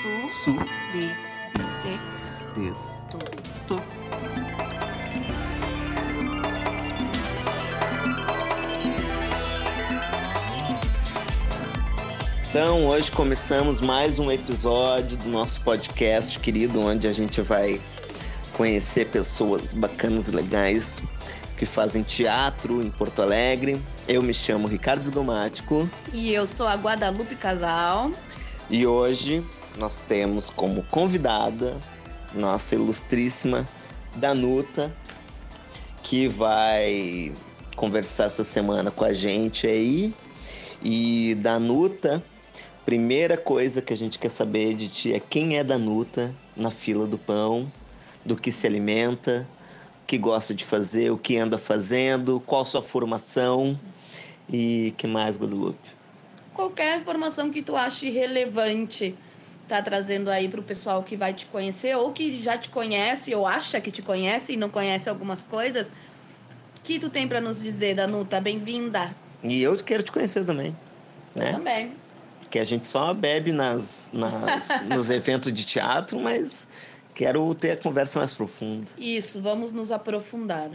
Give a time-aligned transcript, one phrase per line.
[0.00, 0.30] Su.
[0.30, 0.56] Su.
[1.82, 2.42] Tex.
[2.54, 2.78] Des.
[3.10, 3.18] Tu.
[3.66, 3.82] Tu.
[12.48, 17.80] Então, hoje começamos mais um episódio do nosso podcast querido, onde a gente vai
[18.52, 21.02] conhecer pessoas bacanas, legais,
[21.56, 23.80] que fazem teatro em Porto Alegre.
[24.06, 28.10] Eu me chamo Ricardo Zgomático E eu sou a Guadalupe Casal.
[28.70, 29.44] e hoje
[29.78, 31.78] nós temos como convidada
[32.34, 33.66] nossa ilustríssima
[34.16, 34.92] Danuta,
[36.02, 37.32] que vai
[37.76, 40.12] conversar essa semana com a gente aí.
[40.82, 42.22] E Danuta,
[42.84, 47.06] primeira coisa que a gente quer saber de ti é quem é Danuta na fila
[47.06, 47.70] do pão,
[48.24, 49.48] do que se alimenta,
[50.02, 53.78] o que gosta de fazer, o que anda fazendo, qual sua formação
[54.50, 55.88] e que mais, Guadalupe?
[56.54, 59.14] Qualquer informação que tu ache relevante
[59.68, 63.46] tá trazendo aí pro pessoal que vai te conhecer ou que já te conhece ou
[63.46, 65.92] acha que te conhece e não conhece algumas coisas.
[66.82, 68.40] que tu tem pra nos dizer, Danuta?
[68.40, 69.14] Bem-vinda.
[69.42, 70.74] E eu quero te conhecer também,
[71.36, 71.52] Eu né?
[71.52, 71.94] também.
[72.50, 76.66] Que a gente só bebe nas, nas- nos eventos de teatro, mas
[77.14, 78.86] quero ter a conversa mais profunda.
[78.96, 80.70] Isso, vamos nos aprofundar.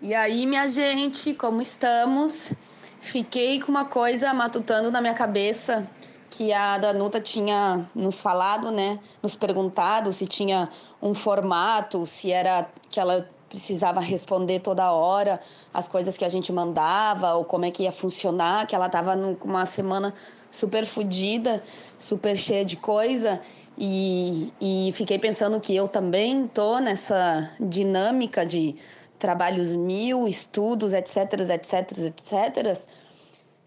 [0.00, 2.52] E aí, minha gente, como estamos?
[3.00, 5.84] Fiquei com uma coisa matutando na minha cabeça
[6.30, 8.98] que a Danuta tinha nos falado, né?
[9.22, 10.68] Nos perguntado se tinha
[11.02, 15.40] um formato, se era que ela precisava responder toda hora
[15.72, 19.16] as coisas que a gente mandava ou como é que ia funcionar, que ela tava
[19.36, 20.14] com uma semana
[20.50, 21.62] super fodida,
[21.98, 23.40] super cheia de coisa.
[23.76, 28.74] E, e fiquei pensando que eu também tô nessa dinâmica de
[29.18, 32.88] trabalhos mil, estudos, etc, etc, etc.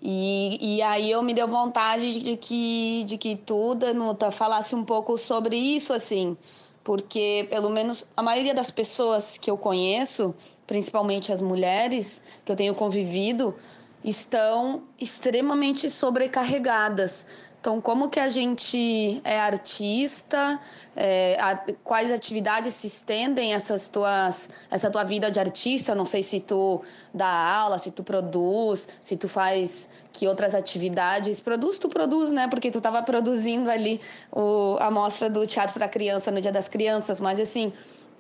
[0.02, 4.84] E, e aí eu me deu vontade de que, de que tu, Danuta, falasse um
[4.84, 6.36] pouco sobre isso, assim.
[6.84, 10.34] Porque, pelo menos, a maioria das pessoas que eu conheço,
[10.66, 13.56] principalmente as mulheres que eu tenho convivido,
[14.03, 17.28] estão extremamente sobrecarregadas.
[17.62, 20.60] Então, como que a gente é artista?
[20.96, 25.94] É, a- quais atividades se estendem essas tuas, essa tua vida de artista?
[25.94, 26.82] Não sei se tu
[27.14, 31.40] dá aula, se tu produz, se tu faz que outras atividades.
[31.40, 32.48] Produz, tu produz, né?
[32.48, 34.02] Porque tu estava produzindo ali
[34.32, 37.20] o, a mostra do teatro para criança no Dia das Crianças.
[37.20, 37.72] Mas assim,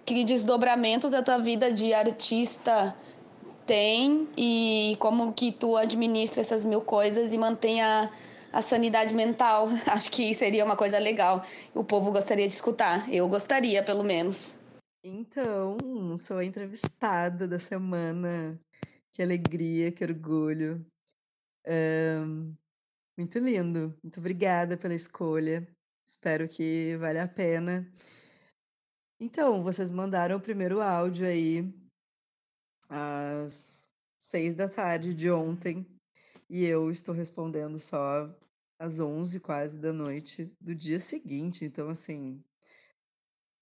[0.05, 2.95] que desdobramentos a tua vida de artista
[3.65, 8.07] tem e como que tu administra essas mil coisas e mantém a,
[8.51, 9.67] a sanidade mental.
[9.87, 11.43] Acho que seria uma coisa legal.
[11.73, 13.11] O povo gostaria de escutar.
[13.13, 14.59] Eu gostaria, pelo menos.
[15.03, 15.77] Então,
[16.17, 18.59] sou a entrevistada da semana.
[19.11, 20.85] Que alegria, que orgulho.
[21.67, 22.53] Ahn,
[23.17, 23.97] muito lindo.
[24.03, 25.67] Muito obrigada pela escolha.
[26.05, 27.89] Espero que valha a pena.
[29.19, 31.73] Então, vocês mandaram o primeiro áudio aí
[32.89, 33.87] às
[34.19, 35.85] seis da tarde de ontem
[36.49, 38.29] e eu estou respondendo só
[38.81, 41.63] às onze quase da noite do dia seguinte.
[41.63, 42.43] Então, assim,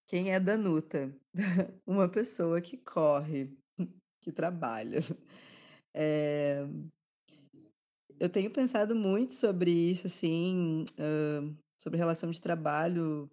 [0.07, 1.13] quem é Danuta?
[1.85, 3.53] Uma pessoa que corre,
[4.22, 5.00] que trabalha.
[5.91, 6.68] Eh,
[8.19, 13.28] eu tenho pensado muito sobre isso, assim, hã, sobre relação de trabalho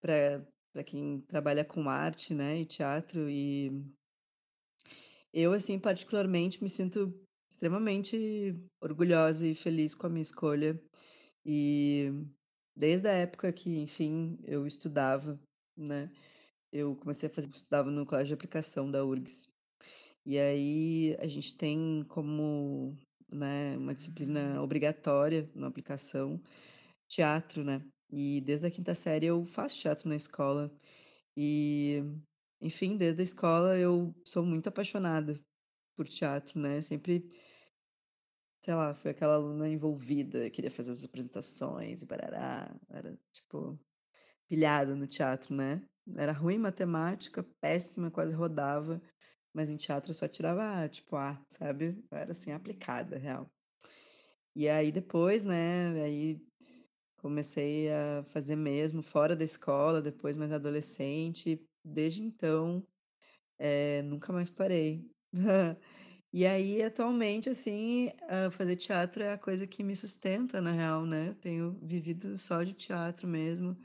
[0.00, 3.70] para para quem trabalha com arte, né, e teatro, e
[5.32, 7.23] eu, assim, particularmente me sinto
[7.64, 10.78] extremamente orgulhosa e feliz com a minha escolha.
[11.46, 12.10] E
[12.76, 15.40] desde a época que, enfim, eu estudava,
[15.74, 16.10] né,
[16.70, 19.48] eu comecei a fazer estudava no colégio de aplicação da URGS.
[20.26, 22.94] E aí a gente tem como,
[23.32, 26.38] né, uma disciplina obrigatória na aplicação,
[27.08, 27.80] teatro, né.
[28.12, 30.70] E desde a quinta série eu faço teatro na escola.
[31.36, 32.02] E,
[32.60, 35.40] enfim, desde a escola eu sou muito apaixonada
[35.96, 37.30] por teatro, né, sempre
[38.64, 43.78] sei lá, fui aquela aluna envolvida, queria fazer as apresentações e parará, era, tipo,
[44.48, 45.82] pilhada no teatro, né.
[46.16, 49.02] Era ruim em matemática, péssima, quase rodava,
[49.54, 52.02] mas em teatro eu só tirava tipo A, sabe.
[52.10, 53.50] Era, assim, aplicada, real.
[54.56, 56.40] E aí depois, né, aí
[57.18, 61.60] comecei a fazer mesmo fora da escola, depois mais adolescente.
[61.84, 62.82] Desde então,
[63.58, 65.10] eh, nunca mais parei.
[66.36, 71.06] E aí atualmente, assim, hã, fazer teatro é a coisa que me sustenta na real,
[71.06, 71.32] né.
[71.40, 73.76] Tenho vivido só de teatro mesmo.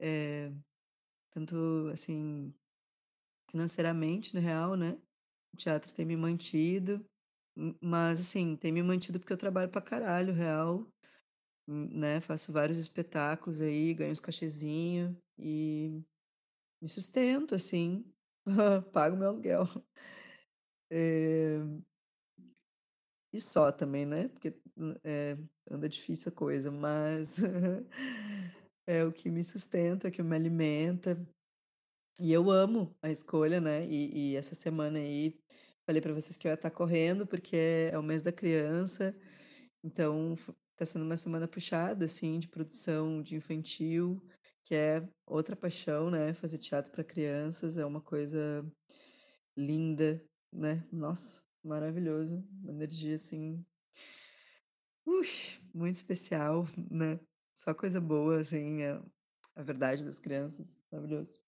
[0.00, 0.52] Eh,
[1.32, 1.56] tanto,
[1.92, 2.54] assim,
[3.50, 4.98] financeiramente, na real, né,
[5.54, 7.04] o teatro tem me mantido,
[7.82, 10.86] mas, assim, tem me mantido porque eu trabalho pra caralho, real.
[11.68, 16.02] né, faço vários espetáculos aí, ganho uns cachezinho e
[16.82, 18.04] me sustento, assim,
[18.92, 19.66] pago meu aluguel.
[20.90, 21.80] Eh,
[23.32, 24.52] e só também, né, porque,
[25.04, 25.36] eh,
[25.70, 27.36] anda difícil a coisa, mas
[28.86, 31.16] é o que me sustenta, que me alimenta.
[32.20, 35.38] E eu amo a escolha, né, e e essa semana aí,
[35.86, 37.56] falei pra vocês que eu ia estar correndo, porque
[37.92, 39.14] é o mês da criança,
[39.84, 40.34] então
[40.76, 44.22] tá sendo uma semana puxada, assim, de produção de infantil,
[44.64, 48.64] que é outra paixão, né, fazer teatro pra crianças é uma coisa
[49.56, 53.64] linda, né, nossa, maravilhoso, uma energia, assim
[55.74, 57.18] muito especial, né,
[57.54, 59.02] só coisa boa, assim, a
[59.56, 61.40] a verdade das crianças, maravilhoso.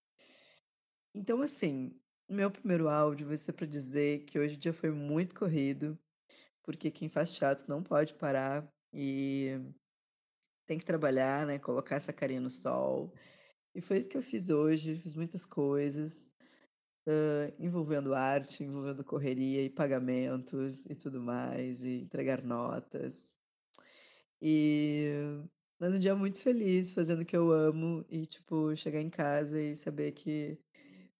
[1.15, 5.35] Então, assim, meu primeiro áudio vai ser pra dizer que hoje o dia foi muito
[5.35, 5.99] corrido,
[6.63, 9.53] porque quem faz teatro não pode parar e
[10.67, 13.15] tem que trabalhar, né, colocar essa carinha no sol.
[13.75, 16.32] E foi isso que eu fiz hoje, fiz muitas coisas,
[17.07, 23.35] hã, envolvendo arte, envolvendo correria e pagamentos e tudo mais, e entregar notas.
[24.41, 25.11] E
[25.79, 29.61] mas um dia muito feliz, fazendo o que eu amo e, tipo, chegar em casa
[29.61, 30.57] e saber que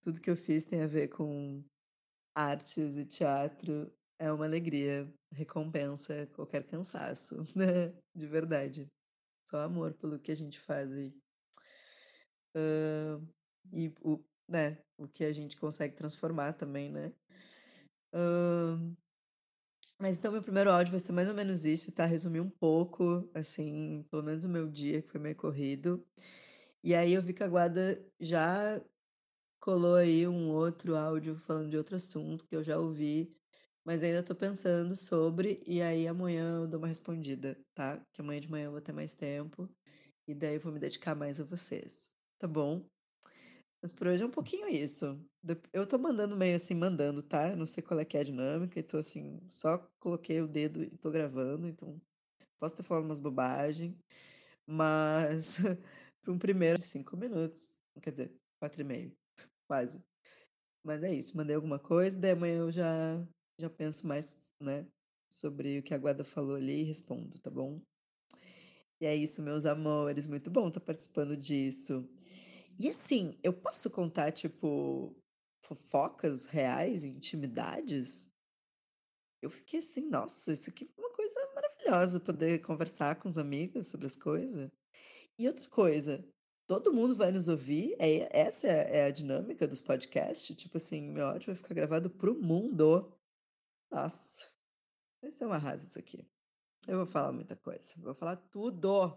[0.01, 1.63] tudo que eu fiz tem a ver com
[2.35, 8.87] artes e teatro, é uma alegria, recompensa qualquer cansaço, né, de verdade.
[9.49, 11.13] Só amor pelo que a gente faz aí.
[12.55, 13.21] Hã,
[13.71, 17.13] e o né, o que a gente consegue transformar também, né.
[18.13, 18.95] Hã,
[19.99, 23.29] mas então meu primeiro áudio vai ser mais ou menos isso, tá, resumir um pouco,
[23.33, 26.05] assim, pelo menos o meu dia que foi meio corrido.
[26.83, 28.81] E aí eu vi que a Guada já
[29.61, 33.33] colou aí um outro áudio falando de outro assunto que eu já ouvi,
[33.85, 38.41] mas ainda tô pensando sobre, e aí amanhã eu dou uma respondida, tá, que amanhã
[38.41, 39.69] de manhã eu vou ter mais tempo,
[40.27, 42.92] e daí eu vou me dedicar mais a vocês, tá bom?
[43.83, 45.19] Mas por hoje é um pouquinho isso.
[45.73, 48.79] Eu tô mandando meio assim, mandando, tá, não sei qual é que é a dinâmica
[48.79, 52.01] e tô assim, só coloquei o dedo e tô gravando, então
[52.61, 53.97] posso ter falado umas bobagem,
[54.65, 55.57] mas
[56.23, 59.11] para um primeiro 5 minutos, quer dizer, 4 e meio,
[59.67, 60.01] quase.
[60.81, 63.27] Mas é isso, mandei alguma coisa, daí amanhã eu já
[63.59, 64.87] já penso mais, né,
[65.29, 67.81] sobre o que a Guada falou ali e respondo, tá bom?
[69.01, 72.07] E é isso, meus amores, muito bom estar participando disso.
[72.79, 75.15] E assim, eu posso contar, tipo,
[75.63, 78.29] fofocas reais, intimidades?
[79.41, 83.87] Eu fiquei assim: "Nossa, isso aqui foi uma coisa maravilhosa, poder conversar com os amigos
[83.87, 84.71] sobre as coisa".
[85.37, 86.23] E outra coisa,
[86.67, 87.95] todo mundo vai nos ouvir?
[87.99, 90.55] É essa é é a dinâmica dos podcast?
[90.55, 93.13] Tipo assim, meu áudio vai ficar gravado para o mundo.
[93.91, 94.47] Nossa,
[95.21, 96.25] vai ser um arraso isso aqui.
[96.87, 99.15] Eu vou falar muita coisa, vou falar tudo.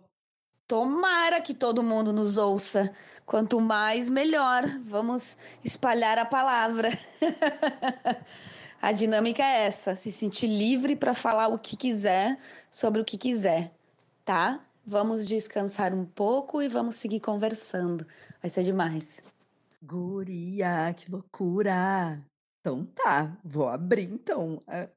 [0.69, 2.93] Tomara que todo mundo nos ouça.
[3.25, 4.65] Quanto mais, melhor.
[4.83, 6.89] Vamos espalhar a palavra.
[8.83, 12.37] a dinâmica é essa: se sentir livre para falar o que quiser
[12.69, 13.73] sobre o que quiser,
[14.25, 14.61] tá?
[14.85, 18.05] Vamos descansar um pouco e vamos seguir conversando.
[18.43, 19.23] Vai ser demais.
[19.81, 22.21] Guria, que loucura!
[22.61, 24.59] Então tá, vou abrir então.
[24.67, 24.89] Ah,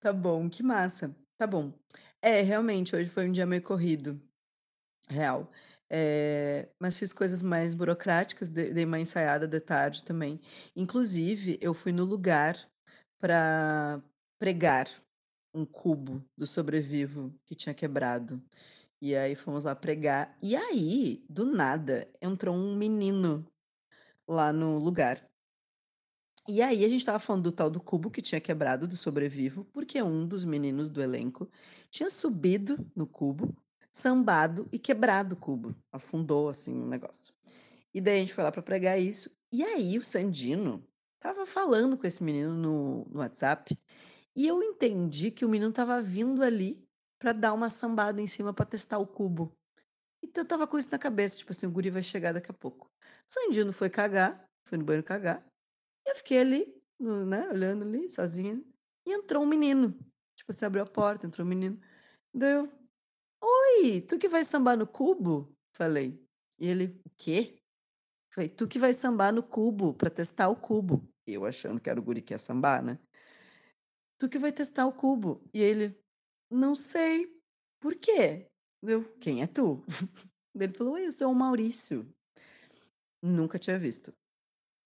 [0.00, 1.14] tá bom, que massa.
[1.36, 1.72] Tá bom.
[2.20, 4.20] É, realmente, hoje foi um dia meio corrido.
[5.10, 5.50] Real.
[5.90, 10.40] Eh, mas fiz coisas mais burocráticas, dei uma ensaiada de tarde também.
[10.76, 12.56] Inclusive, eu fui no lugar
[13.18, 14.02] pra
[14.38, 14.86] pregar
[15.54, 18.42] um cubo do Sobrevivo que tinha quebrado.
[19.02, 23.46] E aí fomos lá pregar, e aí, do nada, entrou um menino
[24.28, 25.28] lá no lugar.
[26.48, 29.64] E aí a gente estava falando do tal do cubo que tinha quebrado do Sobrevivo,
[29.66, 31.48] porque um dos meninos do elenco
[31.90, 33.54] tinha subido no cubo
[33.98, 37.34] sambado e quebrado o cubo, afundou, assim, o negócio.
[37.94, 40.84] E daí a gente foi lá pra pregar isso, e aí o Sandino
[41.16, 43.76] estava falando com esse menino no no WhatsApp,
[44.36, 46.82] e eu entendi que o menino estava vindo ali
[47.20, 49.52] pra dar uma sambada em cima pra testar o cubo.
[50.24, 52.54] Então eu estava com isso na cabeça, tipo assim: "O guri vai chegar daqui a
[52.54, 52.88] pouco".
[53.26, 55.44] Sandino foi cagar, foi no banheiro cagar,
[56.06, 58.62] e eu fiquei ali, né, olhando ali, sozinha,
[59.06, 59.92] e entrou um menino,
[60.36, 61.80] tipo assim, abriu a porta, entrou um menino,
[62.34, 62.54] daí
[63.76, 66.20] "Oi, tu que vai sambar no cubo?", falei.
[66.58, 67.58] E ele: "O quê?".
[68.34, 72.00] Falei: "Tu que vai sambar no cubo, pra testar o cubo", eu achando que era
[72.00, 72.98] o guri que ia sambar, né.
[74.18, 75.96] "Tu que vai testar o cubo", e ele:
[76.50, 77.26] "Não sei,
[77.80, 78.48] por quê?".
[78.82, 79.84] Eu: "Quem é tu?".
[80.54, 82.06] Ele falou: "Oi, eu sou o Maurício".
[83.22, 84.12] Nunca tinha visto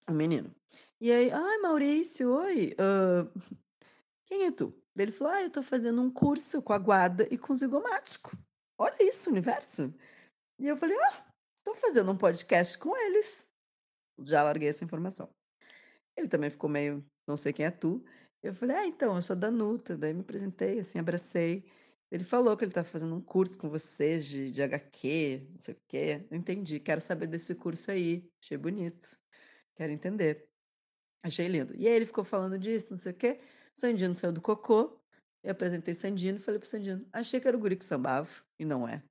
[0.09, 0.53] o menino.
[1.01, 3.29] E aí: "Ai, Maurício, oi, hã,
[4.27, 4.73] quem é tu?".
[4.95, 8.37] Ele falou: "Ah, eu tô fazendo um curso com a Guada e com o Zigomático".
[8.77, 9.93] Olha isso, universo.
[10.59, 11.25] E eu falei, ah,
[11.63, 13.47] tô fazendo um podcast com eles.
[14.19, 15.29] Já larguei essa informação.
[16.15, 18.03] Ele também ficou meio, não sei quem é tu.
[18.41, 19.97] Eu falei, ah, então, eu sou da Nuta.
[19.97, 21.65] Daí me apresentei, assim, abracei.
[22.11, 25.73] Ele falou que ele tá fazendo um curso com vocês de, de HQ, não sei
[25.73, 26.27] o quê.
[26.29, 28.29] Entendi, quero saber desse curso aí.
[28.41, 29.17] Achei bonito.
[29.75, 30.47] Quero entender.
[31.23, 31.73] Achei lindo.
[31.75, 33.39] E aí ele ficou falando disso, não sei o quê.
[33.73, 34.99] Sandino saiu do cocô.
[35.43, 38.29] Eu apresentei Sandino e falei pro Sandino, achei que era o guri que sambava,
[38.63, 39.03] e não é.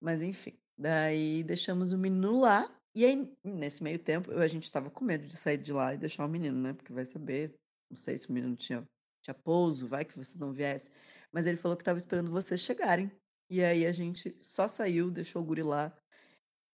[0.00, 2.74] Mas enfim, daí deixamos o menino lá.
[2.94, 5.98] E aí, nesse meio tempo, a gente tava com medo de sair de lá e
[5.98, 6.72] deixar o menino, né?
[6.72, 7.54] Porque vai saber,
[7.90, 8.82] não sei se o menino tinha,
[9.22, 10.92] tinha pouso, vai que vocês não viessem.
[11.32, 13.10] Mas ele falou que tava esperando vocês chegarem.
[13.50, 15.96] E aí a gente só saiu, deixou o guri lá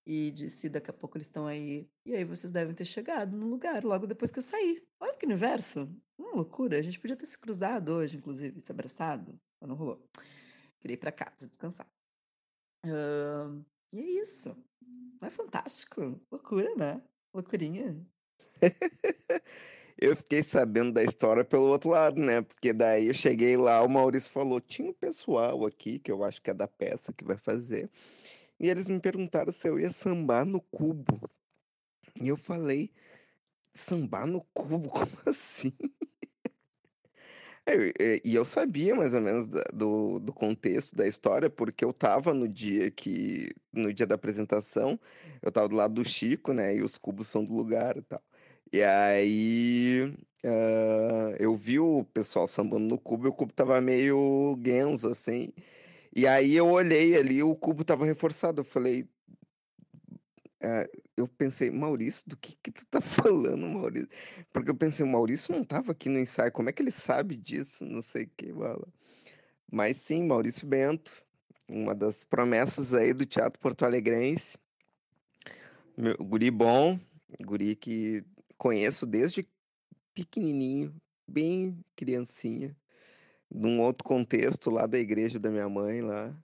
[0.07, 1.89] e disse: daqui a pouco eles estão aí.
[2.07, 4.83] E aí vocês devem ter chegado no lugar logo depois que eu saí.
[5.01, 5.89] Olha que universo!
[6.19, 6.79] Uma loucura.
[6.79, 10.03] A gente podia ter se cruzado hoje, inclusive, se abraçado, mas não rolou.
[10.85, 11.87] Queria ir pra casa descansar.
[12.85, 14.55] Uh, e é isso.
[15.23, 16.21] É fantástico.
[16.31, 17.01] Loucura, né?
[17.33, 18.07] Loucurinha.
[19.97, 22.43] eu fiquei sabendo da história pelo outro lado, né?
[22.43, 26.43] Porque daí eu cheguei lá, o Maurício falou: tinha um pessoal aqui, que eu acho
[26.43, 27.91] que é da peça que vai fazer.
[28.61, 31.19] E eles me perguntaram se eu ia sambar no cubo.
[32.21, 32.93] E eu falei:
[33.73, 34.91] sambar no cubo?
[34.93, 35.73] Como assim?
[37.67, 42.35] É, e eu sabia mais ou menos do, do contexto da história, porque eu tava
[42.35, 43.49] no dia que.
[43.73, 45.01] No dia da apresentação,
[45.43, 46.77] eu tava do lado do Chico, né?
[46.77, 48.23] E os cubos são do lugar e tal.
[48.73, 50.03] E aí
[50.45, 55.53] uh, eu vi o pessoal sambando no cubo e o cubo tava meio genzo, assim.
[56.15, 58.61] E aí eu olhei ali, o cubo tava reforçado.
[58.61, 59.09] Eu falei,
[60.61, 64.09] é, eu pensei, Maurício, do que que tu tá falando, Maurício?
[64.53, 67.37] Porque eu pensei, o Maurício não tava aqui no ensaio, como é que ele sabe
[67.37, 67.85] disso?
[67.85, 68.87] Não sei o que, bala.
[69.71, 71.25] Mas sim, Maurício Bento,
[71.69, 74.59] uma das promessas aí do Teatro Porto Alegrense.
[75.97, 76.99] Meu, guri bom,
[77.41, 78.25] guri que
[78.57, 79.47] conheço desde
[80.15, 80.95] pequenininho,
[81.27, 82.77] bem criancinha,
[83.51, 86.35] num outro contexto lá da igreja da minha mãe lá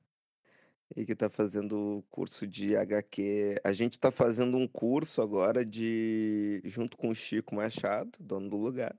[0.96, 3.56] e que está fazendo o curso de HQ.
[3.64, 8.56] A gente está fazendo um curso agora de junto com o Chico Machado, dono do
[8.56, 8.96] lugar,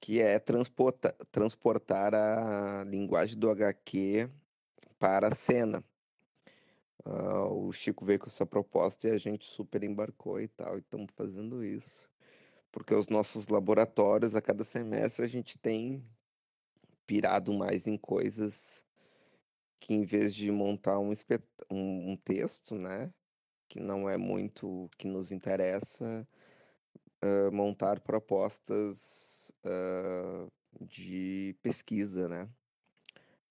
[0.00, 4.28] que é transportar, transportar a linguagem do HQ
[4.98, 5.82] para a cena.
[7.04, 10.80] Uh, o Chico veio com essa proposta e a gente super embarcou e tal, e
[10.80, 12.08] estamos fazendo isso.
[12.70, 16.04] Porque os nossos laboratórios, a cada semestre, a gente tem
[17.06, 18.86] pirado mais em coisas
[19.82, 21.10] que em vez de montar um,
[21.68, 23.12] um, um texto, né,
[23.68, 26.26] que não é muito que nos interessa,
[27.24, 30.48] uh, montar propostas uh,
[30.80, 32.48] de pesquisa, né?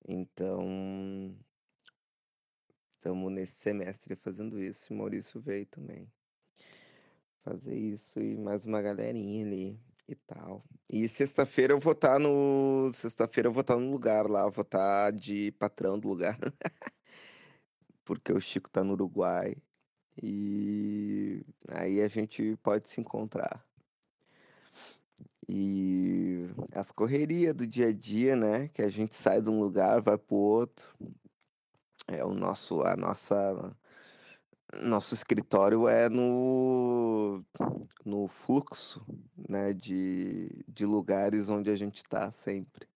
[0.07, 1.37] Então,
[2.95, 6.09] estamos nesse semestre fazendo isso e Maurício veio também
[7.43, 9.77] fazer isso e mais uma galerinha ali
[10.07, 10.63] e tal.
[10.89, 12.91] E sexta-feira eu vou estar tá no.
[12.93, 16.37] Sexta-feira eu vou estar tá no lugar lá, vou estar tá de patrão do lugar.
[18.05, 19.55] Porque o Chico tá no Uruguai.
[20.21, 23.65] E aí a gente pode se encontrar.
[25.47, 28.67] E as correrias do dia a dia, né?
[28.69, 30.95] Que a gente sai de um lugar, vai pro outro.
[32.07, 33.75] É o nosso, a nossa
[34.79, 37.43] nosso escritório é no,
[38.05, 39.05] no fluxo
[39.49, 42.87] né, de, de lugares onde a gente está sempre.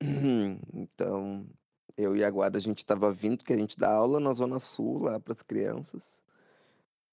[0.74, 1.46] Então,
[1.96, 4.60] eu e a Guarda, a gente estava vindo, que a gente dá aula na Zona
[4.60, 6.22] Sul, lá para as crianças,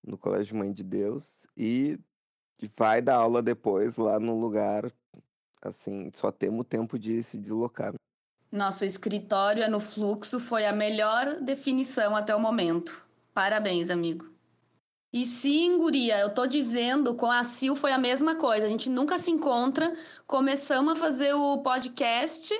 [0.04, 1.98] no Colégio Mãe de Deus, e
[2.78, 4.92] vai dar aula depois lá no lugar,
[5.62, 7.94] assim, só temos tempo de se deslocar.
[8.52, 13.06] Nosso escritório é no fluxo, foi a melhor definição até o momento.
[13.42, 14.30] Parabéns, amigo.
[15.12, 18.68] E sim, guria, eu tô dizendo, com a Sil foi a mesma coisa.
[18.68, 19.98] A gente nunca se encontra.
[20.28, 22.54] Começamos a fazer o podcast,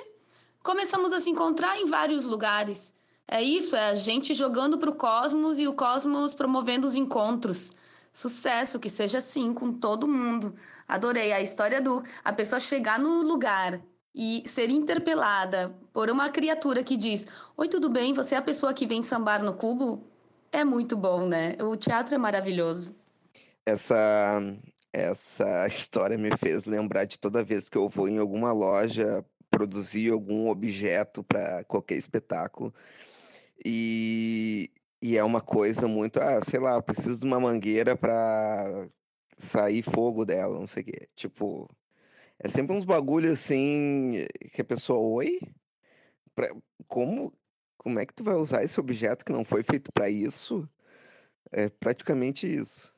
[0.60, 2.96] começamos a se encontrar em vários lugares.
[3.28, 7.70] É isso, é a gente jogando pro cosmos e o cosmos promovendo os encontros.
[8.12, 10.52] Sucesso, que seja assim com todo mundo.
[10.88, 13.80] Adorei a história do a pessoa chegar no lugar
[14.12, 18.12] e ser interpelada por uma criatura que diz: Oi, tudo bem?
[18.14, 20.10] Você é a pessoa que vem sambar no cubo?
[20.52, 21.56] É muito bom, né?
[21.62, 22.94] O teatro é maravilhoso.
[23.64, 24.40] Essa
[24.92, 30.12] essa história me fez lembrar de toda vez que eu vou em alguma loja produzir
[30.12, 32.74] algum objeto para qualquer espetáculo.
[33.64, 38.88] E, e é uma coisa muito, ah, sei lá, preciso de uma mangueira para
[39.38, 41.08] sair fogo dela, não sei o quê.
[41.14, 41.68] Tipo,
[42.38, 45.40] é sempre uns bagulho assim que a pessoa, oi?
[46.34, 46.48] Pra,
[46.88, 47.32] como
[47.82, 50.68] como é que tu vai usar esse objeto que não foi feito para isso?
[51.50, 52.92] É praticamente isso.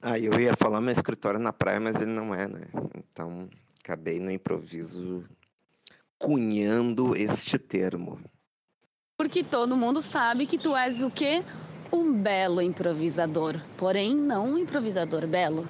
[0.00, 2.66] Ah, eu ia falar meu escritório na praia, mas ele não é, né?
[2.96, 3.48] Então,
[3.80, 5.24] acabei no improviso
[6.18, 8.18] cunhando este termo.
[9.16, 11.44] Porque todo mundo sabe que tu és o quê?
[11.92, 13.60] Um belo improvisador.
[13.76, 15.68] Porém, não um improvisador belo.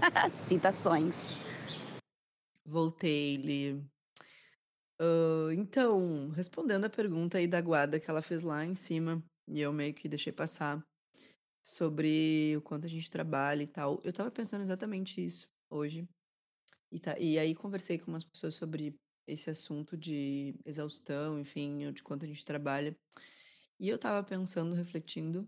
[0.34, 1.40] Citações.
[2.66, 3.89] Voltei, Li.
[5.00, 9.58] Uh, então, respondendo a pergunta aí da Guada que ela fez lá em cima, e
[9.58, 10.82] eu meio que deixei passar
[11.64, 14.00] sobre o quanto a gente trabalha e tal.
[14.04, 16.06] Eu tava pensando exatamente isso hoje.
[16.92, 18.94] E, tá, e aí conversei com umas pessoas sobre
[19.26, 22.94] esse assunto de exaustão, enfim, de quanto a gente trabalha.
[23.78, 25.46] E eu tava pensando, refletindo,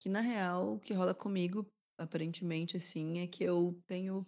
[0.00, 1.66] que na real o que rola comigo,
[1.98, 4.26] aparentemente, assim, é que eu tenho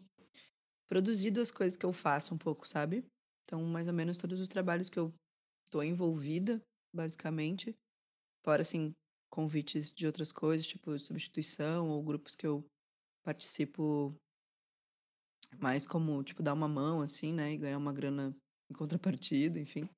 [0.88, 3.04] produzido as coisas que eu faço um pouco, sabe?
[3.44, 5.12] Então, mais ou menos todos os trabalhos que eu
[5.70, 6.62] tô envolvida,
[6.94, 7.74] basicamente,
[8.44, 8.92] fora assim,
[9.30, 12.64] convites de outras coisas, tipo substituição ou grupos que eu
[13.24, 14.14] participo
[15.60, 18.36] mais como, tipo, dar uma mão, assim, né, e ganhar uma grana
[18.70, 19.88] em contrapartida, enfim.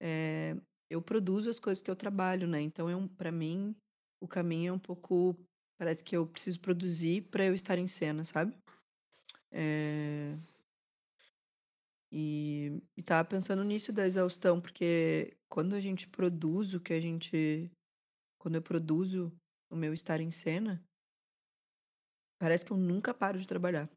[0.00, 0.54] É,
[0.90, 2.60] eu produzo as coisas que eu trabalho, né?
[2.60, 3.74] Então, é um, para mim,
[4.20, 5.36] o caminho é um pouco.
[5.78, 8.56] Parece que eu preciso produzir para eu estar em cena, sabe?
[9.50, 10.34] É,
[12.10, 17.00] e, e tava pensando nisso da exaustão, porque quando a gente produz o que a
[17.00, 17.70] gente.
[18.38, 19.32] Quando eu produzo
[19.70, 20.84] o meu estar em cena,
[22.38, 23.90] parece que eu nunca paro de trabalhar,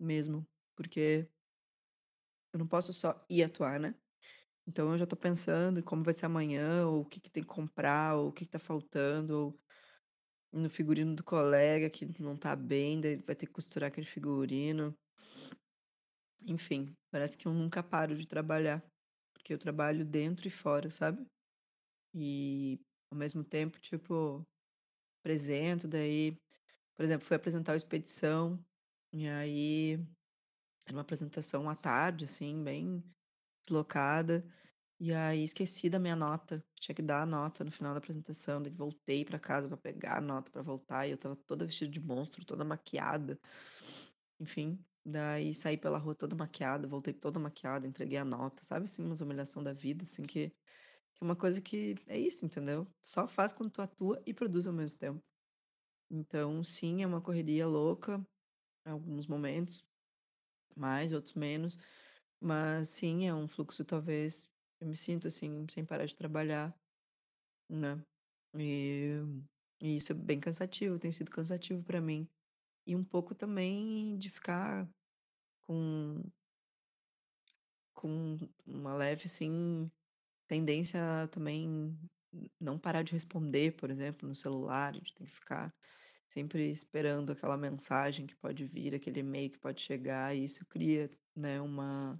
[0.00, 0.46] mesmo.
[0.74, 1.28] Porque
[2.52, 3.94] eu não posso só ir atuar, né?
[4.66, 7.42] Então eu já tô pensando em como vai ser amanhã, ou o que, que tem
[7.42, 9.60] que comprar, ou o que, que tá faltando, ou
[10.52, 14.96] no figurino do colega que não tá bem, daí vai ter que costurar aquele figurino.
[16.46, 18.82] Enfim, parece que eu nunca paro de trabalhar,
[19.32, 21.24] porque eu trabalho dentro e fora, sabe?
[22.14, 22.78] E
[23.10, 24.42] ao mesmo tempo, tipo,
[25.20, 26.36] apresento, daí,
[26.96, 28.58] por exemplo, fui apresentar a expedição,
[29.12, 29.94] e aí
[30.86, 33.02] era uma apresentação à tarde, assim, bem
[33.64, 34.44] deslocada.
[35.00, 36.64] E aí esqueci da minha nota.
[36.80, 38.62] Tinha que dar a nota no final da apresentação.
[38.62, 41.06] Daí voltei para casa para pegar a nota para voltar.
[41.06, 43.38] E eu tava toda vestida de monstro, toda maquiada.
[44.40, 48.64] Enfim, daí saí pela rua toda maquiada, voltei toda maquiada, entreguei a nota.
[48.64, 52.44] Sabe assim, uma humilhação da vida, assim, que, que é uma coisa que é isso,
[52.44, 52.86] entendeu?
[53.02, 55.22] Só faz quando tu atua e produz ao mesmo tempo.
[56.10, 58.24] Então, sim, é uma correria louca,
[58.86, 59.84] em alguns momentos,
[60.76, 61.78] mais, outros menos.
[62.40, 66.74] Mas sim, é um fluxo talvez eu me sinto assim, sem parar de trabalhar,
[67.70, 68.04] né?
[68.56, 69.12] E,
[69.80, 72.28] e isso é bem cansativo, tem sido cansativo para mim.
[72.86, 74.88] E um pouco também de ficar
[75.66, 76.22] com,
[77.94, 79.90] com uma leve, assim,
[80.48, 81.98] tendência a também
[82.60, 85.74] não parar de responder, por exemplo, no celular, a gente tem que ficar
[86.28, 91.10] sempre esperando aquela mensagem que pode vir, aquele e-mail que pode chegar, e isso cria,
[91.36, 92.18] né, uma,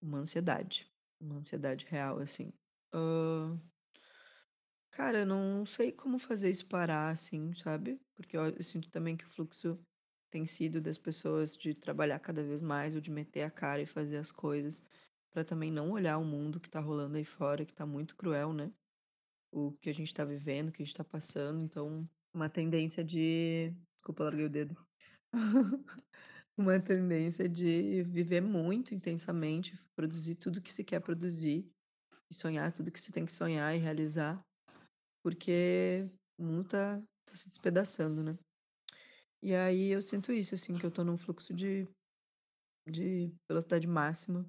[0.00, 0.90] uma ansiedade.
[1.20, 2.52] Uma ansiedade real, assim.
[4.94, 8.00] Cara, eu não sei como fazer isso parar, assim, sabe.
[8.14, 9.76] Porque eu eu sinto também que o fluxo
[10.30, 13.86] tem sido das pessoas de trabalhar cada vez mais ou de meter a cara e
[13.86, 14.80] fazer as coisas,
[15.32, 18.52] pra também não olhar o mundo que tá rolando aí fora, que tá muito cruel,
[18.52, 18.72] né.
[19.52, 23.04] O que a gente tá vivendo, o que a gente tá passando, então uma tendência
[23.04, 24.76] de desculpa, larguei o dedo.
[26.56, 31.68] Uma tendência de viver muito intensamente, produzir tudo que se quer produzir,
[32.30, 34.44] e sonhar tudo que se tem que sonhar e realizar,
[35.24, 38.38] porque o mundo tá tá se despedaçando, né.
[39.42, 41.88] E aí eu sinto isso, assim, que eu tô num fluxo de
[42.86, 44.46] de velocidade máxima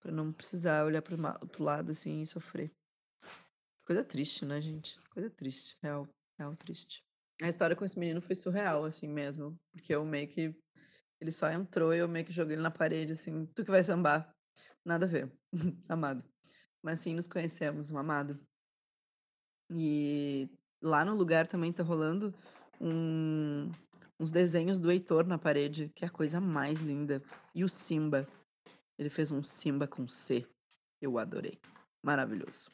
[0.00, 2.70] pra não precisar olhar para o ma para o lado, assim, e sofrer.
[3.86, 7.02] Coisa triste, né, gente, coisa triste, real, real triste.
[7.42, 10.54] A história com esse menino foi surreal, assim, mesmo, porque eu meio que
[11.20, 13.82] ele só entrou e eu meio que joguei ele na parede, assim: "Tu que vai
[13.84, 14.30] sambar".
[14.84, 15.32] Nada a ver,
[15.90, 16.24] amado.
[16.82, 18.40] Mas sim, nos conhecemos, um amado.
[19.70, 20.48] E
[20.82, 22.34] lá no lugar também tá rolando
[22.80, 23.70] um
[24.20, 27.22] uns desenhos do Heitor na parede, que é a coisa mais linda.
[27.54, 28.28] E o Simba,
[28.98, 30.46] ele fez um Simba com C,
[31.00, 31.58] eu adorei,
[32.02, 32.70] maravilhoso.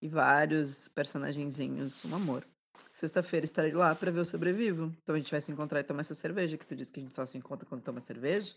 [0.00, 2.46] E vários personagenzinhos, um amor.
[2.92, 6.00] Sexta-feira estarei lá pra ver o Sobrevivo, então a gente vai se encontrar e tomar
[6.00, 8.54] essa cerveja, que tu disse que a gente só se encontra quando toma cerveja.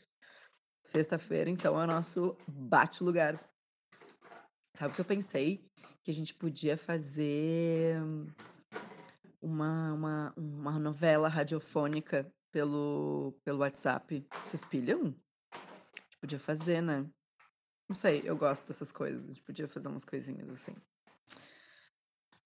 [0.83, 3.39] Sexta-feira, então, é o nosso bate-lugar.
[4.73, 5.63] Sabe o que eu pensei?
[6.01, 7.95] Que a gente podia fazer
[9.41, 14.25] uma uma uma novela radiofônica pelo pelo WhatsApp.
[14.45, 15.15] Vocês pilham?
[15.51, 17.05] A gente podia fazer, né.
[17.87, 19.23] Não sei, eu gosto dessas coisas.
[19.23, 20.73] A gente podia fazer umas coisinhas assim.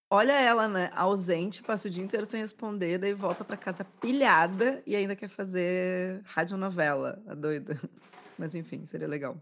[0.09, 0.91] Olha ela, né?
[0.93, 5.27] Ausente, passa o dia inteiro sem responder, daí volta pra casa pilhada e ainda quer
[5.27, 7.21] fazer radionovela.
[7.27, 7.75] A doida.
[8.37, 9.41] Mas enfim, seria legal.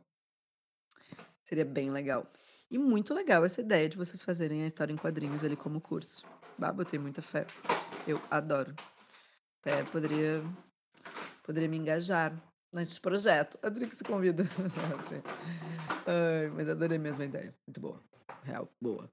[1.43, 2.25] Seria bem legal.
[2.73, 6.25] E muito legal essa ideia de vocês fazerem a história em quadrinhos ali como curso.
[6.57, 7.45] Bah, botei muita fé.
[8.07, 8.73] Eu adoro.
[9.61, 10.41] Até poderia,
[11.43, 12.35] poderia me engajar
[12.73, 13.59] nesse projeto.
[13.61, 14.43] A se convida.
[16.07, 17.55] Ai, mas adorei mesmo a ideia.
[17.67, 18.03] Muito boa.
[18.41, 19.07] Real, boa.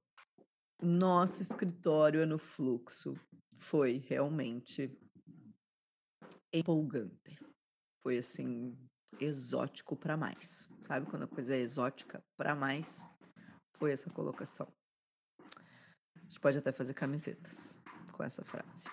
[0.82, 3.14] Nosso escritório no fluxo.
[3.58, 4.90] Foi realmente
[6.50, 7.38] empolgante.
[8.02, 8.74] Foi assim,
[9.20, 10.72] exótico para mais.
[10.86, 13.09] Sabe quando a coisa é exótica para mais?
[13.80, 14.68] Foi essa colocação.
[16.14, 17.78] A gente pode até fazer camisetas
[18.12, 18.90] com essa frase.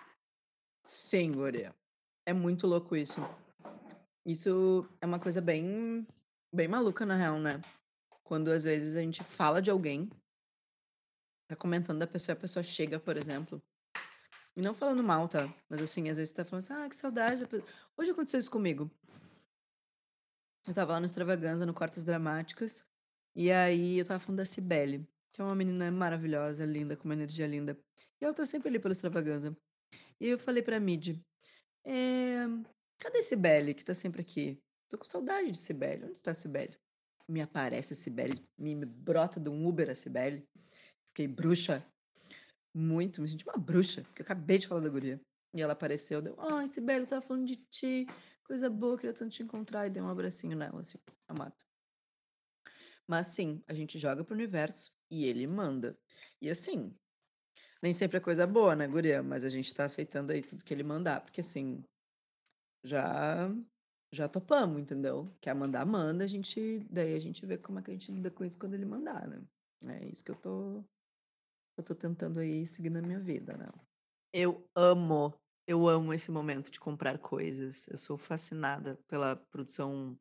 [0.85, 1.75] Sim, Guria.
[2.25, 3.19] É muito louco isso.
[4.25, 6.07] Isso é uma coisa bem,
[6.55, 7.61] bem maluca, na real, né?
[8.23, 10.09] Quando às vezes a gente fala de alguém,
[11.49, 13.61] tá comentando da pessoa, a pessoa chega, por exemplo,
[14.55, 15.53] e não falando mal, tá?
[15.69, 17.45] Mas assim, às vezes tá falando assim, ah, que saudade.
[17.97, 18.89] Hoje aconteceu isso comigo.
[20.65, 22.85] Eu tava lá no Extravaganza, no Quartos Dramáticos,
[23.39, 27.13] e aí eu tava falando da Cibele, que é uma menina maravilhosa, linda, com uma
[27.13, 27.77] energia linda.
[28.19, 29.55] E ela tá sempre ali pelo Extravaganza.
[30.19, 31.21] E eu falei pra Mid,
[31.85, 32.47] é...
[32.97, 34.57] cadê Cibele, que tá sempre aqui?
[34.89, 36.05] Tô com saudade de Cibele.
[36.05, 36.75] Onde está Cibele?
[37.29, 40.43] Me aparece a Cibele, me brota de um Uber a Cibele.
[41.09, 41.85] Fiquei bruxa.
[42.75, 45.21] Muito, me senti uma bruxa, porque eu acabei de falar da guria.
[45.53, 48.07] E ela apareceu, deu, ai, Cibele, eu tava falando de ti,
[48.43, 49.85] coisa boa, queria tanto te encontrar.
[49.85, 50.97] E dei um abracinho nela, assim,
[51.29, 51.53] amado.
[53.07, 55.97] Mas sim, a gente joga pro universo e ele manda.
[56.41, 56.93] E assim,
[57.81, 59.23] nem sempre é coisa boa, né, guria?
[59.23, 61.83] Mas a gente tá aceitando aí tudo que ele mandar, porque assim,
[62.83, 63.49] já
[64.13, 65.35] já topamos, entendeu?
[65.41, 68.31] Quer mandar, manda, a gente, daí a gente vê como é que a gente lida
[68.31, 69.45] com isso quando ele mandar, né?
[69.85, 70.83] É isso que eu tô
[71.77, 73.67] eu tô tentando aí seguir na minha vida, né?
[74.33, 75.33] Eu amo,
[75.67, 77.87] eu amo esse momento de comprar coisas.
[77.87, 80.17] Eu sou fascinada pela produção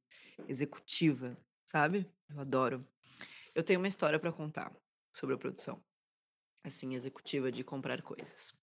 [0.47, 2.11] executiva, sabe?
[2.29, 2.87] Eu adoro.
[3.55, 4.75] Eu tenho uma história para contar
[5.13, 5.83] sobre a produção,
[6.65, 8.55] assim, executiva de comprar coisas.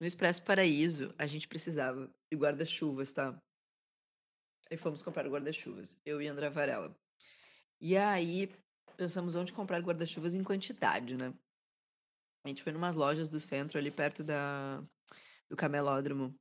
[0.00, 3.40] No Expresso Paraíso, a gente precisava de guarda-chuvas, tá?
[4.70, 6.96] Aí fomos comprar guarda-chuvas, eu e André Varela.
[7.80, 8.52] E aí
[8.96, 11.32] pensamos onde comprar guarda-chuvas em quantidade, né?
[12.44, 14.82] A gente foi numas lojas do centro, ali perto da,
[15.48, 16.34] do camelódromo.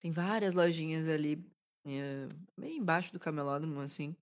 [0.00, 1.44] Tem várias lojinhas ali,
[1.86, 4.16] é, bem embaixo do camelódromo, assim,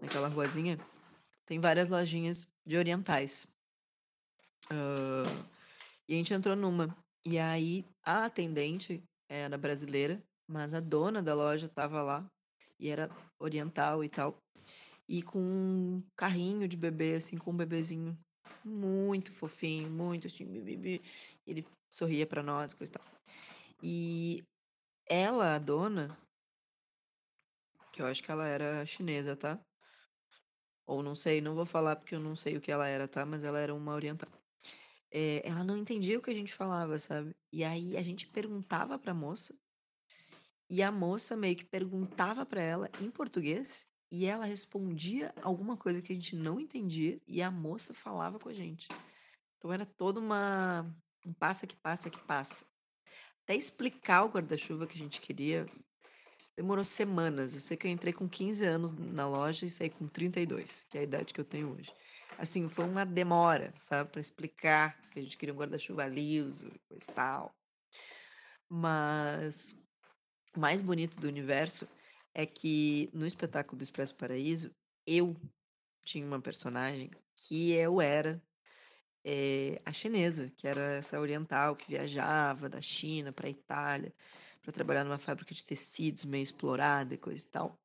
[0.00, 0.78] naquela ruazinha.
[1.44, 3.46] Tem várias lojinhas de orientais.
[4.70, 5.28] Uh,
[6.08, 6.94] e a gente entrou numa.
[7.24, 12.26] E aí a atendente era brasileira, mas a dona da loja tava lá
[12.78, 14.36] e era oriental e tal.
[15.08, 18.16] E com um carrinho de bebê, assim, com um bebezinho
[18.64, 20.46] muito fofinho, muito assim,
[21.46, 23.04] ele sorria para nós, coisa e tal.
[23.82, 24.44] E
[25.06, 26.16] ela, a dona,
[27.92, 29.58] que eu acho que ela era chinesa, tá?
[30.88, 33.26] Ou não sei, não vou falar porque eu não sei o que ela era, tá?
[33.26, 34.30] Mas ela era uma oriental.
[35.10, 37.36] É, ela não entendia o que a gente falava, sabe?
[37.52, 39.54] E aí a gente perguntava pra moça,
[40.70, 46.00] e a moça meio que perguntava para ela em português, e ela respondia alguma coisa
[46.00, 48.88] que a gente não entendia e a moça falava com a gente.
[49.58, 50.86] Então era toda uma
[51.26, 52.64] um passa que passa que passa.
[53.44, 55.66] Até explicar o guarda-chuva que a gente queria
[56.58, 57.54] demorou semanas.
[57.54, 60.98] Eu sei que eu entrei com 15 anos na loja e saí com 32, que
[60.98, 61.94] é a idade que eu tenho hoje.
[62.36, 66.78] Assim, foi uma demora, sabe, para explicar que a gente queria um guarda-chuva liso e
[66.88, 67.54] coisa tal.
[68.68, 69.80] Mas
[70.54, 71.88] o mais bonito do universo
[72.34, 74.70] é que no espetáculo do Expresso Paraíso,
[75.06, 75.36] eu
[76.04, 78.42] tinha uma personagem que eu era
[79.24, 84.12] é, a chinesa, que era essa oriental que viajava da China para a Itália
[84.68, 87.80] para trabalhar numa fábrica de tecidos meio explorada e coisa e tal.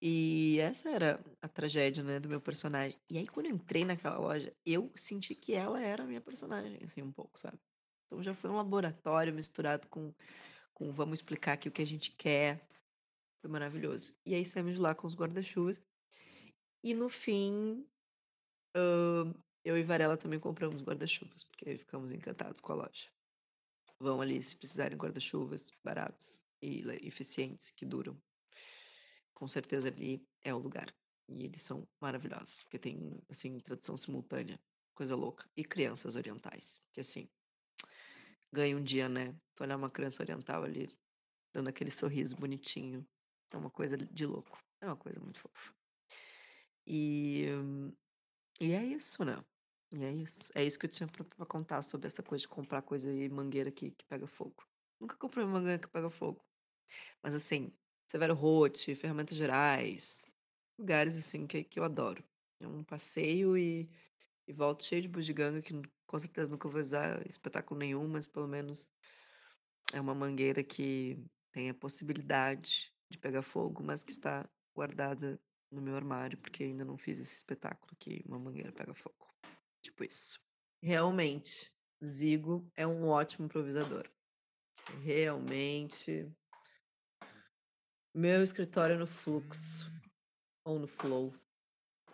[0.00, 2.96] E essa era a tragédia, né, do meu personagem.
[3.10, 6.78] E aí, quando eu entrei naquela loja, eu senti que ela era a minha personagem,
[6.80, 7.58] assim, um pouco, sabe?
[8.06, 10.14] Então já foi um laboratório misturado com,
[10.72, 12.64] com vamos explicar aqui o que a gente quer,
[13.42, 14.14] foi maravilhoso.
[14.24, 15.82] E aí saímos de lá com os guarda-chuvas.
[16.84, 17.84] E no fim,
[18.76, 23.10] uh, eu e Varela também compramos guarda-chuvas, porque ficamos encantados com a loja.
[24.00, 28.20] Vão ali se precisarem guarda-chuvas baratos e eficientes que duram.
[29.34, 30.92] Com certeza ali é o lugar.
[31.28, 34.58] E eles são maravilhosos, porque tem, assim, tradução simultânea,
[34.94, 35.48] coisa louca.
[35.56, 37.28] E crianças orientais, que assim,
[38.52, 39.32] ganha um dia, né?
[39.54, 40.86] Tu olhar uma criança oriental ali,
[41.52, 43.06] dando aquele sorriso bonitinho,
[43.50, 44.58] é uma coisa de louco.
[44.80, 45.74] É uma coisa muito fofa.
[46.86, 47.46] E,
[48.60, 49.44] e é isso, né?
[49.92, 50.52] E é isso.
[50.54, 53.28] É isso que eu tinha pra, pra contar sobre essa coisa de comprar coisa e
[53.28, 54.64] mangueira que, que pega fogo.
[55.00, 56.44] Nunca comprei uma mangueira que pega fogo.
[57.22, 57.72] Mas assim,
[58.06, 60.28] Severo Roth, Ferramentas Gerais,
[60.78, 62.22] lugares assim que, que eu adoro.
[62.60, 63.88] É um passeio e,
[64.46, 65.72] e volto cheio de bugiganga, que
[66.06, 68.88] com certeza nunca vou usar espetáculo nenhum, mas pelo menos
[69.92, 71.18] é uma mangueira que
[71.52, 76.84] tem a possibilidade de pegar fogo, mas que está guardada no meu armário, porque ainda
[76.84, 79.30] não fiz esse espetáculo que uma mangueira pega fogo.
[79.82, 80.38] Tipo isso.
[80.82, 81.72] Realmente,
[82.04, 84.08] Zigo é um ótimo improvisador.
[85.02, 86.30] Realmente.
[88.14, 89.90] Meu escritório é no fluxo.
[90.64, 91.34] Ou no flow.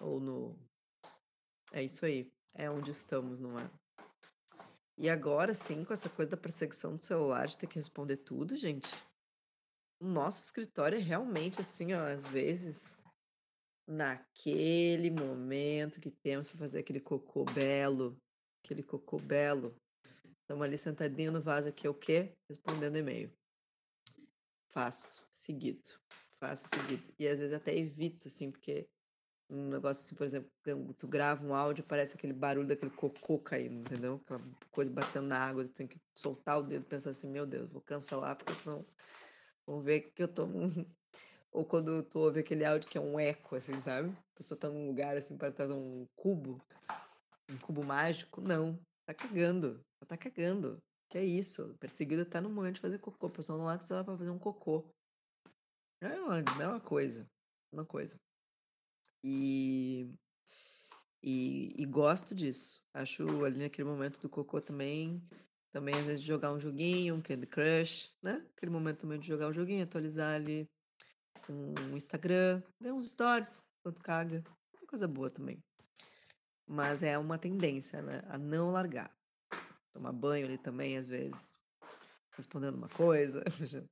[0.01, 0.59] Ou no.
[1.73, 2.31] É isso aí.
[2.55, 3.71] É onde estamos, não é?
[4.99, 8.57] E agora sim, com essa coisa da perseguição do celular, de ter que responder tudo,
[8.57, 8.95] gente.
[10.01, 12.96] O nosso escritório é realmente assim, ó, às vezes,
[13.87, 18.17] naquele momento que temos para fazer aquele cocô belo,
[18.63, 19.75] aquele cocô belo.
[20.41, 22.37] Estamos ali sentadinho no vaso aqui, é o quê?
[22.49, 23.33] Respondendo e-mail.
[24.73, 25.89] Faço, seguido.
[26.39, 27.13] Faço seguido.
[27.19, 28.89] E às vezes até evito, assim, porque
[29.49, 30.51] um negócio assim, por exemplo,
[30.95, 34.21] tu grava um áudio parece aquele barulho daquele cocô caindo, entendeu?
[34.25, 37.47] Aquela coisa batendo na água, tu tem que soltar o dedo e pensar assim, meu
[37.47, 38.85] Deus, vou cancelar, porque senão
[39.67, 40.47] vão ver que eu tô...
[41.53, 44.11] Ou quando tu ouve aquele áudio que é um eco, assim, sabe?
[44.11, 46.61] A pessoa tá num lugar, assim, parece que tá num cubo,
[47.51, 48.41] um cubo mágico.
[48.41, 50.79] Não, tá cagando, tá cagando.
[51.09, 51.75] Que é isso?
[51.79, 53.27] Perseguido tá no momento de fazer cocô.
[53.27, 54.85] A pessoa não que você vai pra fazer um cocô.
[56.01, 57.27] É uma, é uma coisa.
[57.73, 58.19] Uma coisa.
[59.23, 60.13] E,
[61.23, 62.85] e, e gosto disso.
[62.93, 65.23] Acho ali naquele momento do cocô também,
[65.73, 68.45] também às vezes jogar um joguinho, um Candy Crush, né?
[68.57, 70.69] Aquele momento também de jogar um joguinho, atualizar ali
[71.49, 74.43] um Instagram, ver uns stories quanto caga.
[74.83, 75.63] É coisa boa também.
[76.67, 78.23] Mas é uma tendência, né?
[78.29, 79.15] A não largar.
[79.93, 81.59] Tomar banho ali também, às vezes,
[82.33, 83.43] respondendo uma coisa.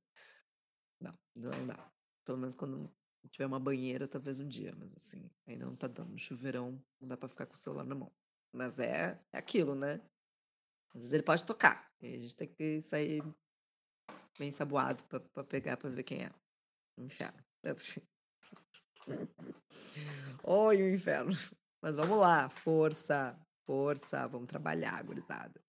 [0.97, 1.91] Não, não dá.
[2.23, 2.89] Pelo menos quando
[3.29, 6.11] tiver uma banheira, talvez um dia, mas assim, ainda não tá dando.
[6.11, 8.11] No chuveirão, não dá pra ficar com o celular na mão.
[8.51, 10.01] Mas é, é aquilo, né?
[10.93, 11.91] Às vezes ele pode tocar.
[12.01, 13.21] E a gente tem que sair
[14.39, 16.31] bem saboado pra, pra pegar, pra ver quem é.
[16.97, 17.43] Inferno.
[20.43, 21.31] Oi, o inferno.
[21.81, 25.61] Mas vamos lá, força, força, vamos trabalhar, gurizada.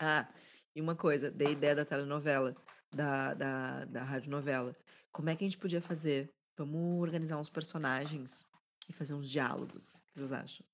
[0.00, 0.28] Ah,
[0.74, 2.54] e uma coisa, dei ideia da telenovela,
[2.94, 4.74] da, da, da radionovela.
[5.12, 6.32] Como é que a gente podia fazer?
[6.56, 8.46] Vamos organizar uns personagens
[8.88, 9.96] e fazer uns diálogos.
[9.96, 10.66] O que vocês acham?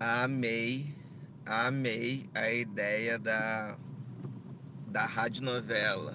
[0.00, 0.94] Amei,
[1.44, 3.78] amei a ideia da,
[4.90, 6.14] da radionovela.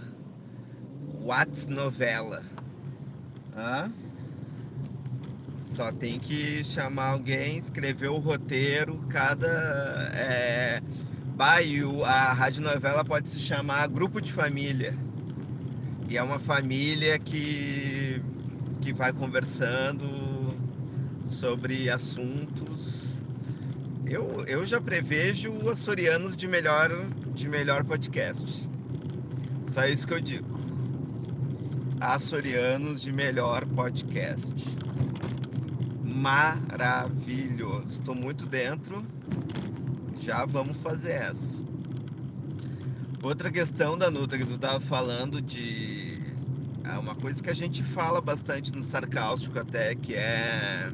[1.21, 2.43] What's novela?
[3.55, 3.91] Hã?
[5.59, 9.47] Só tem que chamar alguém, escrever o roteiro, cada.
[10.13, 10.81] É...
[11.35, 14.95] Bah, e o- a radionovela pode se chamar Grupo de Família.
[16.09, 18.21] E é uma família que,
[18.81, 20.55] que vai conversando
[21.25, 23.12] sobre assuntos.
[24.13, 26.91] Eu, eu já prevejo os açorianos de melhor,
[27.33, 28.69] de melhor podcast.
[29.65, 30.45] Só isso que eu digo.
[31.99, 34.53] Açorianos de melhor podcast.
[36.03, 37.87] Maravilhoso.
[37.87, 39.03] Estou muito dentro.
[40.19, 41.63] Já vamos fazer essa.
[43.19, 46.21] Outra questão da Nuta que tu tava falando de.
[46.83, 50.91] É uma coisa que a gente fala bastante no sarcástico até, que é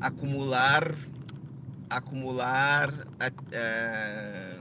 [0.00, 0.92] acumular.
[1.90, 2.92] Acumular.
[3.50, 4.58] é,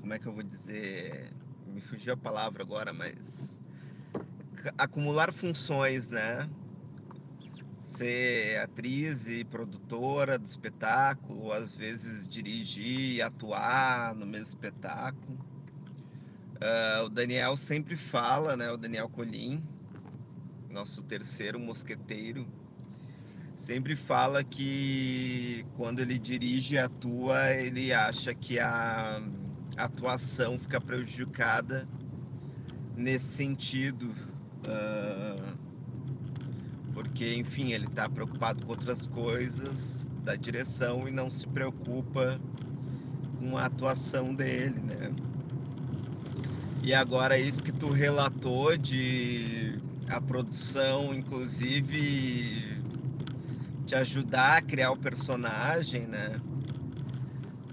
[0.00, 1.30] como é que eu vou dizer?
[1.66, 3.60] Me fugiu a palavra agora, mas.
[4.78, 6.48] Acumular funções, né?
[7.78, 15.38] Ser atriz e produtora do espetáculo, às vezes dirigir e atuar no mesmo espetáculo.
[16.60, 18.70] Ah, o Daniel sempre fala, né?
[18.70, 19.62] O Daniel Colim,
[20.68, 22.46] nosso terceiro mosqueteiro,
[23.60, 29.22] sempre fala que quando ele dirige e atua, ele acha que a
[29.76, 31.86] atuação fica prejudicada
[32.96, 34.14] nesse sentido.
[34.64, 35.54] ah,
[36.94, 42.40] porque, enfim, ele está preocupado com outras coisas da direção e não se preocupa
[43.38, 45.12] com a atuação dele, né?
[46.82, 52.79] E agora isso que tu relatou de a produção, inclusive
[53.90, 56.40] te ajudar a criar o personagem, né?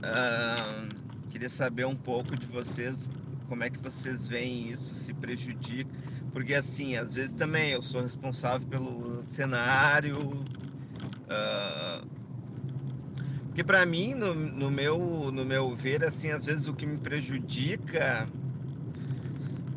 [0.02, 0.88] Ah,
[1.30, 3.08] queria saber um pouco de vocês,
[3.48, 5.92] como é que vocês veem isso, se prejudica.
[6.34, 10.18] Porque assim, às vezes também eu sou responsável pelo cenário.
[11.30, 12.08] Uh,
[13.46, 16.98] porque para mim, no, no, meu, no meu ver, assim, às vezes o que me
[16.98, 18.28] prejudica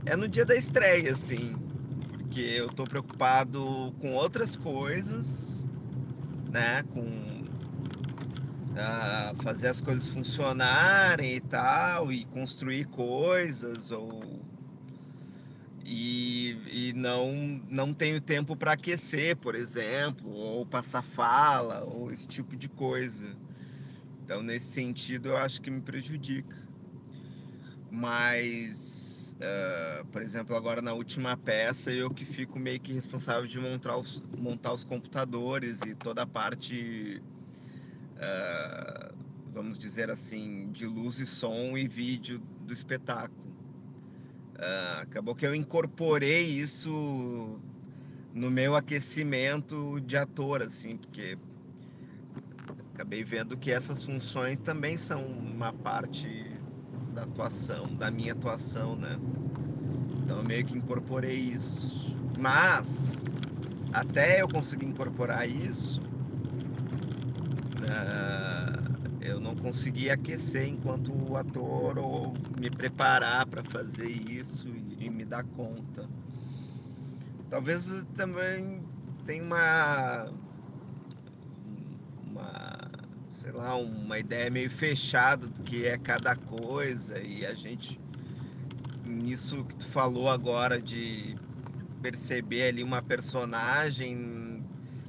[0.07, 1.55] é no dia da estreia, assim.
[2.17, 5.60] Porque eu tô preocupado com outras coisas,
[6.51, 6.83] né?
[6.93, 7.01] Com
[8.73, 14.41] uh, fazer as coisas funcionarem e tal, e construir coisas, ou
[15.93, 22.29] e, e não, não tenho tempo para aquecer, por exemplo, ou passar fala, ou esse
[22.29, 23.37] tipo de coisa.
[24.23, 26.57] Então, nesse sentido, eu acho que me prejudica.
[27.91, 29.00] Mas,
[29.41, 33.97] uh, por exemplo, agora na última peça, eu que fico meio que responsável de montar
[33.97, 37.23] os, montar os computadores e toda a parte,
[38.17, 39.15] uh,
[39.53, 43.41] vamos dizer assim, de luz e som e vídeo do espetáculo.
[44.55, 47.59] Uh, acabou que eu incorporei isso
[48.35, 51.37] no meu aquecimento de ator, assim, porque
[52.95, 56.50] acabei vendo que essas funções também são uma parte
[57.21, 59.19] da atuação, da minha atuação, né?
[60.23, 62.17] Então eu meio que incorporei isso.
[62.39, 63.27] Mas
[63.93, 66.01] até eu conseguir incorporar isso,
[67.83, 75.11] uh, eu não consegui aquecer enquanto ator ou me preparar para fazer isso e, e,
[75.11, 76.09] me dar conta.
[77.51, 78.83] Talvez também
[79.27, 80.33] tenha uma
[82.31, 82.70] uma
[83.41, 87.99] sei lá, uma ideia meio fechada do que é cada coisa e a gente
[89.03, 91.39] nisso que tu falou agora de
[92.03, 94.63] perceber ali uma personagem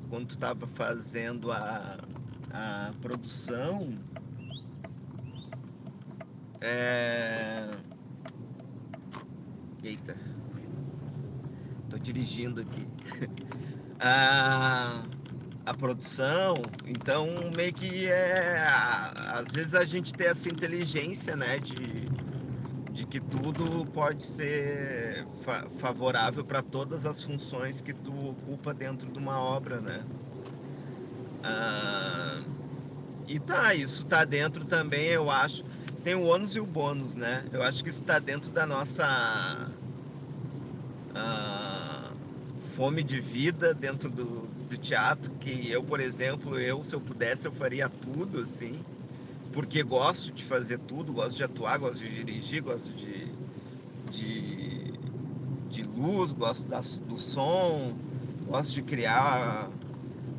[0.10, 2.00] quando tu estava fazendo a,
[2.54, 4.00] a produção
[6.62, 7.70] é...
[9.84, 10.15] Eita.
[11.89, 12.88] Tô dirigindo aqui.
[14.00, 15.04] a,
[15.65, 16.56] a produção,
[16.88, 18.63] então meio que é.
[19.34, 21.60] Às vezes a gente tem essa inteligência, né?
[21.60, 22.06] De,
[22.91, 29.10] de que tudo pode ser fa favorável para todas as funções que tu ocupa dentro
[29.10, 30.04] de uma obra, né?
[31.43, 32.41] Ah,
[33.28, 35.63] e tá, isso tá dentro também, eu acho
[36.04, 37.45] tem o ônus e o bônus, né?
[37.52, 39.69] Eu acho que isso está dentro da nossa
[41.12, 42.01] uh,
[42.82, 47.46] fome de vida dentro do, do teatro, que eu, por exemplo, eu, se eu pudesse,
[47.46, 48.84] eu faria tudo, assim,
[49.54, 53.28] porque gosto de fazer tudo, gosto de atuar, gosto de dirigir, gosto de,
[54.10, 54.94] de,
[55.70, 57.94] de luz, gosto da, do som,
[58.48, 59.70] gosto de criar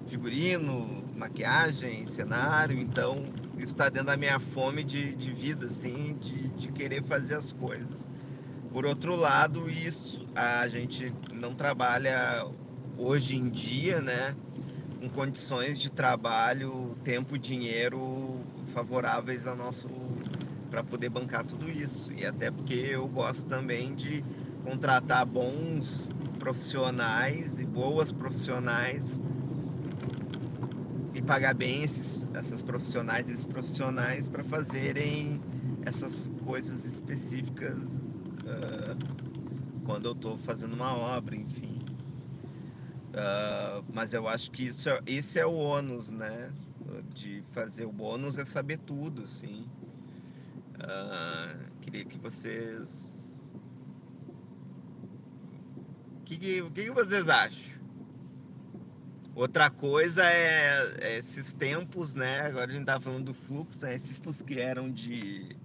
[0.08, 3.24] figurino, maquiagem, cenário, então
[3.56, 7.52] isso está dentro da minha fome de, de vida, assim, de, de querer fazer as
[7.52, 8.10] coisas.
[8.72, 12.46] Por outro lado, isso a gente não trabalha
[12.96, 14.34] hoje em dia, né,
[14.98, 18.40] com condições de trabalho, tempo, dinheiro
[18.72, 19.88] favoráveis ao nosso
[20.70, 22.10] para poder bancar tudo isso.
[22.14, 24.24] E até porque eu gosto também de
[24.64, 29.20] contratar bons profissionais e boas profissionais
[31.12, 35.38] e pagar bem esses, essas profissionais e esses profissionais para fazerem
[35.84, 41.80] essas coisas específicas uh, quando eu estou fazendo uma obra, enfim.
[43.12, 46.50] Uh, mas eu acho que isso é, esse é o ônus, né?
[47.14, 49.66] De fazer o bônus é saber tudo, sim.
[50.76, 53.52] Uh, queria que vocês.
[56.20, 57.72] O que, que, que, vocês acham?
[59.34, 62.40] Outra coisa é, é, esses tempos, né?
[62.40, 63.94] Agora a gente tá falando do fluxo, né?
[63.94, 65.56] Esses tempos que eram de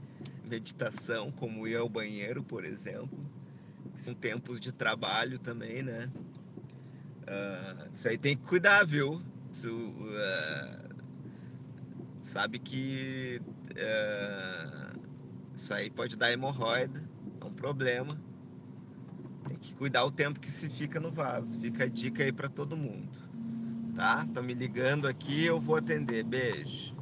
[0.47, 3.19] meditação, como ir ao banheiro, por exemplo.
[3.97, 6.09] São tempos de trabalho também, né?
[7.23, 9.21] Uh, isso aí tem que cuidar, viu?
[9.51, 10.95] Isso, uh,
[12.19, 14.99] sabe que uh,
[15.55, 17.03] isso aí pode dar hemorroida,
[17.41, 18.19] é um problema.
[19.47, 21.59] Tem que cuidar o tempo que se fica no vaso.
[21.59, 23.27] Fica a dica aí para todo mundo
[23.97, 24.23] tá?
[24.25, 26.23] Estão me ligando aqui, eu vou atender.
[26.23, 26.95] Beijo.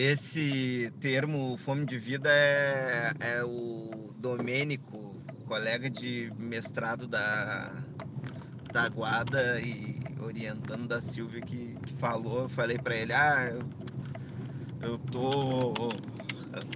[0.00, 7.72] Esse termo fome de vida é, é o Domênico, colega de mestrado da,
[8.72, 12.42] da Guada e orientando da Silvia que, que falou.
[12.42, 15.74] Eu falei para ele: ah, eu, eu tô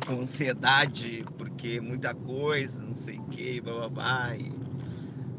[0.04, 4.34] com ansiedade porque muita coisa, não sei o que, bababá.
[4.34, 4.52] E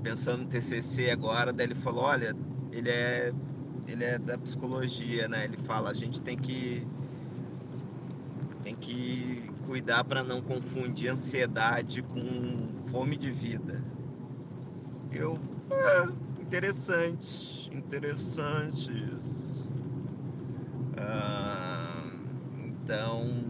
[0.01, 2.33] pensando no TCC agora, daí ele falou: olha,
[2.71, 3.33] ele é
[3.85, 5.43] ele é da psicologia, né?
[5.43, 6.87] Ele fala a gente tem que
[8.63, 13.83] tem que cuidar para não confundir ansiedade com fome de vida.
[15.11, 15.37] Eu.
[15.69, 17.69] É, interessante.
[17.75, 19.69] Interessantes.
[20.97, 22.09] Ah,
[22.65, 23.43] então.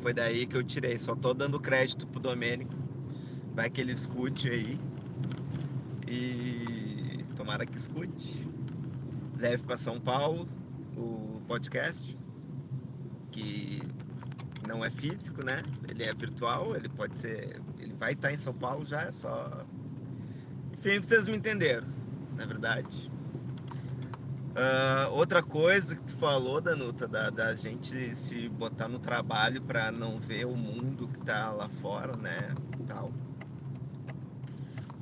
[0.00, 0.98] Foi daí que eu tirei.
[0.98, 2.74] Só tô dando crédito pro Domênico.
[3.54, 4.80] Vai que ele escute aí.
[6.08, 8.48] E tomara que escute.
[9.38, 10.48] Leve para São Paulo
[10.96, 12.21] o podcast.
[13.32, 13.82] Que
[14.68, 15.62] não é físico, né?
[15.88, 17.60] Ele é virtual, ele pode ser.
[17.78, 19.64] Ele vai estar em São Paulo já, é só.
[20.72, 21.86] Enfim, vocês me entenderam,
[22.36, 23.10] na verdade.
[24.52, 29.90] Uh, outra coisa que tu falou, Danuta, da, da gente se botar no trabalho para
[29.90, 32.54] não ver o mundo que tá lá fora, né?
[32.86, 33.10] Tal.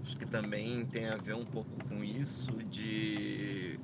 [0.03, 3.79] Acho que também tem a ver um pouco com isso de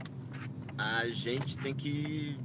[0.79, 2.39] a gente tem que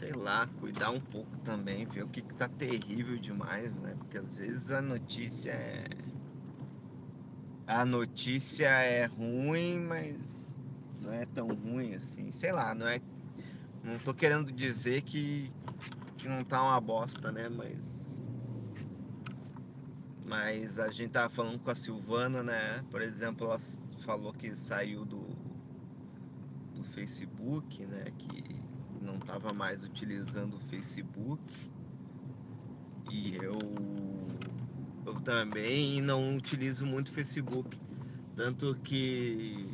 [0.00, 3.94] sei lá, cuidar um pouco também, ver o que, que tá terrível demais, né?
[3.98, 5.84] Porque às vezes a notícia é.
[7.66, 10.58] A notícia é ruim, mas
[11.02, 12.30] não é tão ruim assim.
[12.30, 12.98] Sei lá, não é.
[13.84, 15.52] Não tô querendo dizer que,
[16.16, 17.50] que não tá uma bosta, né?
[17.50, 18.22] Mas.
[20.24, 22.82] Mas a gente tava falando com a Silvana, né?
[22.90, 23.58] Por exemplo, ela
[24.02, 25.28] falou que saiu do,
[26.74, 28.04] do Facebook, né?
[28.16, 28.49] Que
[29.20, 31.42] estava mais utilizando o Facebook
[33.10, 33.58] e eu,
[35.06, 37.78] eu também não utilizo muito Facebook.
[38.36, 39.68] Tanto que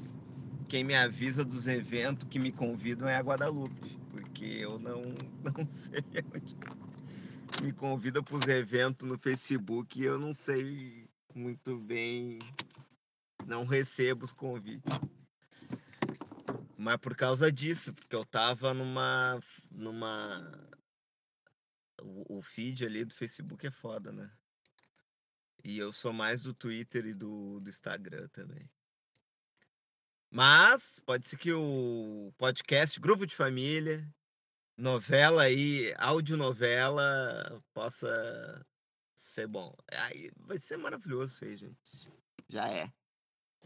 [0.69, 5.03] quem me avisa dos eventos que me convidam é a Guadalupe, porque eu não,
[5.57, 6.03] não sei
[6.35, 6.57] onde
[7.63, 12.39] me convida para os eventos no Facebook e eu não sei muito bem,
[13.47, 14.99] não recebo os convites.
[16.77, 19.41] Mas por causa disso, porque eu tava numa.
[19.71, 20.69] numa.
[22.03, 24.31] O, o feed ali do Facebook é foda, né?
[25.65, 28.71] E eu sou mais do Twitter e do, do Instagram também.
[30.31, 34.07] Mas pode ser que o podcast, grupo de família,
[34.77, 38.65] novela aí, audionovela, possa
[39.15, 39.75] ser bom.
[39.91, 42.13] Aí vai ser maravilhoso isso aí, gente.
[42.49, 42.93] Já é.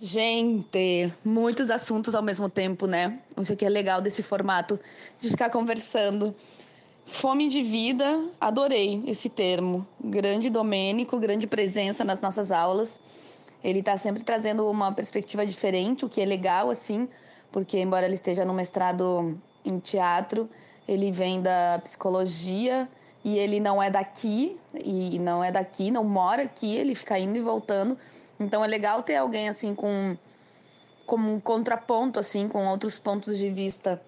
[0.03, 3.19] Gente, muitos assuntos ao mesmo tempo, né?
[3.39, 4.81] Isso aqui é legal desse formato
[5.19, 6.35] de ficar conversando.
[7.05, 9.87] Fome de vida, adorei esse termo.
[10.03, 12.99] Grande Domênico, grande presença nas nossas aulas.
[13.63, 17.07] Ele está sempre trazendo uma perspectiva diferente, o que é legal, assim,
[17.53, 20.49] porque, embora ele esteja no mestrado em teatro,
[20.89, 22.89] ele vem da psicologia
[23.23, 27.37] e ele não é daqui, e não é daqui, não mora aqui, ele fica indo
[27.37, 27.99] e voltando.
[28.41, 30.17] Então é legal ter alguém assim com
[31.07, 34.01] como um contraponto assim com outros pontos de vista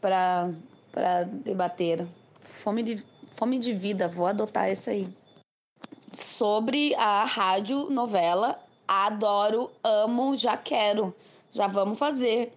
[0.00, 0.50] para
[0.92, 2.06] para debater.
[2.40, 5.08] Fome de fome de vida, vou adotar essa aí.
[6.12, 11.12] Sobre a rádio novela, adoro, amo, já quero.
[11.50, 12.52] Já vamos fazer.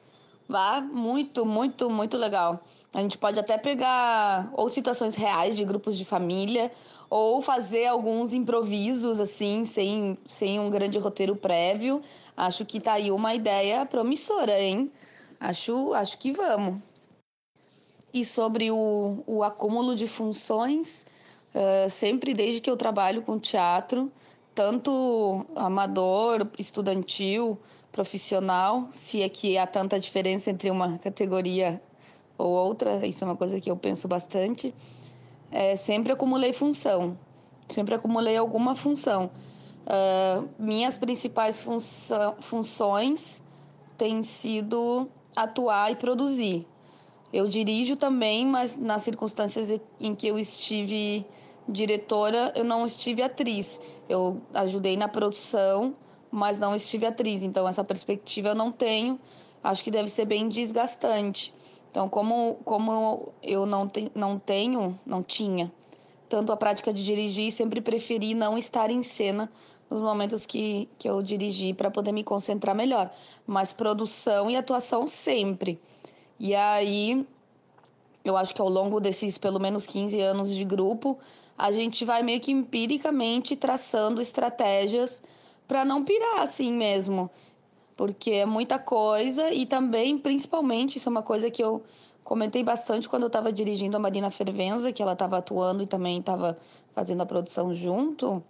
[0.47, 2.61] Vá, muito, muito, muito legal.
[2.93, 6.71] A gente pode até pegar ou situações reais de grupos de família
[7.09, 12.01] ou fazer alguns improvisos assim, sem, sem um grande roteiro prévio.
[12.35, 14.91] Acho que tá aí uma ideia promissora, hein?
[15.39, 16.81] Acho, acho que vamos.
[18.13, 21.05] E sobre o, o acúmulo de funções,
[21.53, 24.11] uh, sempre desde que eu trabalho com teatro,
[24.55, 27.57] tanto amador, estudantil,
[27.91, 31.81] profissional, se é que há tanta diferença entre uma categoria
[32.37, 34.73] ou outra, isso é uma coisa que eu penso bastante
[35.51, 37.17] é, sempre acumulei função,
[37.67, 39.29] sempre acumulei alguma função.
[39.87, 41.65] Uh, minhas principais
[42.41, 43.41] funções
[43.97, 46.67] têm sido atuar e produzir.
[47.31, 51.25] Eu dirijo também, mas nas circunstâncias em que eu estive
[51.67, 53.79] diretora, eu não estive atriz.
[54.07, 55.93] Eu ajudei na produção,
[56.31, 57.43] mas não estive atriz.
[57.43, 59.19] Então, essa perspectiva eu não tenho.
[59.63, 61.53] Acho que deve ser bem desgastante.
[61.89, 65.71] Então, como, como eu não, te, não tenho, não tinha
[66.29, 69.49] tanto a prática de dirigir, sempre preferi não estar em cena
[69.89, 73.11] nos momentos que, que eu dirigi para poder me concentrar melhor.
[73.45, 75.79] Mas produção e atuação sempre.
[76.39, 77.25] E aí,
[78.23, 81.17] eu acho que ao longo desses pelo menos 15 anos de grupo,
[81.57, 85.23] a gente vai meio que empiricamente traçando estratégias
[85.67, 87.29] para não pirar assim mesmo
[87.97, 91.83] porque é muita coisa e também, principalmente, isso é uma coisa que eu
[92.23, 96.19] comentei bastante quando eu estava dirigindo a Marina Fervenza, que ela estava atuando e também
[96.19, 96.57] estava
[96.93, 98.43] fazendo a produção junto,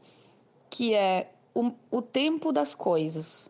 [0.70, 3.50] que é o, o tempo das coisas.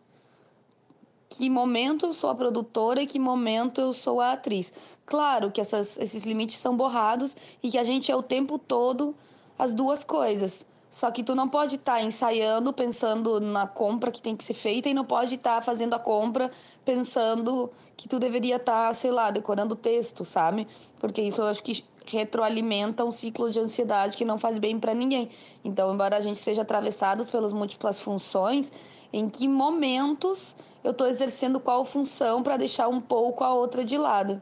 [1.28, 4.72] Que momento eu sou a produtora e que momento eu sou a atriz.
[5.04, 9.14] Claro que essas, esses limites são borrados e que a gente é o tempo todo
[9.58, 10.64] as duas coisas.
[10.90, 14.54] Só que tu não pode estar tá ensaiando pensando na compra que tem que ser
[14.54, 16.50] feita e não pode estar tá fazendo a compra
[16.84, 20.66] pensando que tu deveria estar, tá, sei lá, decorando o texto, sabe?
[20.98, 24.94] Porque isso eu acho que retroalimenta um ciclo de ansiedade que não faz bem para
[24.94, 25.28] ninguém.
[25.62, 28.72] Então, embora a gente seja atravessado pelas múltiplas funções,
[29.12, 33.98] em que momentos eu estou exercendo qual função para deixar um pouco a outra de
[33.98, 34.40] lado?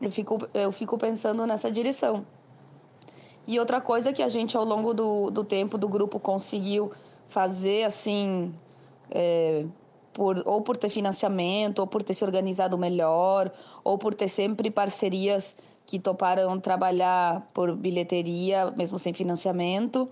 [0.00, 2.26] Eu fico, eu fico pensando nessa direção.
[3.46, 6.90] E outra coisa que a gente, ao longo do, do tempo do grupo, conseguiu
[7.28, 8.52] fazer, assim,
[9.10, 9.64] é,
[10.12, 13.52] por, ou por ter financiamento, ou por ter se organizado melhor,
[13.84, 20.08] ou por ter sempre parcerias que toparam trabalhar por bilheteria, mesmo sem financiamento,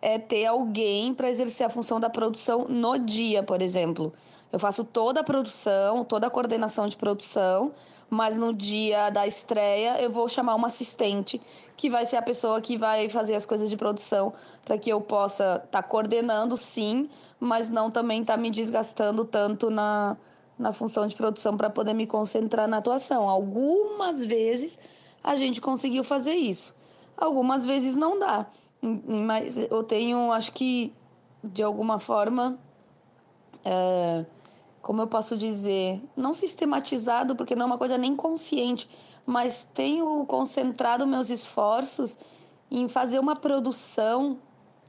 [0.00, 4.12] é ter alguém para exercer a função da produção no dia, por exemplo.
[4.50, 7.72] Eu faço toda a produção, toda a coordenação de produção,
[8.12, 11.40] mas no dia da estreia eu vou chamar uma assistente
[11.74, 14.34] que vai ser a pessoa que vai fazer as coisas de produção
[14.66, 17.08] para que eu possa estar tá coordenando, sim,
[17.40, 20.14] mas não também estar tá me desgastando tanto na,
[20.58, 23.30] na função de produção para poder me concentrar na atuação.
[23.30, 24.78] Algumas vezes
[25.24, 26.76] a gente conseguiu fazer isso,
[27.16, 28.44] algumas vezes não dá,
[28.82, 30.92] mas eu tenho, acho que
[31.42, 32.58] de alguma forma.
[33.64, 34.26] É,
[34.82, 38.88] como eu posso dizer, não sistematizado, porque não é uma coisa nem consciente,
[39.24, 42.18] mas tenho concentrado meus esforços
[42.68, 44.38] em fazer uma produção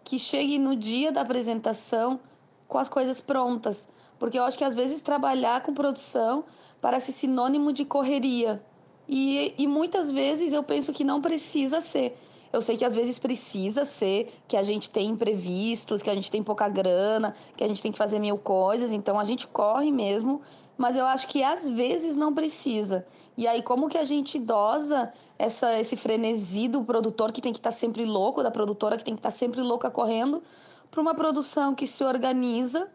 [0.03, 2.19] que chegue no dia da apresentação
[2.67, 3.87] com as coisas prontas.
[4.17, 6.43] Porque eu acho que às vezes trabalhar com produção
[6.81, 8.63] parece sinônimo de correria.
[9.07, 12.17] E, e muitas vezes eu penso que não precisa ser.
[12.53, 16.29] Eu sei que às vezes precisa ser, que a gente tem imprevistos, que a gente
[16.29, 19.91] tem pouca grana, que a gente tem que fazer mil coisas, então a gente corre
[19.91, 20.39] mesmo,
[20.77, 23.07] mas eu acho que às vezes não precisa.
[23.35, 27.57] E aí, como que a gente dosa essa, esse frenesi do produtor que tem que
[27.57, 30.43] estar tá sempre louco, da produtora que tem que estar tá sempre louca correndo,
[30.91, 32.87] para uma produção que se organiza,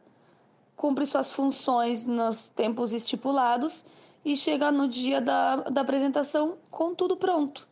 [0.76, 3.84] cumpre suas funções nos tempos estipulados
[4.24, 7.67] e chega no dia da, da apresentação com tudo pronto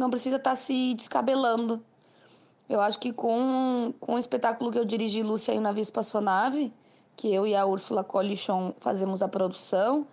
[0.00, 1.80] não precisa estar tá se descabelando.
[2.68, 6.72] Eu acho que com, com o espetáculo que eu dirigi, Lúcia e o Navio Espaçonave,
[7.16, 10.06] que eu e a Úrsula Colichon fazemos a produção,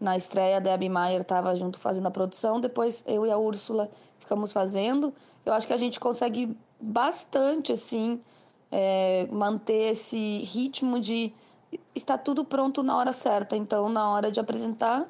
[0.00, 3.90] na estreia a Debbie Maier estava junto fazendo a produção, depois eu e a Úrsula
[4.18, 5.12] ficamos fazendo.
[5.44, 8.20] Eu acho que a gente consegue bastante, assim,
[8.70, 11.32] é, manter esse ritmo de
[11.94, 13.56] estar tudo pronto na hora certa.
[13.56, 15.08] Então, na hora de apresentar,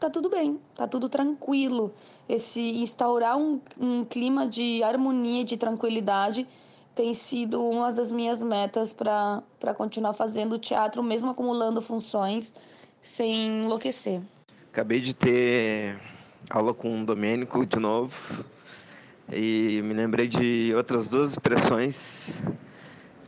[0.00, 1.92] tá tudo bem, tá tudo tranquilo.
[2.26, 6.48] Esse instaurar um, um clima de harmonia, de tranquilidade,
[6.94, 12.54] tem sido uma das minhas metas para continuar fazendo teatro, mesmo acumulando funções,
[13.00, 14.22] sem enlouquecer.
[14.72, 16.00] Acabei de ter
[16.48, 18.44] aula com o Domênico de novo
[19.30, 22.42] e me lembrei de outras duas expressões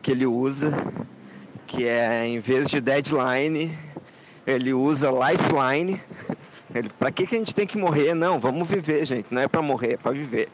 [0.00, 0.72] que ele usa,
[1.66, 3.76] que é em vez de deadline,
[4.46, 6.00] ele usa lifeline.
[6.74, 8.14] Ele, pra que, que a gente tem que morrer?
[8.14, 9.26] Não, vamos viver, gente.
[9.30, 10.48] Não é para morrer, é para viver.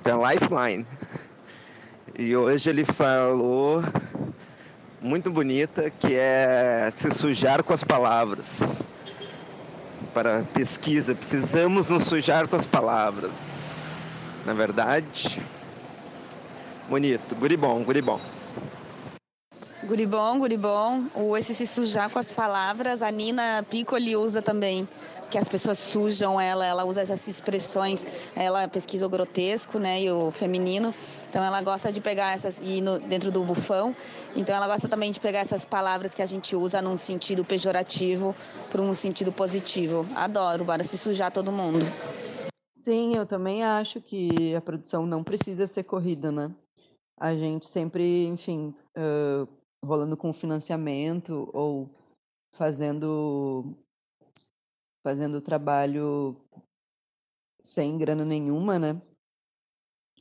[0.00, 0.86] Então, é lifeline.
[2.16, 3.82] E hoje ele falou
[5.02, 8.86] muito bonita que é se sujar com as palavras.
[10.12, 13.60] Para pesquisa, precisamos nos sujar com as palavras.
[14.46, 15.42] Na verdade,
[16.88, 18.20] bonito, guribom, guribom.
[19.84, 21.06] Guribom, guribom.
[21.14, 24.88] O esse se sujar com as palavras, a Nina Piccoli usa também
[25.34, 28.06] que as pessoas sujam ela, ela usa essas expressões,
[28.36, 30.94] ela pesquisa o grotesco, né, e o feminino,
[31.28, 33.96] então ela gosta de pegar essas, e no, dentro do bufão,
[34.36, 38.32] então ela gosta também de pegar essas palavras que a gente usa num sentido pejorativo
[38.70, 40.06] para um sentido positivo.
[40.14, 41.84] Adoro, bora se sujar todo mundo.
[42.72, 46.48] Sim, eu também acho que a produção não precisa ser corrida, né?
[47.18, 49.48] A gente sempre, enfim, uh,
[49.84, 51.90] rolando com financiamento ou
[52.52, 53.74] fazendo
[55.04, 56.34] fazendo o trabalho
[57.62, 59.00] sem grana nenhuma, né?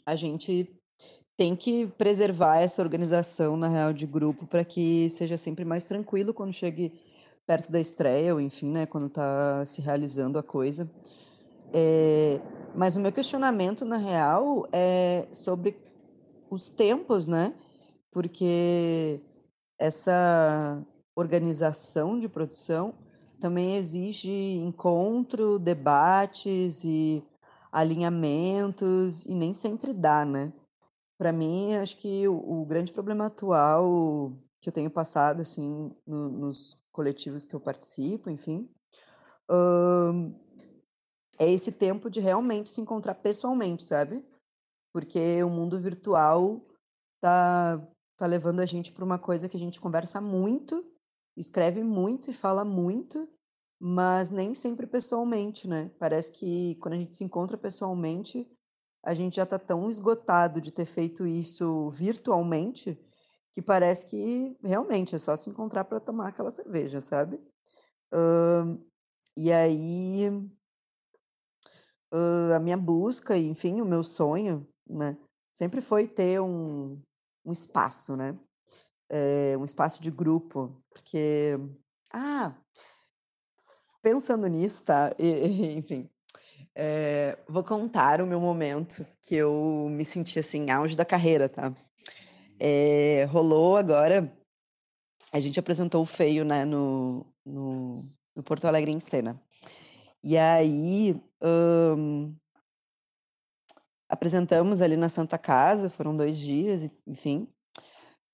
[0.05, 0.69] A gente
[1.37, 6.33] tem que preservar essa organização, na real, de grupo, para que seja sempre mais tranquilo
[6.33, 6.91] quando chegue
[7.47, 10.89] perto da estreia, ou enfim, né, quando está se realizando a coisa.
[11.73, 12.39] É,
[12.75, 15.77] mas o meu questionamento, na real, é sobre
[16.49, 17.53] os tempos, né?
[18.11, 19.21] Porque
[19.79, 22.93] essa organização de produção
[23.43, 27.21] também exige encontro, debates e
[27.69, 30.53] alinhamentos, e nem sempre dá, né?
[31.17, 34.31] Para mim, acho que o, o, grande problema atual
[34.61, 38.69] que eu tenho passado, assim, no, nos coletivos que eu participo, enfim,
[41.37, 44.23] é esse tempo de realmente se encontrar pessoalmente, sabe?
[44.93, 46.65] Porque o mundo virtual
[47.19, 47.85] tá
[48.15, 50.85] tá levando a gente para uma coisa que a gente conversa muito,
[51.35, 53.27] escreve muito e fala muito,
[53.79, 55.91] mas nem sempre pessoalmente, né?
[55.99, 58.47] Parece que quando a gente se encontra pessoalmente,
[59.03, 62.97] a gente já está tão esgotado de ter feito isso virtualmente
[63.51, 67.35] que parece que realmente é só se encontrar para tomar aquela cerveja, sabe?
[68.11, 68.83] Uh,
[69.37, 70.27] e aí
[72.13, 75.17] uh, a minha busca, enfim, o meu sonho, né,
[75.53, 76.99] sempre foi ter um,
[77.45, 78.37] um espaço, né?
[79.15, 81.55] É, um espaço de grupo, porque
[82.11, 82.55] ah,
[84.01, 85.13] pensando nisso, tá?
[85.19, 86.09] E, enfim,
[86.75, 91.71] é, vou contar o meu momento que eu me senti assim, auge da carreira, tá?
[92.59, 94.35] É, rolou agora,
[95.31, 98.01] a gente apresentou o Feio, né, no, no,
[98.35, 99.39] no Porto Alegre em cena.
[100.23, 102.35] E aí, um,
[104.09, 107.47] apresentamos ali na Santa Casa, foram dois dias, enfim.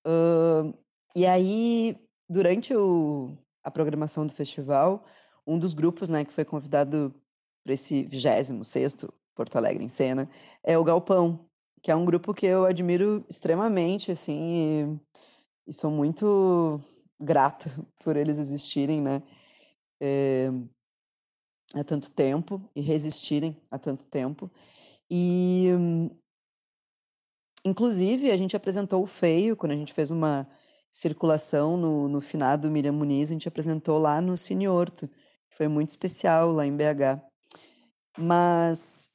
[0.06, 0.72] Um,
[1.14, 1.96] e aí,
[2.28, 5.04] durante o, a programação do festival,
[5.46, 7.14] um dos grupos, né, que foi convidado
[7.64, 10.28] para esse 26 Porto Alegre em Cena,
[10.62, 11.48] é o Galpão,
[11.82, 15.00] que é um grupo que eu admiro extremamente, assim,
[15.66, 16.78] e, e sou muito
[17.18, 17.70] grata
[18.02, 19.22] por eles existirem, né,
[20.00, 20.50] é,
[21.74, 24.50] há tanto tempo e resistirem há tanto tempo.
[25.10, 25.68] E,
[27.64, 30.46] inclusive, a gente apresentou o Feio, quando a gente fez uma
[30.90, 35.08] circulação no, no finado Miriam Muniz, a gente apresentou lá no Cine Horto,
[35.50, 37.22] foi muito especial lá em BH.
[38.18, 39.10] Mas,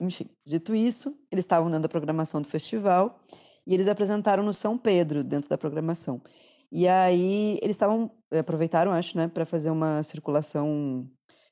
[0.00, 3.18] enfim, dito isso, eles estavam dentro da programação do festival
[3.66, 6.22] e eles apresentaram no São Pedro, dentro da programação.
[6.70, 11.10] E aí eles estavam, aproveitaram, acho, né, para fazer uma circulação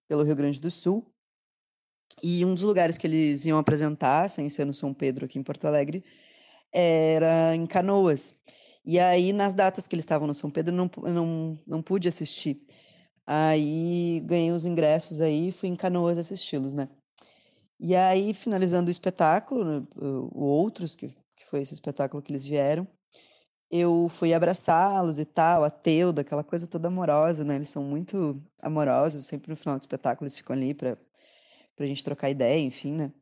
[0.08, 1.06] pelo Rio Grande do Sul.
[2.22, 5.42] E um dos lugares que eles iam apresentar, sem ser no São Pedro, aqui em
[5.42, 6.02] Porto Alegre,
[6.76, 8.34] era em Canoas.
[8.84, 12.60] E aí, nas datas que eles estavam no São Pedro, não, não, não pude assistir.
[13.26, 16.88] Aí ganhei os ingressos aí fui em Canoas assisti-los, né?
[17.80, 22.46] E aí, finalizando o espetáculo, né, o Outros, que, que foi esse espetáculo que eles
[22.46, 22.86] vieram,
[23.70, 27.56] eu fui abraçá-los e tal, a Teuda, aquela coisa toda amorosa, né?
[27.56, 30.96] Eles são muito amorosos, sempre no final do espetáculo eles ficam ali para
[31.80, 33.12] a gente trocar ideia, enfim, né?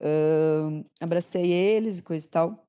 [0.00, 2.63] Uh, abracei eles e coisa e tal.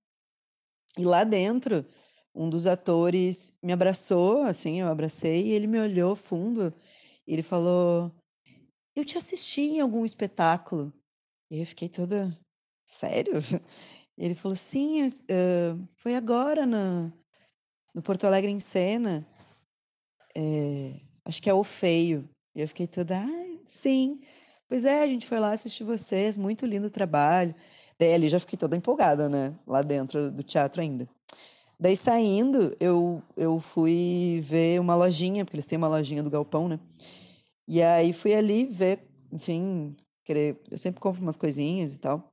[0.97, 1.85] E lá dentro,
[2.33, 6.73] um dos atores me abraçou, assim, eu abracei, e ele me olhou fundo,
[7.27, 8.11] e ele falou:
[8.95, 10.93] Eu te assisti em algum espetáculo.
[11.49, 12.37] E eu fiquei toda.
[12.85, 13.33] Sério?
[14.17, 17.11] E ele falou: Sim, uh, foi agora no,
[17.93, 19.25] no Porto Alegre em Cena.
[20.35, 22.29] É, acho que é o Feio.
[22.55, 23.17] E eu fiquei toda.
[23.17, 24.21] Ah, sim.
[24.67, 27.55] Pois é, a gente foi lá assistir vocês, muito lindo o trabalho.
[27.99, 29.53] Daí ali já fiquei toda empolgada, né?
[29.65, 31.07] Lá dentro do teatro ainda.
[31.79, 36.67] Daí saindo, eu, eu fui ver uma lojinha, porque eles têm uma lojinha do Galpão,
[36.67, 36.79] né?
[37.67, 38.99] E aí fui ali ver,
[39.31, 40.61] enfim, querer.
[40.69, 42.31] Eu sempre compro umas coisinhas e tal.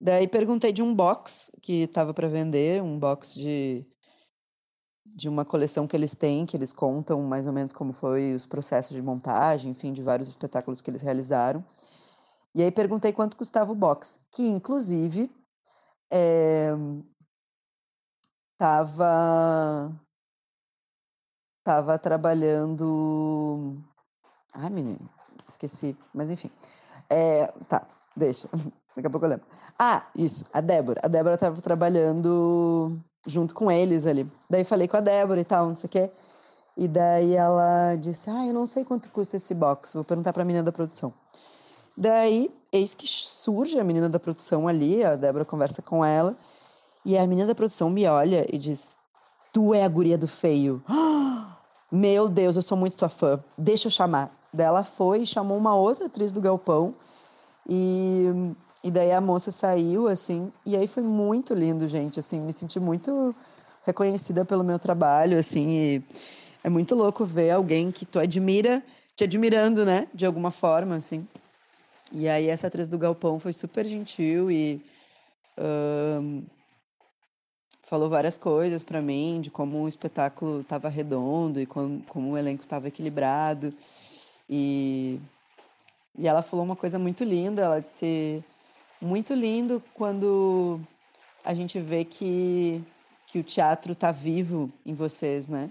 [0.00, 3.86] Daí perguntei de um box que estava para vender, um box de,
[5.06, 8.44] de uma coleção que eles têm, que eles contam mais ou menos como foi os
[8.44, 11.64] processos de montagem, enfim, de vários espetáculos que eles realizaram.
[12.54, 15.30] E aí perguntei quanto custava o box, que inclusive
[16.10, 16.70] é,
[18.56, 19.90] Tava
[21.64, 23.82] tava trabalhando
[24.52, 25.10] ai, menino,
[25.48, 26.50] esqueci, mas enfim.
[27.10, 27.86] É, tá,
[28.16, 28.48] deixa.
[28.94, 29.46] Daqui a pouco eu lembro.
[29.78, 31.00] Ah, isso, a Débora.
[31.02, 32.96] A Débora tava trabalhando
[33.26, 34.30] junto com eles ali.
[34.48, 36.12] Daí falei com a Débora e tal, não sei o quê.
[36.76, 40.44] E daí ela disse: Ah, eu não sei quanto custa esse box, vou perguntar pra
[40.44, 41.12] menina da produção.
[41.96, 46.36] Daí, eis que surge a menina da produção ali, a Débora conversa com ela.
[47.04, 48.96] E a menina da produção me olha e diz:
[49.52, 50.82] Tu é a guria do feio.
[51.92, 53.42] Meu Deus, eu sou muito tua fã.
[53.56, 54.34] Deixa eu chamar.
[54.52, 56.94] Daí ela foi e chamou uma outra atriz do Galpão.
[57.68, 60.52] E, e daí a moça saiu, assim.
[60.66, 62.18] E aí foi muito lindo, gente.
[62.18, 63.34] Assim, me senti muito
[63.84, 66.02] reconhecida pelo meu trabalho, assim.
[66.64, 68.82] É muito louco ver alguém que tu admira,
[69.14, 70.08] te admirando, né?
[70.12, 71.26] De alguma forma, assim.
[72.12, 74.80] E aí essa atriz do Galpão foi super gentil e
[77.82, 82.38] falou várias coisas para mim de como o espetáculo estava redondo e como, como o
[82.38, 83.72] elenco estava equilibrado.
[84.48, 85.20] E
[86.16, 88.42] e ela falou uma coisa muito linda ela disse
[89.00, 90.80] muito lindo quando
[91.44, 92.82] a gente vê que
[93.26, 95.70] que o teatro está vivo em vocês né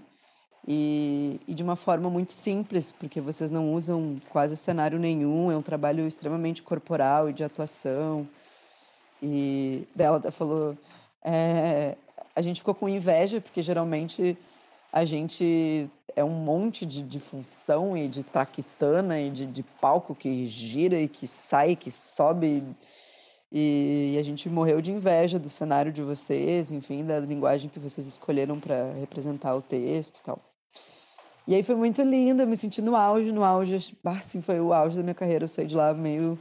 [0.66, 5.56] e, e de uma forma muito simples porque vocês não usam quase cenário nenhum é
[5.56, 8.26] um trabalho extremamente corporal e de atuação
[9.22, 10.76] e dela falou
[11.24, 11.96] é,
[12.36, 14.36] a gente ficou com inveja, porque geralmente
[14.92, 20.14] a gente é um monte de, de função e de traquitana e de, de palco
[20.14, 22.62] que gira e que sai, que sobe.
[23.50, 27.78] E, e a gente morreu de inveja do cenário de vocês, enfim, da linguagem que
[27.78, 30.53] vocês escolheram para representar o texto e tal.
[31.46, 34.72] E aí foi muito lindo, eu me senti no auge, no auge, assim, foi o
[34.72, 35.44] auge da minha carreira.
[35.44, 36.38] Eu saí de lá meio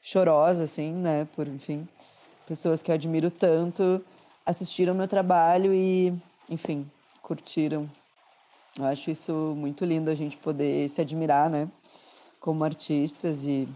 [0.00, 1.86] chorosa, assim, né, por, enfim,
[2.46, 4.02] pessoas que eu admiro tanto
[4.46, 6.14] assistiram meu trabalho e,
[6.48, 6.90] enfim,
[7.20, 7.86] curtiram.
[8.78, 11.68] Eu acho isso muito lindo a gente poder se admirar, né,
[12.40, 13.68] como artistas e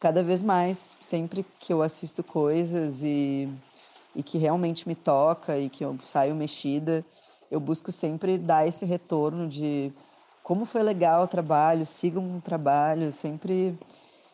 [0.00, 3.48] cada vez mais, sempre que eu assisto coisas e,
[4.16, 7.04] e que realmente me toca e que eu saio mexida,
[7.52, 9.92] eu busco sempre dar esse retorno de
[10.42, 13.78] como foi legal o trabalho, sigam o trabalho, sempre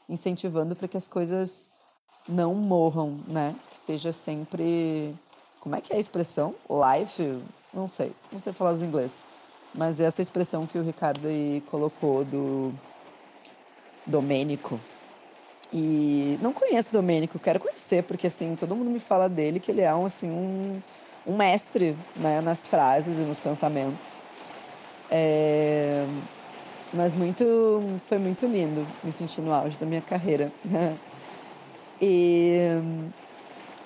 [0.08, 1.68] incentivando para que as coisas
[2.28, 3.56] não morram, né?
[3.68, 5.18] Que seja sempre.
[5.58, 6.54] Como é que é a expressão?
[6.70, 7.42] Life?
[7.74, 9.20] Não sei, não sei falar os inglês.
[9.76, 12.72] Mas essa expressão que o Ricardo aí colocou do
[14.06, 14.80] Domênico.
[15.72, 19.70] E não conheço o Domênico, quero conhecer, porque assim, todo mundo me fala dele que
[19.72, 20.80] ele é um, assim, um
[21.28, 24.18] um mestre né, nas frases e nos pensamentos.
[25.10, 26.06] É,
[26.90, 27.44] mas muito,
[28.06, 30.50] foi muito lindo me sentir no auge da minha carreira.
[32.00, 32.58] e,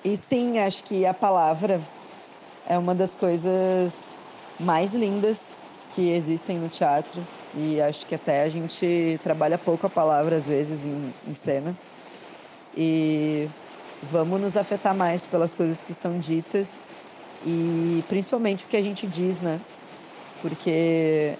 [0.05, 1.83] e sim, acho que a palavra
[2.65, 4.21] é uma das coisas
[4.57, 5.53] mais lindas
[5.89, 10.47] que existem no teatro e acho que até a gente trabalha pouco a palavra às
[10.47, 11.77] vezes em, em cena
[12.73, 13.51] e
[14.01, 16.85] vamos nos afetar mais pelas coisas que são ditas
[17.45, 19.59] e principalmente o que a gente diz, né?
[20.41, 21.33] Porque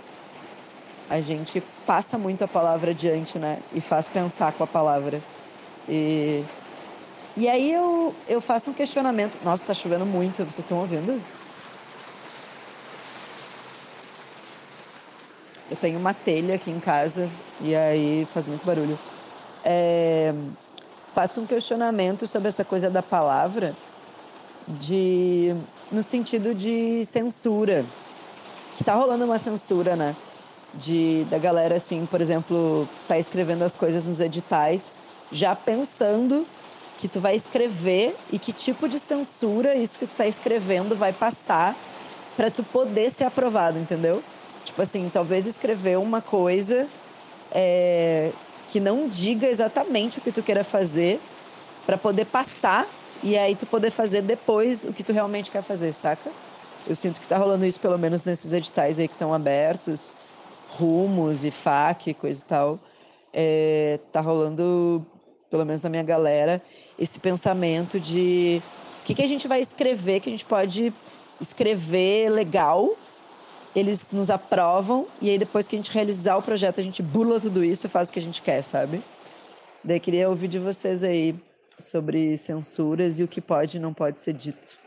[1.10, 3.60] a gente passa muito a palavra adiante, né?
[3.74, 5.22] E faz pensar com a palavra.
[5.88, 6.43] E,
[7.36, 9.38] e aí eu, eu faço um questionamento.
[9.43, 11.22] Nossa, tá chovendo muito, vocês estão ouvindo?
[15.70, 17.30] Eu tenho uma telha aqui em casa
[17.62, 18.97] e aí faz muito barulho.
[19.64, 20.34] É,
[21.14, 23.74] faço um questionamento sobre essa coisa da palavra,
[24.68, 25.56] de
[25.92, 27.86] no sentido de censura.
[28.78, 30.16] Que tá rolando uma censura, né?
[30.74, 34.94] De, da galera, assim, por exemplo, tá escrevendo as coisas nos editais,
[35.32, 36.46] já pensando
[36.98, 41.12] que tu vai escrever e que tipo de censura isso que tu tá escrevendo vai
[41.12, 41.76] passar
[42.36, 44.24] para tu poder ser aprovado, entendeu?
[44.66, 46.88] Tipo assim, talvez escrever uma coisa
[47.52, 48.32] é,
[48.70, 51.20] que não diga exatamente o que tu queira fazer
[51.86, 52.88] para poder passar
[53.24, 56.30] e aí tu poder fazer depois o que tu realmente quer fazer, saca?
[56.86, 60.14] Eu sinto que tá rolando isso pelo menos nesses editais aí que estão abertos,
[60.70, 62.80] rumos e FAQ, coisa e tal.
[63.34, 65.06] É, tá rolando,
[65.50, 66.62] pelo menos na minha galera,
[67.00, 68.62] esse pensamento de
[69.02, 70.94] o que, que a gente vai escrever, que a gente pode
[71.40, 72.96] escrever legal,
[73.76, 77.40] eles nos aprovam, e aí depois que a gente realizar o projeto, a gente bula
[77.40, 79.02] tudo isso e faz o que a gente quer, sabe?
[79.84, 81.36] Daí queria ouvir de vocês aí
[81.80, 84.78] sobre censuras e o que pode e não pode ser dito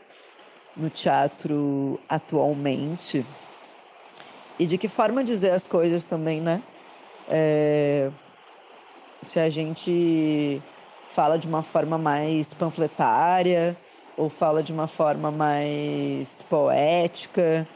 [0.75, 3.25] no teatro atualmente.
[4.59, 6.61] E de que forma dizer as coisas também, né?
[7.29, 8.09] É,
[9.21, 10.61] se a gente
[11.13, 13.75] fala de uma forma mais panfletária
[14.15, 17.67] ou fala de uma forma mais poética,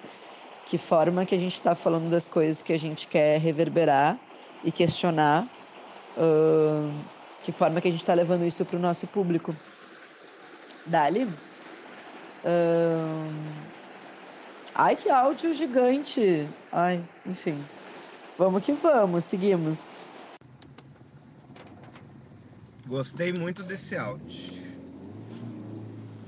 [0.67, 4.17] que forma que a gente está falando das coisas que a gente quer reverberar
[4.63, 5.45] e questionar.
[6.17, 6.89] Uh,
[7.43, 9.55] que forma que a gente está levando isso para o nosso público.
[10.85, 11.27] Dali.
[14.73, 16.47] Ai, que áudio gigante.
[16.71, 17.63] Ai, enfim.
[18.37, 20.01] Vamos que vamos, seguimos.
[22.87, 24.61] Gostei muito desse áudio.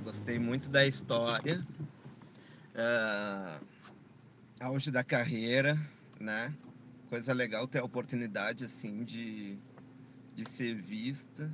[0.04, 1.66] Gostei muito da história.
[2.76, 3.66] Uh,
[4.60, 5.80] auge da carreira,
[6.20, 6.54] né?
[7.10, 9.58] Coisa legal ter a oportunidade, assim, de
[10.36, 11.52] de ser vista.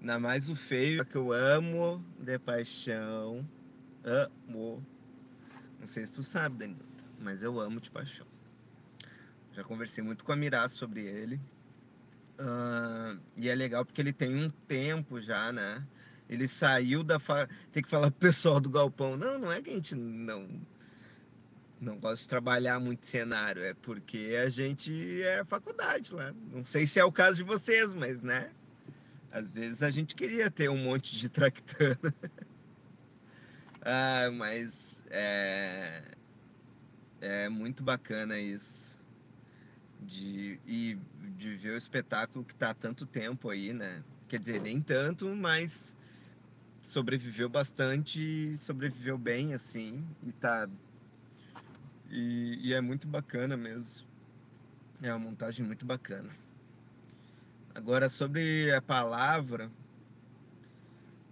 [0.00, 3.46] Ainda mais o feio que eu amo de paixão.
[4.04, 4.84] Amo.
[5.80, 8.26] Não sei se tu sabe, Danita, mas eu amo de paixão.
[9.52, 11.40] Já conversei muito com a Mirá sobre ele.
[12.38, 15.86] Uh, e é legal porque ele tem um tempo já, né?
[16.28, 17.18] Ele saiu da.
[17.18, 17.48] Fa...
[17.72, 19.16] Tem que falar pro pessoal do galpão.
[19.16, 20.48] Não, não é que a gente não
[21.80, 26.32] não gosto de trabalhar muito cenário, é porque a gente é faculdade lá.
[26.52, 28.50] Não sei se é o caso de vocês, mas né?
[29.30, 32.14] Às vezes a gente queria ter um monte de tractana.
[33.82, 36.02] ah, mas é,
[37.20, 38.96] é muito bacana isso.
[40.00, 40.98] De, e
[41.36, 44.02] de ver o espetáculo que está há tanto tempo aí, né?
[44.28, 45.96] Quer dizer, nem tanto, mas
[46.80, 50.68] sobreviveu bastante, sobreviveu bem, assim, e tá.
[52.10, 54.06] E, e é muito bacana mesmo.
[55.02, 56.30] É uma montagem muito bacana.
[57.74, 59.70] Agora, sobre a palavra,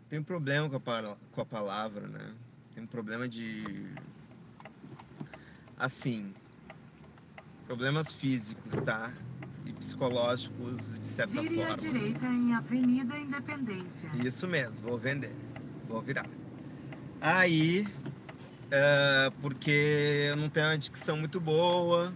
[0.09, 2.35] tem um problema com a, com a palavra, né?
[2.75, 3.65] Tem um problema de.
[5.79, 6.35] Assim.
[7.67, 9.11] Problemas físicos, tá?
[9.65, 11.73] E psicológicos, de certa Vire forma.
[11.73, 14.11] à direita em Avenida Independência.
[14.23, 15.35] Isso mesmo, vou vender.
[15.89, 16.27] Vou virar.
[17.21, 17.89] Aí,
[18.71, 22.13] é, porque eu não tenho uma dicção muito boa,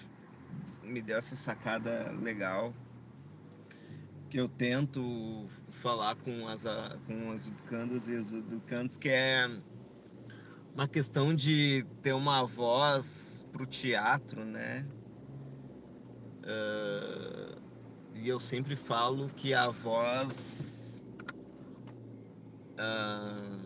[0.83, 2.75] me deu essa sacada legal
[4.31, 9.47] que eu tento falar com as a- com as educandas e os educantes que é
[10.75, 14.87] uma questão de ter uma voz pro teatro, né?
[16.45, 17.60] Ah,
[18.21, 21.03] e eu sempre falo que a voz
[22.77, 23.59] ah,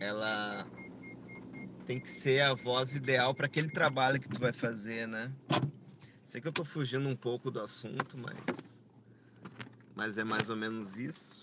[0.00, 0.68] ela
[1.86, 5.32] tem que ser a voz ideal para aquele trabalho que tu vai fazer, né?
[6.24, 8.82] Sei que eu tô fugindo um pouco do assunto, mas
[9.94, 11.42] mas é mais ou menos isso.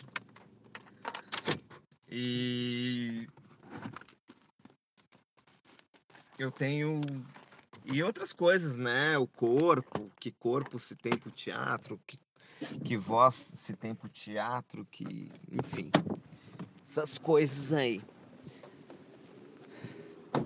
[2.09, 3.27] E
[6.37, 6.99] eu tenho
[7.87, 9.17] e outras coisas, né?
[9.17, 12.19] O corpo, que corpo se tem pro teatro, que,
[12.83, 15.91] que voz se tem pro teatro, que, enfim,
[16.83, 18.01] essas coisas aí.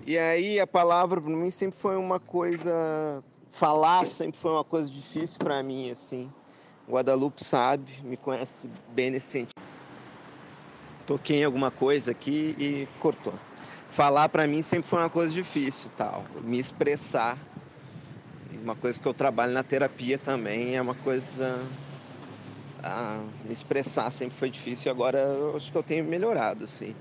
[0.06, 4.88] E aí a palavra para mim sempre foi uma coisa falar sempre foi uma coisa
[4.88, 6.30] difícil para mim assim.
[6.88, 9.60] Guadalupe sabe, me conhece bem nesse sentido.
[11.06, 13.34] Toquei em alguma coisa aqui e cortou.
[13.90, 16.24] Falar para mim sempre foi uma coisa difícil, tal.
[16.42, 17.38] Me expressar,
[18.62, 21.64] uma coisa que eu trabalho na terapia também é uma coisa
[22.82, 24.90] ah, me expressar sempre foi difícil.
[24.90, 25.18] Agora
[25.56, 26.94] acho que eu tenho melhorado, assim.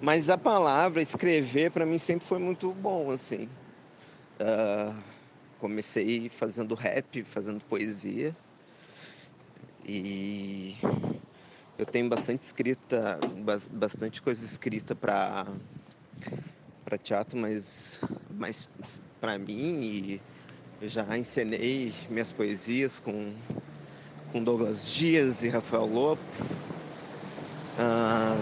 [0.00, 3.48] Mas a palavra, escrever, para mim sempre foi muito bom, assim.
[4.40, 4.94] Ah,
[5.58, 8.36] comecei fazendo rap, fazendo poesia.
[9.84, 10.74] E
[11.78, 15.46] eu tenho bastante escrita, bas- bastante coisa escrita para
[16.84, 18.00] para teatro, mas
[18.30, 18.68] mas
[19.20, 20.20] para mim e
[20.80, 23.34] eu já encenei minhas poesias com
[24.32, 26.22] com Douglas Dias e Rafael Lopo.
[27.78, 28.36] Ah,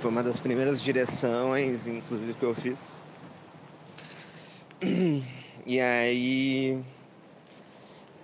[0.00, 2.96] foi uma das primeiras direções, inclusive, que eu fiz.
[5.66, 6.80] E aí.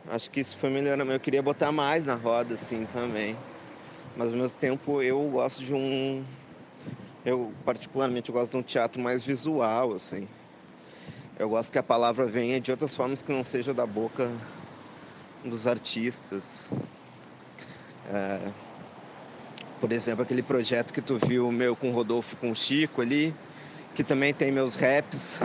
[0.08, 1.10] Acho que isso foi melhorando.
[1.10, 3.36] Eu queria botar mais na roda, assim, também.
[4.16, 6.24] Mas ao mesmo tempo eu gosto de um.
[7.24, 10.28] Eu, particularmente, eu gosto de um teatro mais visual, assim.
[11.38, 14.30] Eu gosto que a palavra venha de outras formas que não seja da boca
[15.44, 16.70] dos artistas.
[18.08, 18.50] É,
[19.80, 23.34] por exemplo, aquele projeto que tu viu meu com o Rodolfo com o Chico ali,
[23.94, 25.40] que também tem meus raps,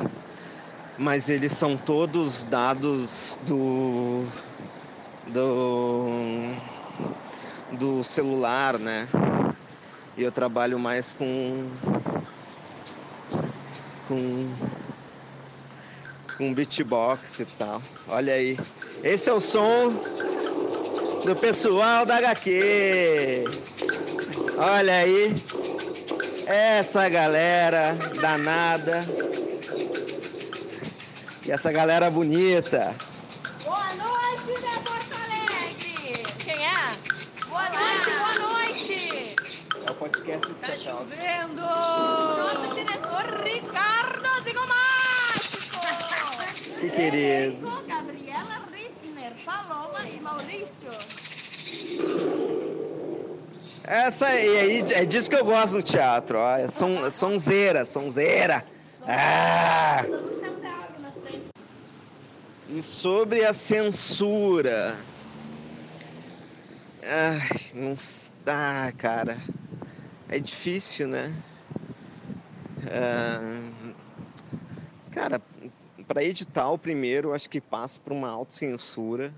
[0.98, 4.26] mas eles são todos dados do
[5.28, 6.54] do
[7.72, 9.08] do celular, né?
[10.16, 11.68] E eu trabalho mais com
[14.08, 14.50] com
[16.38, 17.82] com beatbox e tal.
[18.08, 18.58] Olha aí.
[19.04, 19.90] Esse é o som
[21.26, 23.44] do pessoal da HQ.
[24.58, 25.34] Olha aí.
[26.46, 29.04] Essa galera danada.
[31.46, 32.96] E essa galera bonita.
[33.64, 36.14] Boa noite, né, Porto Alegre!
[36.44, 36.92] Quem é?
[37.48, 39.36] Boa noite, boa noite!
[39.86, 41.06] É o podcast do Tá Sachal.
[41.06, 41.62] chovendo!
[41.62, 44.07] Nosso diretor Ricardo!
[46.88, 47.70] Que querido.
[47.86, 50.90] Gabriela Rittner, Paloma e Maurício.
[53.84, 56.56] Essa aí, é disso que eu gosto no teatro, ó.
[56.56, 58.66] É som, é sonzeira, sonzeira.
[59.06, 60.06] Ah!
[62.70, 64.96] E sobre a censura.
[67.04, 67.98] Ai, não
[68.46, 69.38] dá, cara.
[70.30, 71.34] É difícil, né?
[72.90, 73.62] Ah,
[75.12, 75.42] cara,
[76.08, 79.34] para edital primeiro, acho que passa por uma autocensura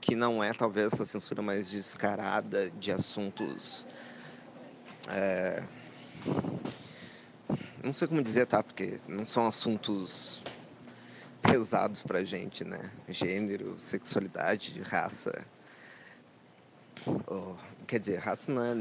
[0.00, 3.86] que não é talvez a censura mais descarada de assuntos
[5.08, 5.62] é,
[7.82, 8.62] não sei como dizer, tá?
[8.62, 10.42] Porque não são assuntos
[11.40, 12.90] pesados pra gente, né?
[13.08, 15.44] Gênero, sexualidade, raça.
[17.26, 18.76] Oh, quer dizer, raça não é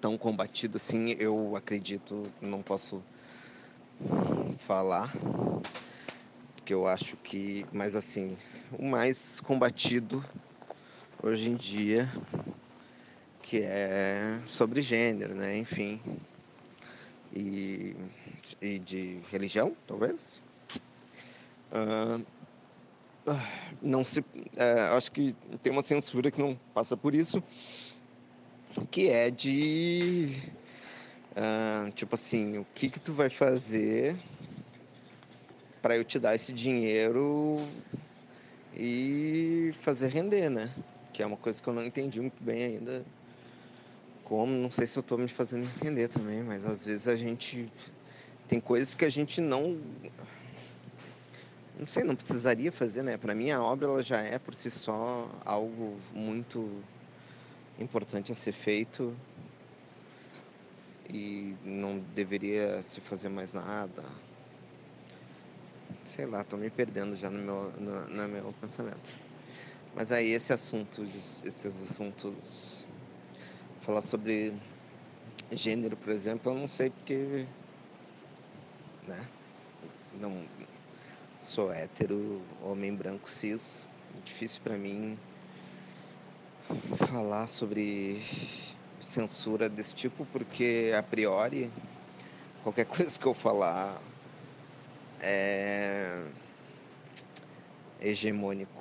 [0.00, 3.02] tão combatido assim, eu acredito, não posso
[4.58, 5.12] falar,
[6.54, 8.36] porque eu acho que, mas assim,
[8.78, 10.24] o mais combatido
[11.22, 12.08] hoje em dia,
[13.42, 15.56] que é sobre gênero, né?
[15.56, 16.00] Enfim.
[17.32, 17.96] E,
[18.60, 20.42] e de religião, talvez.
[21.72, 22.24] Uh,
[23.80, 24.20] não se.
[24.20, 27.42] Uh, acho que tem uma censura que não passa por isso,
[28.90, 30.28] que é de.
[31.40, 34.14] Uh, tipo assim, o que que tu vai fazer
[35.80, 37.66] para eu te dar esse dinheiro
[38.76, 40.70] e fazer render, né?
[41.14, 43.02] Que é uma coisa que eu não entendi muito bem ainda.
[44.22, 47.72] Como, não sei se eu estou me fazendo entender também, mas às vezes a gente
[48.46, 49.80] tem coisas que a gente não
[51.78, 53.16] não sei, não precisaria fazer, né?
[53.16, 56.82] Para mim a obra ela já é por si só algo muito
[57.78, 59.16] importante a ser feito
[61.12, 64.04] e não deveria se fazer mais nada.
[66.06, 69.14] Sei lá, tô me perdendo já no meu, no, no meu pensamento.
[69.94, 72.86] Mas aí esse assunto, esses assuntos,
[73.80, 74.54] falar sobre
[75.52, 77.46] gênero, por exemplo, eu não sei porque,
[79.06, 79.28] né?
[80.20, 80.44] Não
[81.40, 83.88] sou hétero, homem branco cis,
[84.24, 85.18] difícil para mim
[87.08, 88.20] falar sobre
[89.10, 91.70] censura desse tipo porque a priori
[92.62, 94.00] qualquer coisa que eu falar
[95.20, 96.24] é
[98.00, 98.80] hegemônico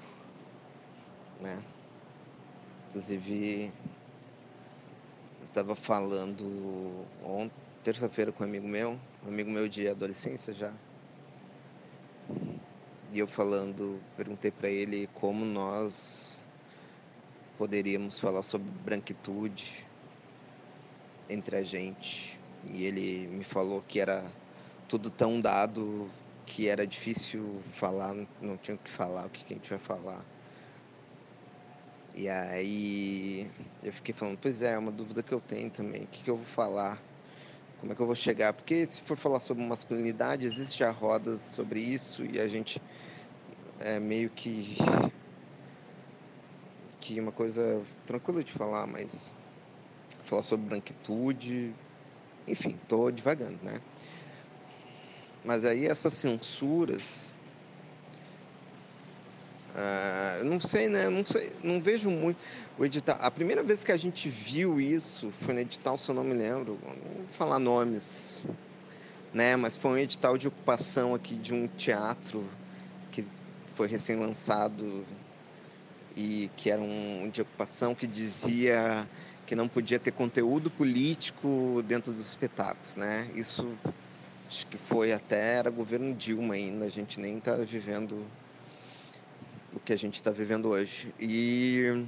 [1.40, 1.62] né?
[2.90, 3.72] Inclusive,
[5.40, 7.54] eu estava falando ontem,
[7.84, 10.74] terça-feira com um amigo meu, um amigo meu de adolescência já.
[13.12, 16.44] E eu falando, perguntei para ele como nós
[17.58, 19.86] poderíamos falar sobre branquitude
[21.30, 22.40] entre a gente.
[22.72, 24.26] E ele me falou que era
[24.88, 26.10] tudo tão dado
[26.46, 30.26] que era difícil falar, não tinha o que falar, o que a gente vai falar.
[32.16, 33.50] E aí
[33.84, 36.04] eu fiquei falando, pois é, é uma dúvida que eu tenho também.
[36.04, 37.00] O que, que eu vou falar?
[37.80, 38.52] Como é que eu vou chegar?
[38.52, 42.82] Porque se for falar sobre masculinidade, existe já rodas sobre isso e a gente
[43.80, 44.76] é meio que
[47.00, 49.34] que uma coisa tranquila de falar, mas
[50.30, 51.74] falar sobre branquitude,
[52.48, 53.82] enfim, tô devagando, né?
[55.44, 57.32] Mas aí essas censuras
[59.76, 61.10] ah, não sei, né?
[61.10, 62.38] Não sei, não vejo muito
[62.78, 63.18] o edital.
[63.22, 66.34] A primeira vez que a gente viu isso foi no edital, se eu não me
[66.34, 68.44] lembro, não vou falar nomes,
[69.34, 69.56] né?
[69.56, 72.44] Mas foi um edital de ocupação aqui de um teatro
[73.12, 73.24] que
[73.76, 75.06] foi recém-lançado
[76.16, 79.08] e que era um de ocupação que dizia
[79.50, 83.32] que não podia ter conteúdo político dentro dos espetáculos, né?
[83.34, 83.68] Isso
[84.48, 88.24] acho que foi até era governo Dilma ainda, a gente nem está vivendo
[89.74, 91.12] o que a gente está vivendo hoje.
[91.20, 92.06] E,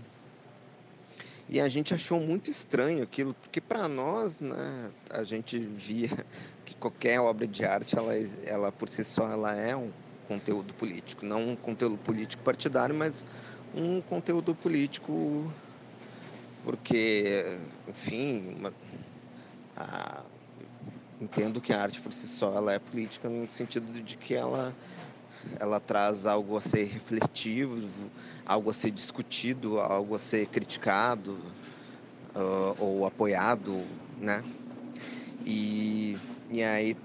[1.50, 6.12] e a gente achou muito estranho aquilo, porque para nós, né, a gente via
[6.64, 8.14] que qualquer obra de arte, ela,
[8.46, 9.90] ela por si só, ela é um
[10.28, 13.26] conteúdo político, não um conteúdo político partidário, mas
[13.74, 15.52] um conteúdo político
[16.64, 17.46] porque,
[17.88, 18.74] enfim, uma,
[19.76, 20.24] a,
[21.20, 24.74] entendo que a arte por si só ela é política no sentido de que ela
[25.60, 27.90] ela traz algo a ser refletido,
[28.46, 31.32] algo a ser discutido, algo a ser criticado
[32.36, 33.84] uh, ou apoiado,
[34.20, 34.44] né?
[35.46, 36.16] E,
[36.50, 36.96] e aí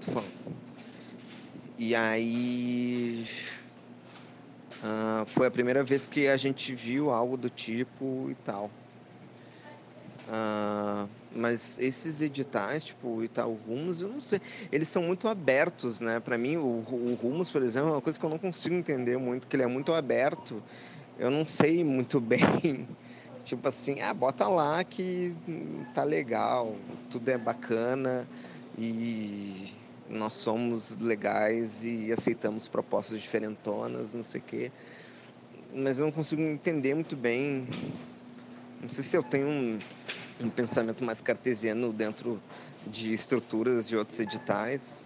[1.77, 3.25] e aí
[4.83, 8.69] uh, foi a primeira vez que a gente viu algo do tipo e tal.
[10.27, 14.41] Uh, mas esses editais, tipo o Itaú Rumos, eu não sei.
[14.71, 16.19] Eles são muito abertos, né?
[16.19, 19.17] Para mim, o, o Rumos, por exemplo, é uma coisa que eu não consigo entender
[19.17, 20.61] muito, que ele é muito aberto
[21.19, 22.87] eu não sei muito bem.
[23.43, 25.35] tipo assim, ah, bota lá que
[25.93, 26.75] tá legal,
[27.09, 28.27] tudo é bacana
[28.77, 29.73] e
[30.09, 34.71] nós somos legais e aceitamos propostas diferentonas, não sei o quê.
[35.73, 37.67] Mas eu não consigo entender muito bem.
[38.81, 39.79] Não sei se eu tenho um,
[40.41, 42.41] um pensamento mais cartesiano dentro
[42.85, 45.05] de estruturas de outros editais,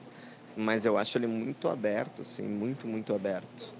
[0.55, 3.73] mas eu acho ele muito aberto, assim, muito, muito aberto.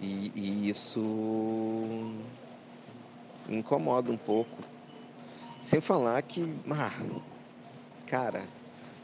[0.00, 1.00] E, e isso
[3.48, 4.62] incomoda um pouco.
[5.58, 6.92] Sem falar que, ah,
[8.06, 8.42] cara,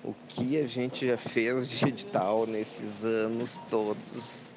[0.04, 4.52] o que a gente já fez de edital nesses anos todos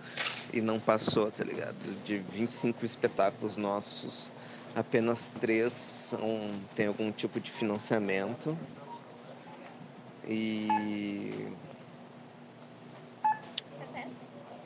[0.54, 1.76] e não passou, tá ligado?
[2.04, 4.32] De 25 espetáculos nossos,
[4.76, 8.58] apenas três são, tem algum tipo de financiamento.
[10.28, 11.48] E.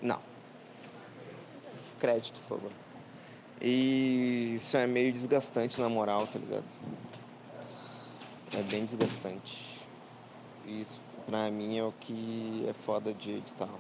[0.01, 0.19] Não.
[1.99, 2.71] Crédito, por favor.
[3.61, 6.65] E isso é meio desgastante na moral, tá ligado?
[8.53, 9.81] É bem desgastante.
[10.65, 13.79] Isso pra mim é o que é foda de edital.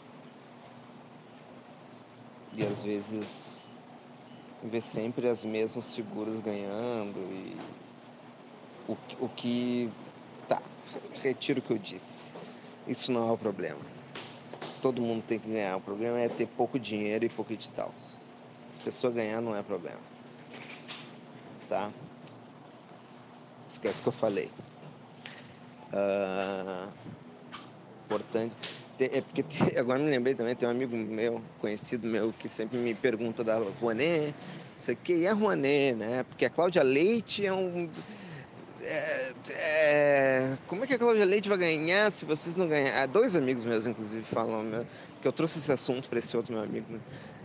[2.53, 3.54] E às vezes
[4.67, 7.55] ver sempre as mesmas figuras ganhando e
[8.87, 9.89] o, o que.
[10.47, 10.61] Tá,
[11.21, 12.31] retiro o que eu disse.
[12.87, 13.79] Isso não é o problema.
[14.81, 15.77] Todo mundo tem que ganhar.
[15.77, 17.93] O problema é ter pouco dinheiro e pouco edital.
[18.67, 19.99] Se a pessoa ganhar, não é problema.
[21.67, 21.91] Tá?
[23.69, 24.51] Esquece que eu falei.
[25.91, 26.91] Uh,
[28.05, 28.84] importante.
[28.99, 29.43] É porque
[29.77, 33.57] agora me lembrei também, tem um amigo meu, conhecido meu, que sempre me pergunta da
[33.81, 34.33] Rouanet,
[34.77, 36.23] isso aqui, e a Rouanet, né?
[36.23, 37.89] Porque a Cláudia Leite é um.
[38.81, 42.93] É, é, como é que a Cláudia Leite vai ganhar se vocês não ganharem?
[42.93, 44.85] Ah, dois amigos meus, inclusive, falam, meu,
[45.21, 46.85] que eu trouxe esse assunto para esse outro meu amigo.
[46.93, 46.99] Né?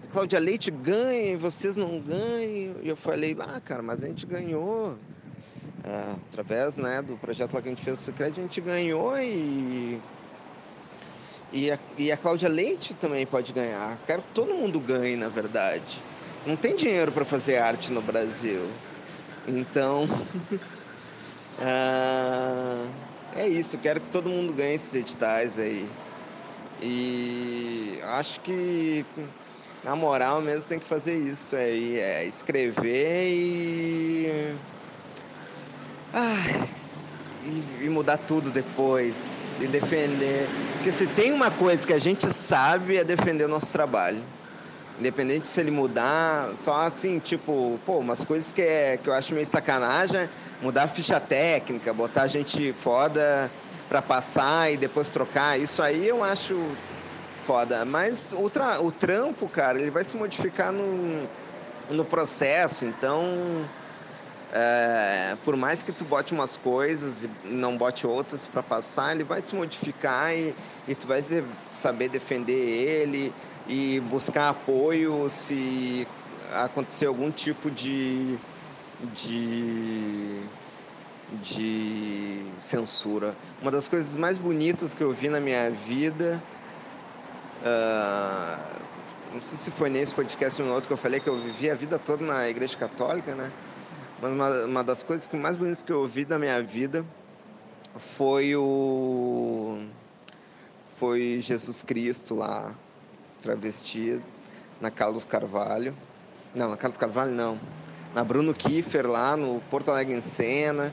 [0.05, 2.77] A Cláudia Leite ganha e vocês não ganham.
[2.83, 4.97] E eu falei, ah, cara, mas a gente ganhou
[5.83, 9.19] é, através né, do projeto lá que a gente fez o Secret, a gente ganhou
[9.19, 9.99] e.
[11.53, 13.99] E a, e a Cláudia Leite também pode ganhar.
[14.07, 15.99] Quero que todo mundo ganhe, na verdade.
[16.47, 18.69] Não tem dinheiro para fazer arte no Brasil.
[19.47, 20.05] Então.
[21.59, 22.89] uh,
[23.37, 25.89] é isso, quero que todo mundo ganhe esses editais aí.
[26.83, 29.05] E acho que
[29.85, 34.55] na moral mesmo tem que fazer isso aí, é escrever e
[36.13, 36.69] Ai,
[37.45, 39.40] e, e mudar tudo depois.
[39.61, 40.49] E defender.
[40.75, 44.23] Porque se tem uma coisa que a gente sabe é defender o nosso trabalho.
[44.99, 49.35] Independente se ele mudar, só assim, tipo, pô, umas coisas que, é, que eu acho
[49.35, 50.29] meio sacanagem,
[50.61, 53.51] mudar a ficha técnica, botar gente foda
[53.89, 56.63] para passar e depois trocar, isso aí eu acho
[57.47, 57.85] foda.
[57.85, 61.27] Mas o, tra o trampo, cara, ele vai se modificar no,
[61.89, 63.65] no processo, então
[64.53, 69.23] é, por mais que tu bote umas coisas e não bote outras para passar, ele
[69.23, 70.53] vai se modificar e,
[70.89, 71.23] e tu vai
[71.73, 73.33] saber defender ele
[73.69, 76.07] e buscar apoio se
[76.53, 78.37] acontecer algum tipo de,
[79.15, 80.41] de,
[81.45, 83.37] de censura.
[83.63, 86.43] Uma das coisas mais bonitas que eu vi na minha vida.
[87.63, 88.81] Uh,
[89.35, 91.71] não sei se foi nesse podcast ou no outro que eu falei que eu vivi
[91.71, 93.53] a vida toda na igreja católica, né?
[94.21, 97.05] Mas uma, uma das coisas que mais bonitas que eu ouvi da minha vida
[97.97, 99.79] foi o
[100.97, 102.75] foi Jesus Cristo lá
[103.41, 104.21] travesti
[104.79, 105.97] na Carlos Carvalho.
[106.55, 107.59] Não, na Carlos Carvalho não.
[108.15, 110.93] Na Bruno Kiefer lá no Porto Alegre em Cena.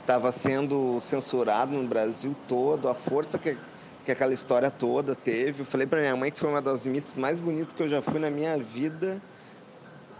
[0.00, 2.88] Estava sendo censurado no Brasil todo.
[2.88, 3.58] A força que,
[4.06, 5.60] que aquela história toda teve.
[5.60, 8.00] Eu falei para minha mãe que foi uma das missas mais bonitas que eu já
[8.00, 9.20] fui na minha vida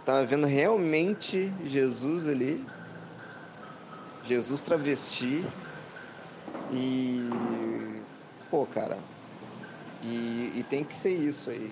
[0.05, 2.65] Tava vendo realmente Jesus ali.
[4.25, 5.45] Jesus travesti.
[6.71, 7.29] E.
[8.51, 8.97] Pô, cara.
[10.01, 11.71] E, e tem que ser isso aí.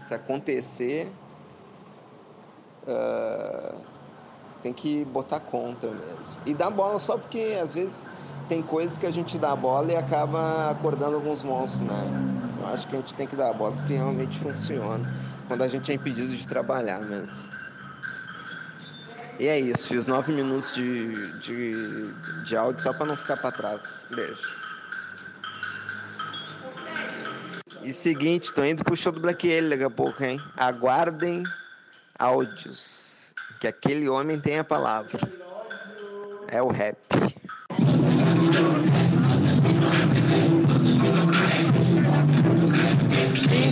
[0.00, 1.10] Se acontecer.
[2.86, 3.80] Uh,
[4.62, 6.36] tem que botar contra mesmo.
[6.44, 8.02] E dar bola só porque às vezes
[8.48, 12.04] tem coisas que a gente dá bola e acaba acordando alguns monstros, né?
[12.60, 15.04] Eu acho que a gente tem que dar bola porque realmente funciona.
[15.48, 17.51] Quando a gente é impedido de trabalhar mesmo.
[19.38, 22.12] E é isso, fiz nove minutos de, de,
[22.44, 24.00] de áudio só para não ficar para trás.
[24.10, 24.62] Beijo.
[27.82, 30.40] E seguinte, tô indo pro show do Black Alien daqui a pouco, hein?
[30.56, 31.42] Aguardem
[32.18, 33.34] áudios.
[33.60, 35.18] Que aquele homem tem a palavra.
[36.48, 36.96] É o rap.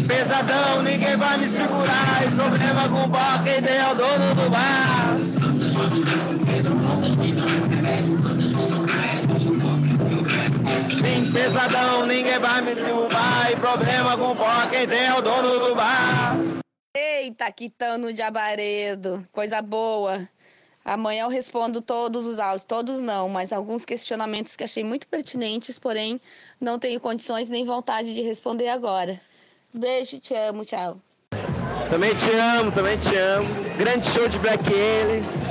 [0.07, 2.25] pesadão, ninguém vai me segurar.
[2.27, 5.40] E problema com o quem tem é o dono do bar.
[11.03, 13.51] Vim pesadão, ninguém vai me derrubar.
[13.51, 16.37] E problema com bar, quem tem é o dono do bar.
[16.97, 20.29] Eita, quitando de abaredo, coisa boa.
[20.85, 25.79] Amanhã eu respondo todos os áudios, todos não, mas alguns questionamentos que achei muito pertinentes,
[25.79, 26.21] porém
[26.61, 29.21] não tenho condições nem vontade de responder agora.
[29.75, 31.01] Beijo, te amo, tchau.
[31.89, 33.49] Também te amo, também te amo.
[33.77, 35.50] Grande show de Black Alien.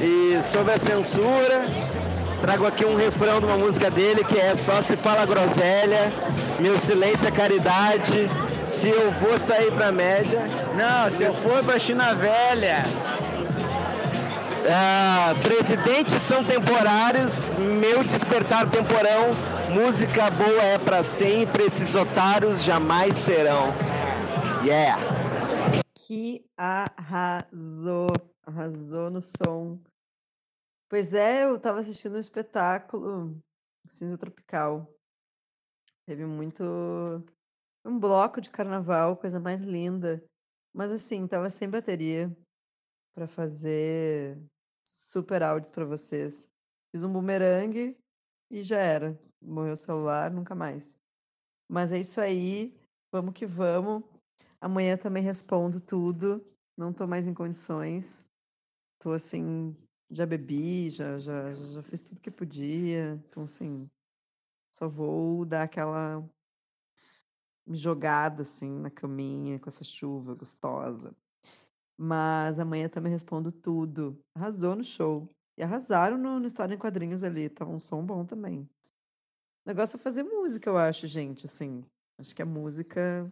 [0.00, 1.66] E sobre a censura,
[2.40, 6.12] trago aqui um refrão de uma música dele que é Só se fala groselha,
[6.58, 8.30] meu silêncio é caridade.
[8.64, 10.42] Se eu vou sair pra média.
[10.74, 12.84] Não, se eu for pra China Velha.
[14.66, 19.30] Ah, presidentes são temporários, meu despertar temporão.
[19.68, 23.74] Música boa é pra sempre, esses otários jamais serão.
[24.64, 25.23] Yeah!
[26.14, 28.06] Que arrasou,
[28.46, 29.82] arrasou no som.
[30.88, 33.36] Pois é, eu tava assistindo um espetáculo
[33.88, 34.88] Cinza Tropical.
[36.06, 36.62] Teve muito.
[37.84, 40.24] Um bloco de carnaval, coisa mais linda.
[40.72, 42.30] Mas assim, tava sem bateria
[43.12, 44.40] para fazer
[44.86, 46.48] super áudios para vocês.
[46.92, 47.98] Fiz um bumerangue
[48.52, 49.20] e já era.
[49.42, 50.96] Morreu o celular, nunca mais.
[51.68, 52.72] Mas é isso aí.
[53.12, 54.13] Vamos que vamos.
[54.64, 56.42] Amanhã também respondo tudo.
[56.74, 58.26] Não tô mais em condições.
[58.98, 59.76] Tô assim,
[60.10, 63.22] já bebi, já, já, já fiz tudo que podia.
[63.28, 63.86] Então, assim,
[64.72, 66.26] só vou dar aquela
[67.68, 71.14] jogada assim na caminha com essa chuva gostosa.
[71.94, 74.18] Mas amanhã também respondo tudo.
[74.34, 75.28] Arrasou no show.
[75.58, 77.50] E arrasaram no, no História em Quadrinhos ali.
[77.50, 78.60] Tava um som bom também.
[78.62, 78.68] O
[79.66, 81.44] negócio é fazer música, eu acho, gente.
[81.44, 81.84] Assim,
[82.18, 83.30] acho que a música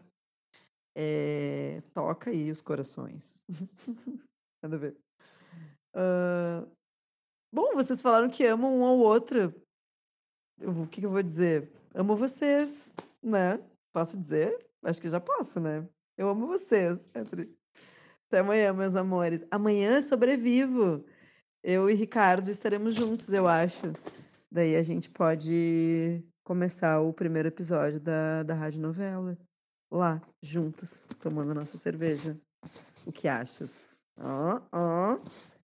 [0.95, 3.43] é, toca aí os corações.
[4.63, 4.97] Manda ver.
[5.95, 6.71] Uh,
[7.53, 9.55] bom, vocês falaram que amam um ao outro.
[10.61, 11.71] O que, que eu vou dizer?
[11.95, 13.59] Amo vocês, né?
[13.93, 14.67] Posso dizer?
[14.85, 15.89] Acho que já posso, né?
[16.17, 17.11] Eu amo vocês.
[17.15, 19.45] Até amanhã, meus amores.
[19.51, 21.05] Amanhã sobrevivo.
[21.63, 23.93] Eu e Ricardo estaremos juntos, eu acho.
[24.51, 29.39] Daí a gente pode começar o primeiro episódio da, da rádio novela.
[29.93, 32.41] Lá, juntos, tomando nossa cerveja.
[33.05, 34.01] O que achas?
[34.19, 35.19] Ó, ó.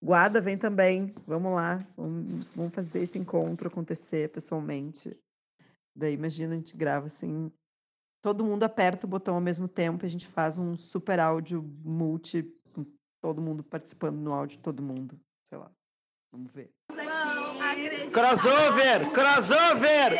[0.04, 1.14] Guada vem também.
[1.26, 1.82] Vamos lá.
[1.96, 5.18] Vamos, vamos fazer esse encontro acontecer pessoalmente.
[5.96, 7.50] Daí, imagina, a gente grava assim.
[8.22, 10.04] Todo mundo aperta o botão ao mesmo tempo.
[10.04, 12.42] A gente faz um super áudio multi,
[12.74, 12.84] com
[13.22, 15.18] todo mundo participando no áudio, todo mundo.
[15.48, 15.72] Sei lá.
[16.30, 16.68] Vamos ver.
[18.12, 19.10] Crossover!
[19.10, 20.12] Crossover!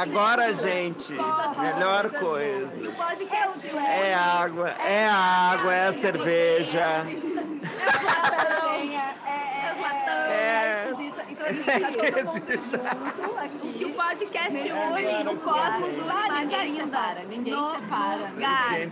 [0.00, 2.90] Agora, gente, melhor coisa.
[4.02, 6.86] É água, é água, é a cerveja.
[10.30, 10.90] É.
[11.30, 12.80] Então, esquisita.
[13.60, 17.52] Que o podcast une no cosmos do mais Ninguém separa, ninguém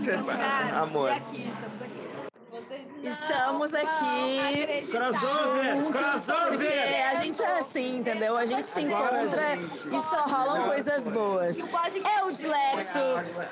[0.02, 0.82] separa.
[0.82, 1.10] Amor.
[1.10, 2.07] E aqui, estamos aqui.
[2.50, 4.86] Vocês não Estamos aqui.
[4.90, 5.92] Crossover!
[5.92, 7.08] Crossover!
[7.10, 8.36] a gente é assim, entendeu?
[8.38, 11.58] A gente se encontra e só rolam coisas boas.
[11.58, 12.98] É o dislexo,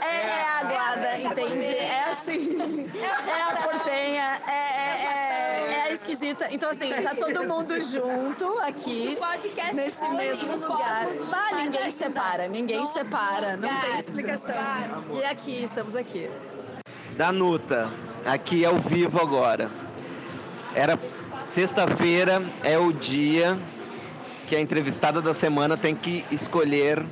[0.01, 1.77] é, é a guarda, entende?
[1.77, 2.90] É assim,
[3.28, 6.48] é a portenha, é, é, é- é a esquisita.
[6.51, 11.06] Então, assim, tá todo mundo junto aqui, podcast nesse mesmo lugar.
[11.31, 14.55] Bah, ninguém separa, ninguém separa, não tem explicação.
[15.12, 16.31] E aqui, estamos aqui.
[17.17, 17.89] Danuta,
[18.27, 19.71] aqui ao vivo agora.
[20.75, 20.99] Era
[21.43, 23.59] sexta-feira, é o dia
[24.47, 27.05] que a entrevistada da semana tem que escolher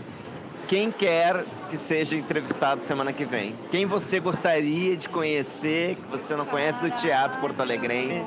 [0.68, 3.56] quem quer que seja entrevistado semana que vem.
[3.70, 8.26] Quem você gostaria de conhecer, que você não conhece do Teatro Porto Alegrense?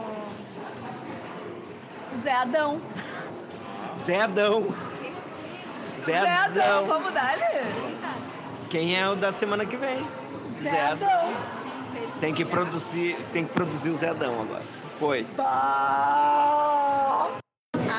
[2.16, 2.82] Zé Adão.
[4.00, 4.68] Zé Adão.
[6.00, 6.88] Zé Zé Adão, Adão.
[6.88, 7.38] vamos dar
[8.70, 10.08] Quem é o da semana que vem?
[10.64, 11.57] Zé Adão.
[12.20, 14.64] Tem que produzir, tem que produzir o Zé Adão agora.
[15.00, 15.26] Foi.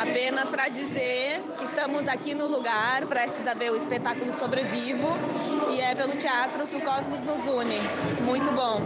[0.00, 5.08] Apenas para dizer que estamos aqui no lugar, prestes a ver o espetáculo Sobrevivo,
[5.70, 7.78] e é pelo teatro que o Cosmos nos une.
[8.22, 8.82] Muito bom.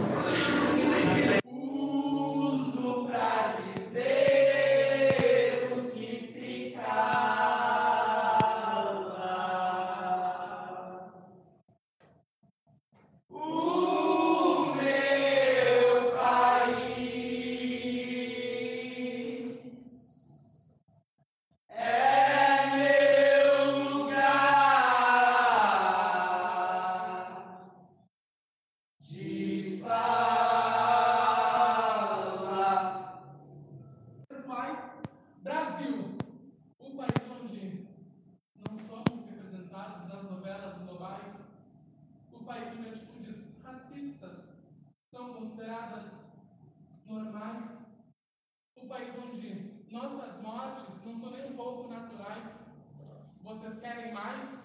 [53.83, 54.63] Querem mais?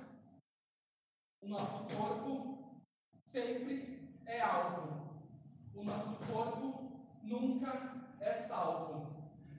[1.42, 2.82] O nosso corpo
[3.26, 5.26] sempre é alvo.
[5.74, 9.08] O nosso corpo nunca é salvo.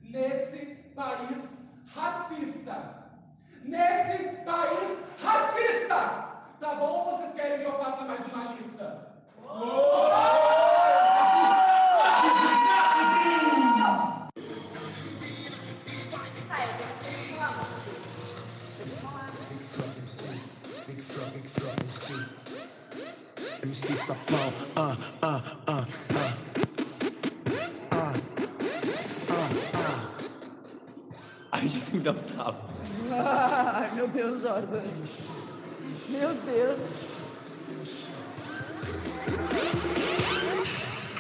[0.02, 0.66] Nesse
[0.96, 1.38] país
[1.94, 3.12] racista.
[3.64, 6.00] Nesse país racista!
[6.60, 9.14] Tá bom ou vocês querem que eu faça mais uma lista?
[23.90, 26.34] MC Sapão, ah, ah, ah, ah.
[27.92, 28.14] Ah,
[29.30, 30.10] ah, ah.
[31.52, 32.70] A gente ainda tava.
[33.12, 34.84] Ai, meu Deus, Jordan.
[36.08, 36.80] Meu Deus.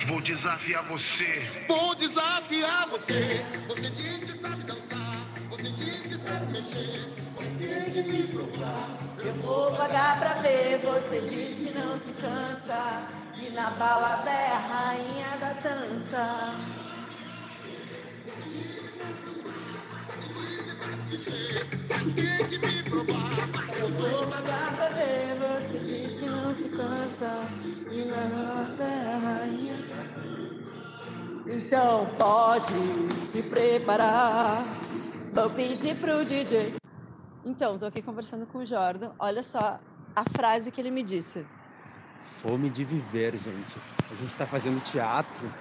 [0.08, 1.66] Vou desafiar você.
[1.68, 3.44] Vou desafiar você.
[3.68, 5.09] Você diz que sabe dançar.
[5.80, 7.10] Você diz que sabe mexer.
[7.38, 9.00] Mas tem que me provar.
[9.18, 13.08] Eu vou pagar pra ver, você diz que não se cansa.
[13.42, 16.54] E na balada é rainha da dança.
[22.14, 23.78] Tem que me provar.
[23.80, 27.48] Eu vou pagar pra ver, você diz que não se cansa.
[27.90, 29.76] E na balada é a rainha.
[31.48, 32.74] Então pode
[33.26, 34.79] se preparar.
[35.32, 36.74] Vou pedir pro DJ.
[37.46, 39.12] Então, tô aqui conversando com o Jordan.
[39.20, 39.80] Olha só
[40.16, 41.46] a frase que ele me disse.
[42.42, 43.78] Fome de viver, gente.
[44.12, 45.52] A gente está fazendo teatro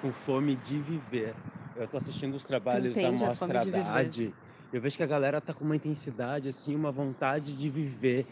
[0.00, 1.34] com fome de viver.
[1.76, 3.58] Eu tô assistindo os trabalhos da Mostra?
[3.60, 4.34] Haddad.
[4.72, 8.26] Eu vejo que a galera tá com uma intensidade, assim, uma vontade de viver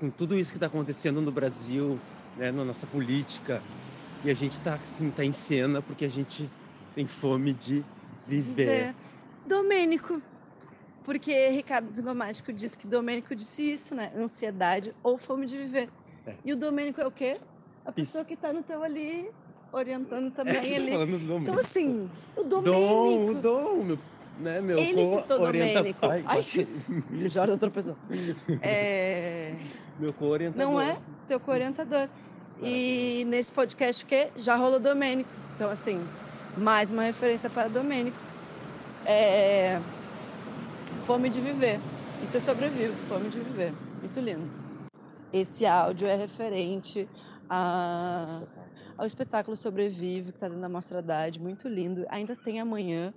[0.00, 1.98] com tudo isso que tá acontecendo no Brasil,
[2.36, 3.62] né, na nossa política.
[4.24, 6.48] E a gente tá, assim, tá em cena porque a gente
[6.94, 7.84] tem fome de
[8.26, 8.92] viver.
[8.92, 8.94] Viver.
[9.52, 10.22] Domênico.
[11.04, 14.10] Porque Ricardo Zingomático disse que Domênico disse isso, né?
[14.16, 15.90] Ansiedade ou fome de viver.
[16.26, 16.34] É.
[16.44, 17.38] E o Domênico é o quê?
[17.84, 17.94] A Isso.
[17.94, 19.28] pessoa que tá no teu ali,
[19.72, 21.32] orientando também É, Domênico.
[21.42, 23.32] Então, assim, o Dom, Domênico.
[23.32, 23.98] o Dom, meu,
[24.38, 26.06] né, meu Ele citou Domênico.
[26.06, 26.68] Ai, Ai, passei.
[27.10, 27.96] E o Jordan tropeçou.
[28.62, 29.54] É...
[29.98, 30.72] meu co-orientador.
[30.72, 30.96] Não é?
[31.26, 32.08] Teu co-orientador.
[32.62, 34.30] E nesse podcast o quê?
[34.36, 35.28] Já rolou Domênico.
[35.56, 36.00] Então, assim,
[36.56, 38.31] mais uma referência para Domênico.
[39.06, 39.80] É...
[41.06, 41.80] Fome de viver.
[42.22, 43.72] Isso é sobrevivo, fome de viver.
[44.00, 44.72] Muito lindos.
[45.32, 47.08] Esse áudio é referente
[47.48, 48.42] a-
[48.96, 52.04] ao espetáculo Sobrevive, que está dentro da Mostra Haddad, muito lindo.
[52.08, 53.12] Ainda tem amanhã.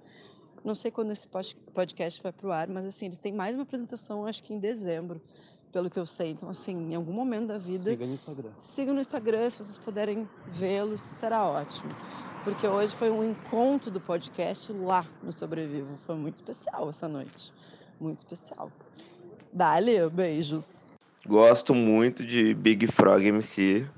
[0.63, 3.53] Não sei quando esse pod- podcast vai para o ar, mas assim, eles têm mais
[3.53, 5.21] uma apresentação, acho que em dezembro,
[5.71, 6.31] pelo que eu sei.
[6.31, 8.49] Então, assim, em algum momento da vida, Siga no Instagram.
[8.57, 11.91] sigam no Instagram, se vocês puderem vê-los, será ótimo.
[12.45, 15.97] Porque hoje foi um encontro do podcast lá no Sobrevivo.
[15.97, 17.51] Foi muito especial essa noite.
[17.99, 18.71] Muito especial.
[19.51, 20.91] Dali, beijos.
[21.25, 23.89] Gosto muito de Big Frog MC,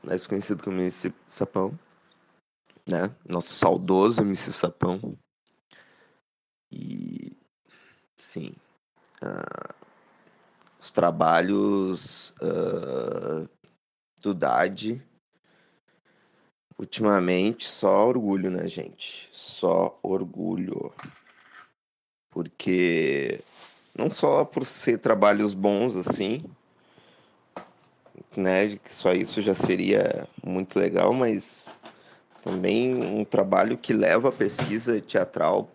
[0.00, 1.76] mais conhecido como MC Sapão,
[2.88, 3.12] né?
[3.28, 5.18] Nosso saudoso MC Sapão.
[6.70, 7.36] E,
[8.16, 8.52] sim,
[9.20, 9.74] ah,
[10.80, 13.44] os trabalhos ah,
[14.22, 15.04] do Dade,
[16.82, 19.28] ultimamente, só orgulho, né, gente?
[19.32, 20.92] Só orgulho.
[22.28, 23.40] Porque
[23.96, 26.40] não só por ser trabalhos bons assim,
[28.36, 31.68] né, que só isso já seria muito legal, mas
[32.42, 35.70] também um trabalho que leva a pesquisa teatral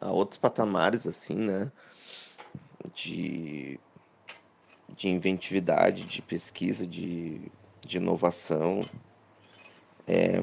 [0.00, 1.70] a outros patamares assim, né,
[2.94, 3.78] de
[4.96, 7.40] de inventividade, de pesquisa, de,
[7.80, 8.82] de inovação.
[10.06, 10.40] É,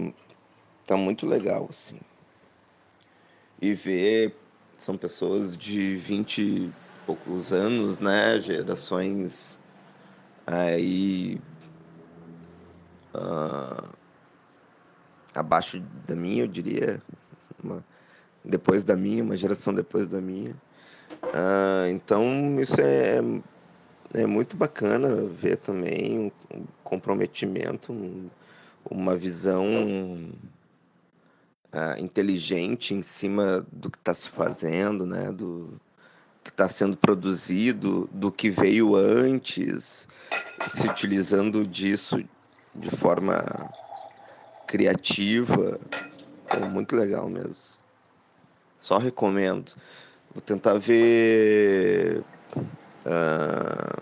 [0.86, 2.00] tá muito legal, assim.
[3.62, 4.36] E ver,
[4.78, 6.74] são pessoas de 20 e
[7.06, 8.40] poucos anos, né?
[8.40, 9.60] Gerações
[10.48, 11.38] aí
[13.14, 13.84] ah,
[15.36, 17.02] abaixo da minha, eu diria.
[17.64, 17.84] Uma,
[18.44, 20.56] depois da minha, uma geração depois da minha.
[21.34, 23.20] Ah, então, isso é,
[24.14, 28.30] é muito bacana ver também um, um comprometimento, um-
[28.92, 30.32] uma visão
[31.72, 35.32] ah, inteligente em cima do que está se fazendo, né?
[35.32, 35.80] Do
[36.44, 40.08] que está sendo produzido, do que veio antes,
[40.70, 42.24] se utilizando disso
[42.76, 43.44] de forma
[44.68, 45.80] criativa.
[46.50, 47.84] É muito legal mesmo.
[48.78, 49.74] Só recomendo.
[50.34, 52.24] Vou tentar ver.
[53.06, 54.02] ah,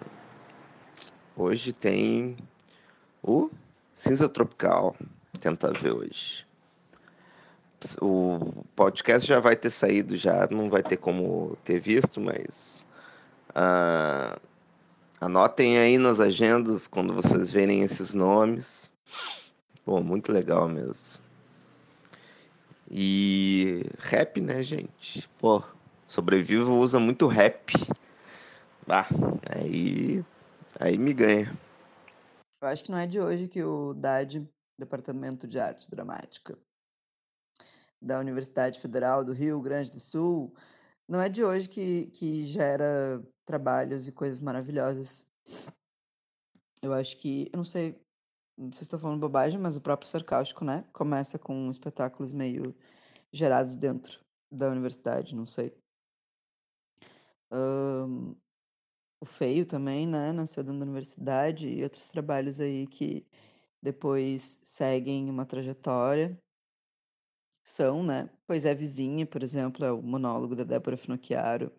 [1.35, 2.37] hoje tem
[3.21, 3.49] o
[3.99, 4.95] Cinza Tropical.
[5.41, 6.47] Tentar ver hoje.
[8.01, 12.87] o podcast já vai ter saído, já não vai ter como ter visto, mas
[13.49, 14.39] uh,
[15.19, 18.89] anotem aí nas agendas quando vocês verem esses nomes.
[19.83, 21.21] Pô, muito legal mesmo.
[22.89, 25.27] E rap, né, gente?
[25.37, 25.61] Pô,
[26.07, 27.73] Sobrevivo usa muito rap.
[28.87, 29.05] Ah,
[29.51, 30.23] aí,
[30.79, 31.53] aí me ganha.
[32.61, 36.57] Eu acho que não é de hoje que o DAD, Departamento de Arte Dramática,
[38.01, 40.53] da Universidade Federal do Rio Grande do Sul,
[41.07, 45.25] não é de hoje que, que gera trabalhos e coisas maravilhosas.
[46.81, 47.99] Eu acho que, eu não sei,
[48.57, 50.85] não sei se estou falando bobagem, mas o próprio Sarcástico, né?
[50.93, 52.75] Começa com espetáculos meio
[53.31, 55.75] gerados dentro da universidade, não sei.
[57.51, 58.35] Um,
[59.21, 60.31] o Feio também, né?
[60.31, 63.25] Nasceu dentro da universidade e outros trabalhos aí que
[63.81, 66.37] depois seguem uma trajetória.
[67.65, 68.29] São, né?
[68.47, 71.71] Pois é, Vizinha, por exemplo, é o monólogo da Débora Finocchiaro,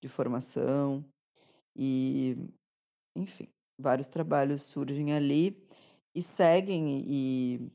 [0.00, 1.04] de formação.
[1.76, 2.36] E,
[3.16, 3.48] enfim,
[3.80, 5.66] vários trabalhos surgem ali
[6.14, 7.70] e seguem e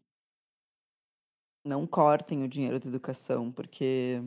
[1.65, 4.19] não cortem o dinheiro da educação, porque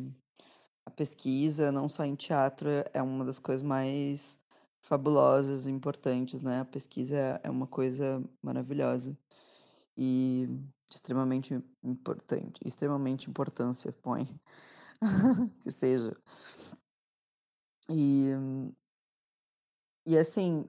[0.87, 4.41] a pesquisa, não só em teatro, é uma das coisas mais
[4.87, 6.61] fabulosas e importantes, né?
[6.61, 9.19] A pesquisa é, é uma coisa maravilhosa
[9.97, 10.49] e
[10.89, 14.29] extremamente importante, extremamente importância põe
[15.61, 16.17] que seja.
[17.91, 18.31] E,
[20.07, 20.69] e assim,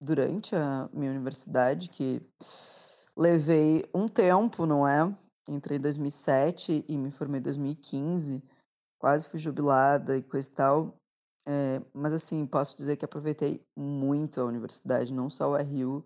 [0.00, 2.20] durante a minha universidade, que
[3.16, 5.16] levei um tempo, não é?
[5.48, 8.42] Entrei em 2007 e me formei em 2015
[8.98, 11.00] quase fui jubilada e coisa e tal.
[11.48, 16.04] É, mas assim, posso dizer que aproveitei muito a universidade, não só o RU,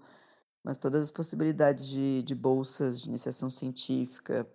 [0.63, 4.47] mas todas as possibilidades de, de bolsas de iniciação científica,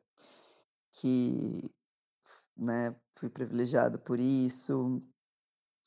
[0.94, 1.72] que
[2.56, 5.02] né, fui privilegiada por isso,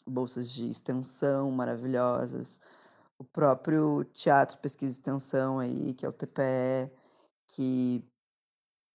[0.07, 2.61] bolsas de extensão maravilhosas,
[3.19, 6.91] o próprio Teatro Pesquisa e Extensão aí, que é o TPE,
[7.49, 8.05] que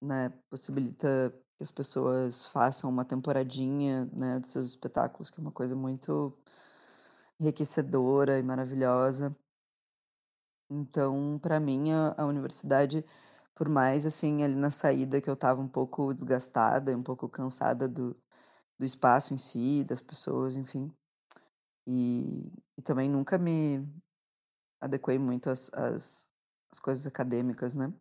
[0.01, 5.51] né, possibilita que as pessoas façam uma temporadinha, né, dos seus espetáculos, que é uma
[5.51, 6.37] coisa muito
[7.39, 9.35] enriquecedora e maravilhosa.
[10.69, 13.05] Então, para mim, a, a, universidade,
[13.55, 17.87] por mais assim, ali na saída que eu estava um pouco desgastada, um pouco cansada
[17.87, 18.15] do,
[18.79, 20.91] do espaço em si, das pessoas, enfim.
[21.85, 23.87] E, e também nunca me
[24.81, 26.29] adequei muito às, às,
[26.71, 27.93] às coisas acadêmicas, né?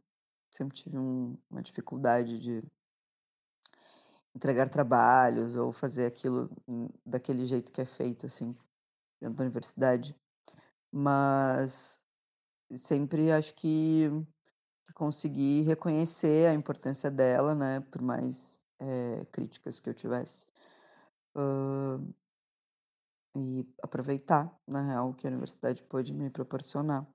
[0.50, 2.62] Sempre tive um, uma dificuldade de
[4.34, 6.50] entregar trabalhos ou fazer aquilo
[7.04, 8.56] daquele jeito que é feito, assim,
[9.20, 10.16] dentro da universidade.
[10.90, 12.00] Mas
[12.74, 14.10] sempre acho que,
[14.84, 20.46] que consegui reconhecer a importância dela, né, por mais é, críticas que eu tivesse.
[21.36, 22.14] Uh,
[23.34, 27.06] e aproveitar, na real, o que a universidade pôde me proporcionar.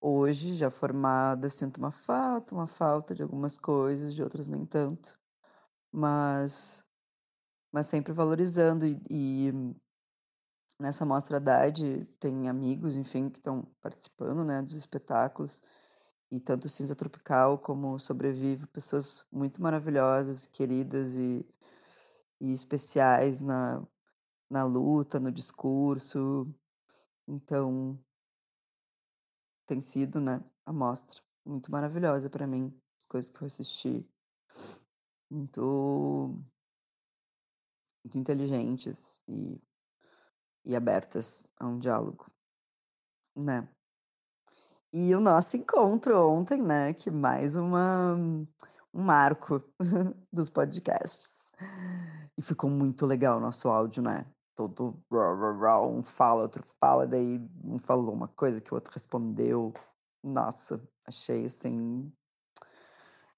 [0.00, 5.16] Hoje, já formada, sinto uma falta, uma falta de algumas coisas, de outras nem tanto
[5.96, 6.84] mas
[7.72, 9.52] mas sempre valorizando e, e
[10.78, 15.62] nessa mostra DAD tem amigos, enfim, que estão participando, né, dos espetáculos
[16.30, 21.48] e tanto Cinza Tropical como Sobrevive, pessoas muito maravilhosas, queridas e,
[22.40, 23.86] e especiais na,
[24.50, 26.46] na luta, no discurso.
[27.26, 27.98] Então,
[29.66, 34.06] tem sido, né, a mostra muito maravilhosa para mim, as coisas que eu assisti
[35.30, 36.42] muito,
[38.04, 39.60] muito inteligentes e,
[40.64, 42.26] e abertas a um diálogo,
[43.34, 43.68] né?
[44.92, 46.94] E o nosso encontro ontem, né?
[46.94, 48.14] Que mais uma,
[48.94, 49.62] um marco
[50.32, 51.36] dos podcasts.
[52.38, 54.24] E ficou muito legal o nosso áudio, né?
[54.54, 59.74] Todo um fala, outro fala, daí um falou uma coisa que o outro respondeu.
[60.22, 62.10] Nossa, achei assim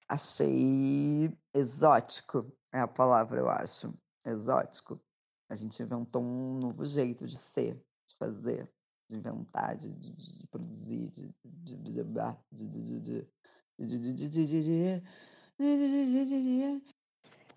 [0.09, 3.93] Achei exótico, é a palavra, eu acho.
[4.25, 4.99] Exótico.
[5.47, 7.75] A gente inventou um novo jeito de ser,
[8.07, 8.67] de fazer,
[9.07, 13.27] de inventar, de, de, de produzir, de, de, de, de,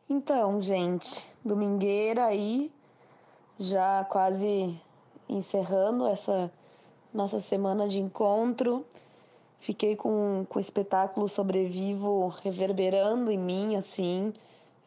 [0.08, 2.70] Então, gente, domingueira aí,
[3.58, 4.78] já quase
[5.28, 6.52] encerrando essa
[7.12, 8.86] nossa semana de encontro.
[9.62, 14.34] Fiquei com, com o espetáculo Sobrevivo reverberando em mim, assim.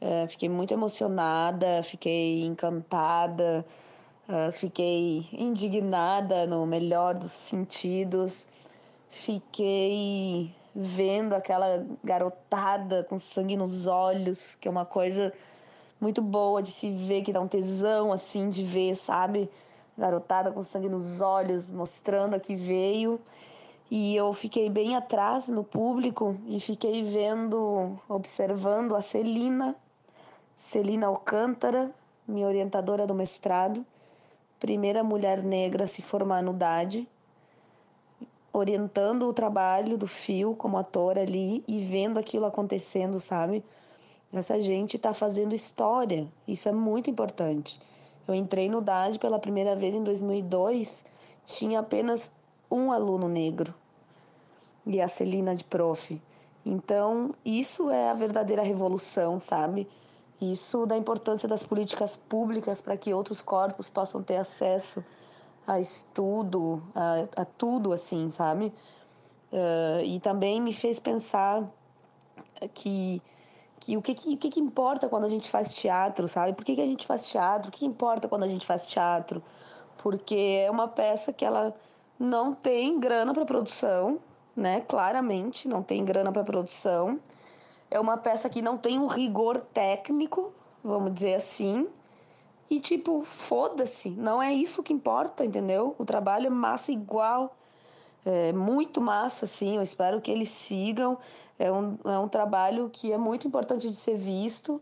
[0.02, 3.66] Uh, fiquei muito emocionada, fiquei encantada,
[4.28, 8.50] uh, fiquei indignada no melhor dos sentidos.
[9.08, 15.32] Fiquei vendo aquela garotada com sangue nos olhos, que é uma coisa
[16.02, 19.50] muito boa de se ver, que dá um tesão assim de ver, sabe?
[19.98, 23.22] Garotada com sangue nos olhos, mostrando a que veio.
[23.90, 29.76] E eu fiquei bem atrás no público e fiquei vendo, observando a Celina,
[30.58, 31.94] Celina Alcântara,
[32.28, 33.86] minha orientadora do mestrado,
[34.60, 37.08] primeira mulher negra a se formar no DAD,
[38.52, 43.64] orientando o trabalho do Fio como ator ali e vendo aquilo acontecendo, sabe?
[44.34, 47.80] Essa gente está fazendo história, isso é muito importante.
[48.28, 51.06] Eu entrei no DAD pela primeira vez em 2002,
[51.46, 52.32] tinha apenas
[52.76, 53.74] um aluno negro
[54.86, 56.22] e a Celina de prof.
[56.66, 59.88] Então, isso é a verdadeira revolução, sabe?
[60.42, 65.04] Isso da importância das políticas públicas para que outros corpos possam ter acesso
[65.66, 68.74] a estudo, a, a tudo assim, sabe?
[69.52, 71.64] Uh, e também me fez pensar
[72.74, 73.22] que,
[73.80, 76.54] que o que, que, que, importa quando a gente faz teatro, sabe?
[76.54, 77.70] Por que, que a gente faz teatro?
[77.70, 79.42] O que importa quando a gente faz teatro?
[80.00, 80.36] Porque
[80.66, 81.74] é uma peça que ela
[82.20, 84.20] não tem grana para produção,
[84.56, 84.82] né?
[84.82, 87.20] Claramente não tem grana para produção.
[87.90, 91.88] É uma peça que não tem um rigor técnico, vamos dizer assim.
[92.70, 95.96] E tipo, foda-se, não é isso que importa, entendeu?
[96.00, 97.56] O trabalho é massa igual.
[98.26, 99.76] É muito massa, assim.
[99.76, 101.18] Eu espero que eles sigam.
[101.60, 104.82] É um, é um trabalho que é muito importante de ser visto.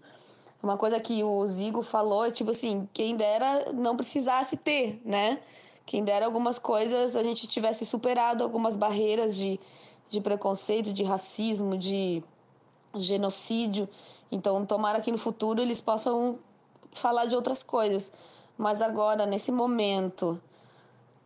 [0.61, 5.39] Uma coisa que o Zigo falou é tipo assim: quem dera não precisasse ter, né?
[5.85, 9.59] Quem dera algumas coisas a gente tivesse superado algumas barreiras de,
[10.09, 12.23] de preconceito, de racismo, de
[12.95, 13.87] genocídio.
[14.31, 16.39] Então, tomara que no futuro eles possam
[16.91, 18.11] falar de outras coisas.
[18.57, 20.41] Mas agora, nesse momento,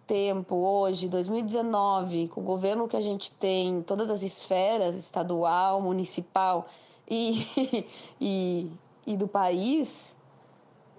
[0.08, 6.66] tempo, hoje, 2019, com o governo que a gente tem, todas as esferas, estadual, municipal
[7.10, 7.46] e,
[8.20, 8.72] e,
[9.06, 10.16] e do país,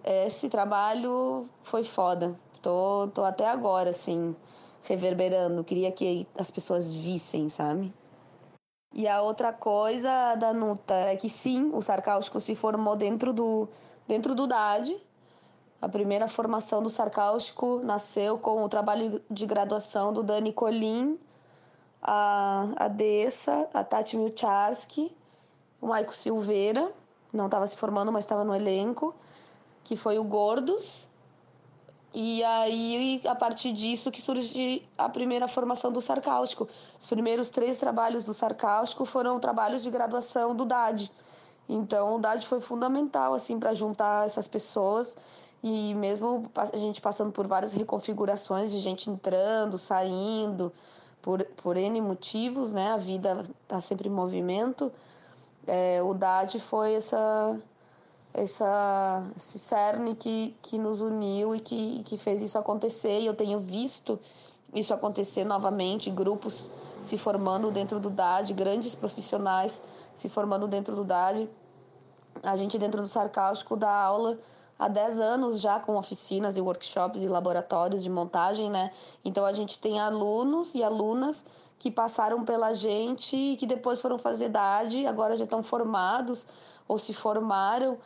[0.05, 2.39] esse trabalho foi foda.
[2.63, 4.35] Tô, tô até agora, assim,
[4.83, 5.65] reverberando.
[5.65, 7.93] Queria que as pessoas vissem, sabe?
[8.95, 13.69] E a outra coisa da Nuta é que sim, o Sarcáustico se formou dentro do,
[14.07, 14.97] dentro do DAD.
[15.81, 21.19] A primeira formação do Sarcáustico nasceu com o trabalho de graduação do Dani Colim,
[22.03, 25.15] a, a Dessa, a Tati Milcharski,
[25.81, 26.91] o Maico Silveira,
[27.33, 29.15] não estava se formando, mas estava no elenco,
[29.85, 31.08] que foi o Gordos,
[32.15, 36.67] e aí, a partir disso, que surge a primeira formação do Sarcáustico.
[36.99, 41.11] Os primeiros três trabalhos do Sarcáustico foram trabalhos de graduação do DAD.
[41.69, 45.19] Então, o DAD foi fundamental, assim, para juntar essas pessoas.
[45.63, 50.73] E mesmo a gente passando por várias reconfigurações de gente entrando, saindo,
[51.21, 52.93] por, por N motivos, né?
[52.93, 54.91] A vida está sempre em movimento.
[55.67, 57.61] É, o DAD foi essa
[58.33, 63.21] essa, esse cerne que, que nos uniu e que, que fez isso acontecer.
[63.21, 64.19] E eu tenho visto
[64.75, 66.71] isso acontecer novamente, grupos
[67.03, 69.81] se formando dentro do DAD, grandes profissionais
[70.15, 71.49] se formando dentro do DAD.
[72.43, 74.39] A gente, dentro do Sarcástico, dá aula
[74.79, 78.93] há 10 anos já com oficinas e workshops e laboratórios de montagem, né?
[79.25, 81.45] Então a gente tem alunos e alunas
[81.79, 86.47] que passaram pela gente e que depois foram fazer DAD, agora já estão formados
[86.87, 87.99] ou se formaram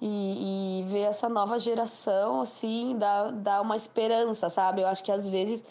[0.00, 4.82] e, e ver essa nova geração, assim, dá, dá uma esperança, sabe?
[4.82, 5.64] Eu acho que às vezes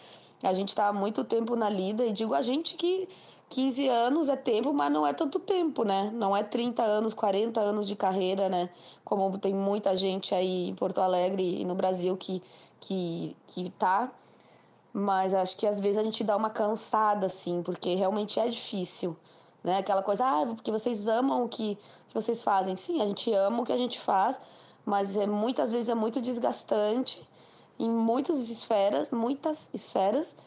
[0.44, 3.08] a gente está há muito tempo na lida e digo a gente que
[3.50, 6.12] 15 anos é tempo, mas não é tanto tempo, né?
[6.14, 8.70] Não é 30 anos, 40 anos de carreira, né?
[9.06, 12.44] Como tem muita gente aí em Porto Alegre e no Brasil que,
[12.80, 14.12] que, que tá.
[14.94, 19.16] Mas acho que às vezes a gente dá uma cansada, assim, porque realmente é difícil
[19.68, 19.80] né?
[19.80, 21.78] Aquela coisa, ah, porque vocês amam o que,
[22.08, 22.76] que vocês fazem.
[22.78, 24.40] Sim, a gente ama o que a gente faz,
[24.86, 27.28] mas é, muitas vezes é muito desgastante
[27.78, 30.38] em muitas esferas, muitas esferas,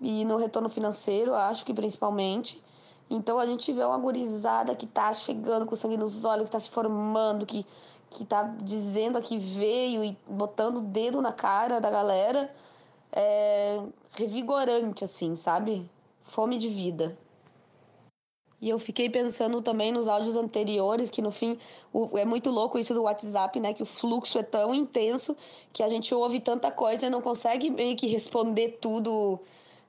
[0.00, 2.60] e no retorno financeiro, acho que principalmente.
[3.10, 6.58] Então a gente vê uma gurizada que tá chegando com sangue nos olhos, que tá
[6.58, 7.66] se formando, que,
[8.08, 12.50] que tá dizendo que veio e botando o dedo na cara da galera.
[13.12, 13.82] É
[14.16, 15.90] revigorante, assim, sabe?
[16.22, 17.16] Fome de vida.
[18.62, 21.58] E eu fiquei pensando também nos áudios anteriores, que no fim
[21.92, 23.74] o, é muito louco isso do WhatsApp, né?
[23.74, 25.36] Que o fluxo é tão intenso
[25.72, 29.40] que a gente ouve tanta coisa e não consegue meio que responder tudo,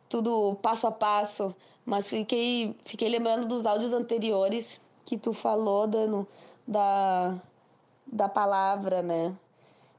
[0.10, 1.56] tudo passo a passo.
[1.86, 6.28] Mas fiquei, fiquei lembrando dos áudios anteriores que tu falou, Dano,
[6.68, 7.40] da,
[8.12, 9.38] da palavra, né?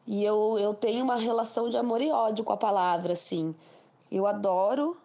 [0.05, 3.55] E eu, eu tenho uma relação de amor e ódio com a palavra, assim.
[4.11, 4.97] Eu adoro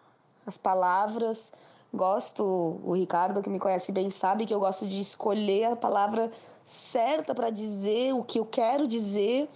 [0.44, 1.52] as palavras,
[1.92, 2.44] gosto,
[2.84, 6.30] o Ricardo que me conhece bem sabe que eu gosto de escolher a palavra
[6.62, 9.48] certa para dizer o que eu quero dizer,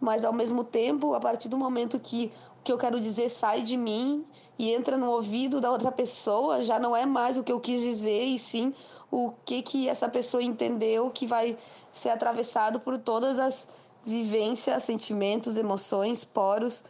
[0.00, 3.62] mas ao mesmo tempo, a partir do momento que o que eu quero dizer sai
[3.62, 4.24] de mim
[4.58, 7.82] e entra no ouvido da outra pessoa, já não é mais o que eu quis
[7.82, 8.72] dizer e sim
[9.10, 11.58] o que que essa pessoa entendeu que vai
[11.92, 13.68] ser atravessado por todas as
[14.04, 16.84] vivências, sentimentos, emoções, poros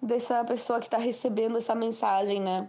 [0.00, 2.68] dessa pessoa que está recebendo essa mensagem, né?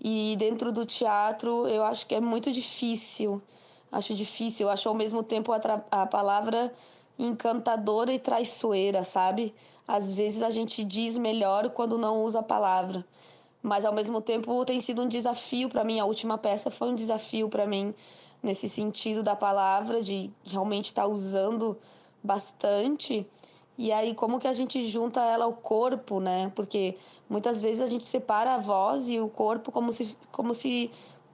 [0.00, 3.42] E dentro do teatro, eu acho que é muito difícil.
[3.90, 4.68] Acho difícil.
[4.68, 5.58] Acho ao mesmo tempo a,
[5.90, 6.72] a palavra
[7.18, 9.54] encantadora e traiçoeira, sabe?
[9.86, 13.04] Às vezes a gente diz melhor quando não usa a palavra.
[13.60, 15.98] Mas ao mesmo tempo tem sido um desafio para mim.
[15.98, 17.92] A última peça foi um desafio para mim
[18.40, 21.76] nesse sentido da palavra, de realmente estar tá usando
[22.22, 23.26] bastante
[23.78, 26.50] e aí, como que a gente junta ela ao corpo, né?
[26.56, 26.98] Porque
[27.30, 30.90] muitas vezes a gente separa a voz e o corpo como se, como se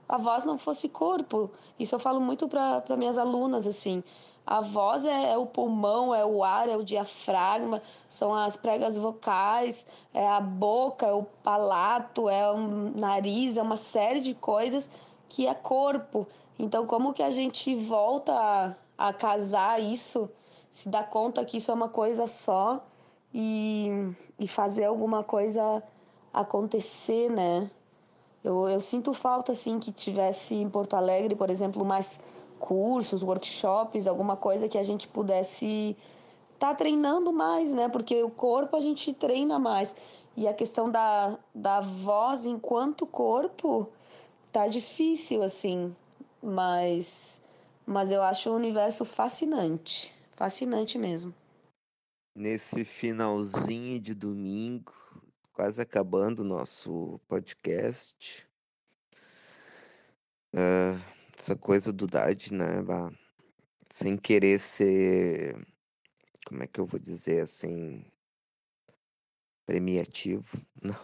[0.07, 1.49] a voz não fosse corpo.
[1.79, 4.03] Isso eu falo muito para minhas alunas, assim.
[4.45, 8.95] A voz é, é, o pulmão, é o ar, é o diafragma, são as pregas
[8.95, 12.57] vocais, é a boca, é o palato, é o
[12.95, 14.91] nariz, é uma série de coisas
[15.27, 16.27] que é corpo.
[16.59, 20.29] Então, como que a gente volta a, a casar isso?
[20.75, 22.85] Se dar conta que isso é uma coisa só
[23.33, 25.81] e, e fazer alguma coisa
[26.33, 27.71] acontecer, né?
[28.43, 32.19] Eu, eu sinto falta, assim, que tivesse em Porto Alegre, por exemplo, mais
[32.59, 35.95] cursos, workshops, alguma coisa que a gente pudesse
[36.55, 37.87] estar tá treinando mais, né?
[37.87, 39.95] Porque o corpo a gente treina mais.
[40.35, 43.87] E a questão da, da voz enquanto corpo
[44.51, 45.95] tá difícil, assim.
[46.43, 47.41] Mas,
[47.85, 50.13] mas eu acho o universo fascinante.
[50.35, 51.33] Fascinante mesmo.
[52.35, 54.91] Nesse finalzinho de domingo,
[55.53, 58.45] quase acabando o nosso podcast.
[60.53, 60.99] Uh,
[61.37, 62.81] essa coisa do Dade, né?
[62.81, 63.13] Bah,
[63.89, 65.55] sem querer ser.
[66.45, 68.05] Como é que eu vou dizer assim?
[69.65, 70.61] Premiativo.
[70.83, 70.99] Não.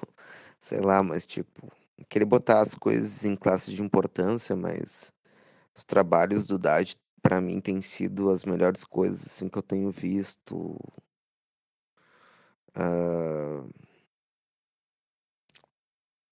[0.60, 1.72] Sei lá, mas tipo.
[2.10, 5.14] Querer botar as coisas em classe de importância, mas
[5.74, 9.92] os trabalhos do Dade para mim tem sido as melhores coisas assim que eu tenho
[9.92, 10.78] visto.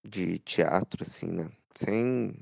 [0.03, 1.51] De teatro, assim, né?
[1.75, 2.33] Sem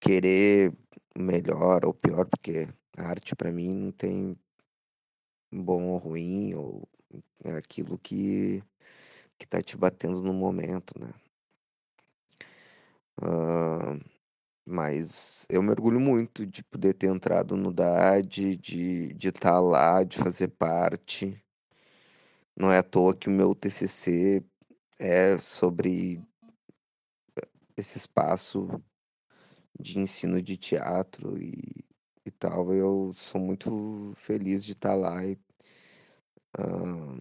[0.00, 0.72] querer
[1.16, 4.36] melhor ou pior, porque a arte para mim não tem
[5.52, 6.88] bom ou ruim, ou
[7.44, 8.62] é aquilo que,
[9.38, 11.12] que tá te batendo no momento, né?
[13.20, 13.98] Uh,
[14.68, 20.04] mas eu mergulho muito de poder ter entrado no DAD, de de estar tá lá,
[20.04, 21.42] de fazer parte.
[22.56, 24.44] Não é à toa que o meu TCC
[24.98, 26.20] é sobre
[27.76, 28.68] esse espaço
[29.80, 31.84] de ensino de teatro e,
[32.26, 32.74] e tal.
[32.74, 35.34] Eu sou muito feliz de estar tá lá e
[36.58, 37.18] uh,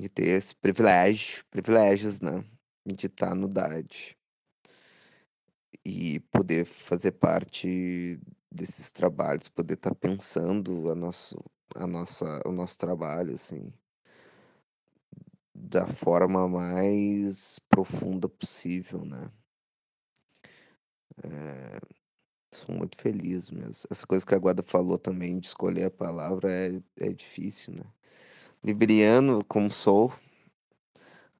[0.00, 2.44] de ter esse privilégio, privilégios, né?
[2.86, 4.16] De estar tá no DAD
[5.84, 8.20] e poder fazer parte
[8.50, 11.36] desses trabalhos, poder estar tá pensando a nosso,
[11.74, 13.72] a nossa, o nosso trabalho, assim,
[15.54, 19.30] da forma mais profunda possível, né?
[21.22, 21.80] É,
[22.52, 23.86] sou muito feliz mesmo.
[23.90, 27.84] Essa coisa que a Guada falou também de escolher a palavra é, é difícil, né?
[28.64, 30.12] Libriano, como sou,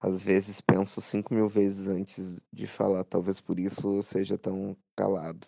[0.05, 5.47] às vezes penso cinco mil vezes antes de falar, talvez por isso seja tão calado.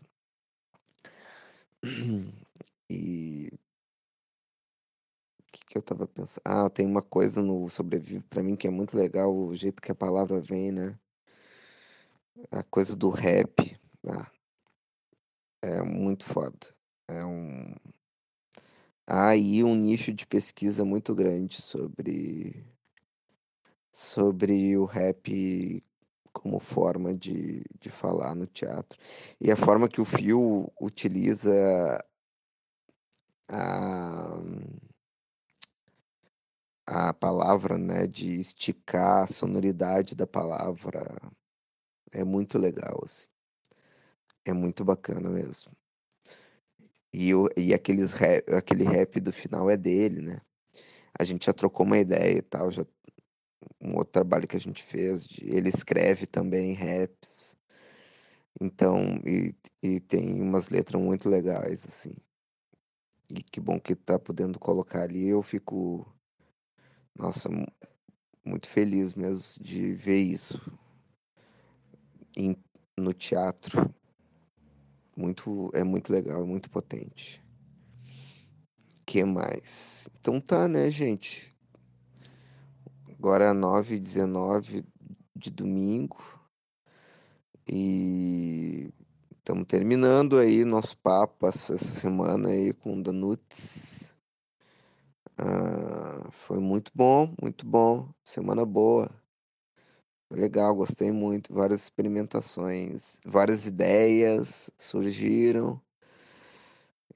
[2.89, 3.59] E o
[5.53, 6.43] que, que eu tava pensando?
[6.45, 9.91] Ah, tem uma coisa no Sobrevive para mim que é muito legal, o jeito que
[9.91, 10.97] a palavra vem, né?
[12.51, 13.78] A coisa do rap.
[14.09, 14.31] Ah,
[15.62, 16.59] é muito foda.
[17.09, 17.74] É um.
[19.07, 22.65] Há aí um nicho de pesquisa muito grande sobre
[23.97, 25.82] sobre o rap
[26.31, 29.01] como forma de, de falar no teatro.
[29.40, 32.05] E a forma que o Fio utiliza
[33.48, 34.39] a,
[36.86, 41.02] a palavra, né, de esticar a sonoridade da palavra
[42.12, 43.28] é muito legal, assim.
[44.44, 45.73] É muito bacana mesmo.
[47.10, 50.40] E, o, e aqueles rap, aquele rap do final é dele, né?
[51.18, 52.85] A gente já trocou uma ideia e tal, já
[53.81, 55.27] um outro trabalho que a gente fez.
[55.27, 57.57] De, ele escreve também raps.
[58.61, 62.15] Então, e, e tem umas letras muito legais, assim.
[63.29, 65.29] E que bom que tá podendo colocar ali.
[65.29, 66.07] Eu fico,
[67.15, 67.49] nossa,
[68.45, 70.61] muito feliz mesmo de ver isso.
[72.37, 72.57] em,
[72.97, 73.93] no teatro.
[75.17, 77.43] Muito, é muito legal, é muito potente.
[79.07, 80.09] que mais?
[80.21, 81.56] Então tá, né, gente?
[83.19, 84.85] Agora 9 e 19
[85.35, 86.19] de domingo.
[87.67, 88.93] E
[89.39, 94.15] estamos terminando aí nosso papo essa semana aí com o Danuts.
[95.39, 98.13] Ah, foi muito bom, muito bom.
[98.23, 99.11] Semana boa.
[100.31, 101.55] Legal, gostei muito.
[101.55, 105.81] Várias experimentações, várias ideias surgiram.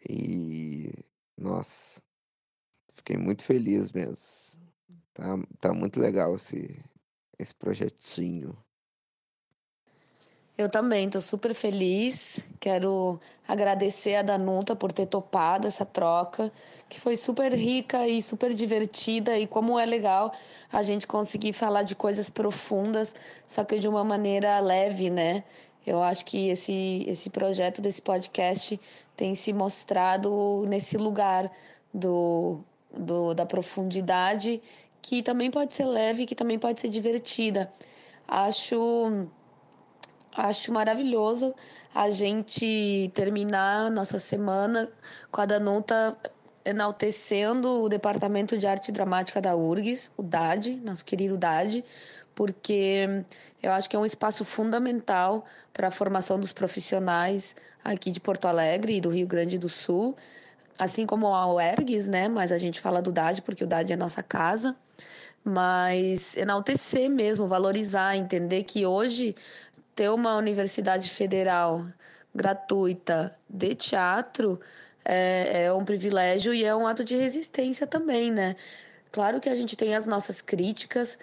[0.09, 0.95] E,
[1.37, 2.01] nossa,
[2.95, 4.60] fiquei muito feliz mesmo.
[5.21, 6.83] Tá, tá muito legal esse,
[7.39, 8.57] esse projetinho.
[10.57, 12.43] Eu também estou super feliz.
[12.59, 16.51] Quero agradecer a Danuta por ter topado essa troca,
[16.89, 19.39] que foi super rica e super divertida.
[19.39, 20.33] E como é legal
[20.73, 23.15] a gente conseguir falar de coisas profundas,
[23.47, 25.45] só que de uma maneira leve, né?
[25.87, 28.81] Eu acho que esse, esse projeto desse podcast
[29.15, 31.51] tem se mostrado nesse lugar
[31.93, 32.61] do,
[32.91, 34.63] do, da profundidade,
[35.03, 37.71] que também pode ser leve, que também pode ser divertida.
[38.29, 39.29] Acho
[40.37, 41.55] Acho maravilhoso
[41.93, 44.89] a gente terminar nossa semana
[45.31, 46.17] com a Danuta
[46.65, 51.85] enaltecendo o Departamento de Arte Dramática da URGS, o DAD, nosso querido DAD,
[52.33, 53.25] porque
[53.61, 58.47] eu acho que é um espaço fundamental para a formação dos profissionais aqui de Porto
[58.47, 60.17] Alegre e do Rio Grande do Sul,
[60.79, 62.29] assim como a UERGS, né?
[62.29, 64.77] Mas a gente fala do DAD porque o DAD é nossa casa.
[65.45, 69.35] Mas enaltecer mesmo, valorizar, entender que hoje
[69.95, 71.85] ter uma universidade federal
[72.35, 74.61] gratuita de teatro
[75.05, 78.55] é, é um privilégio e é um ato de resistência também, né?
[79.13, 81.19] Claro que a gente tem as nossas críticas,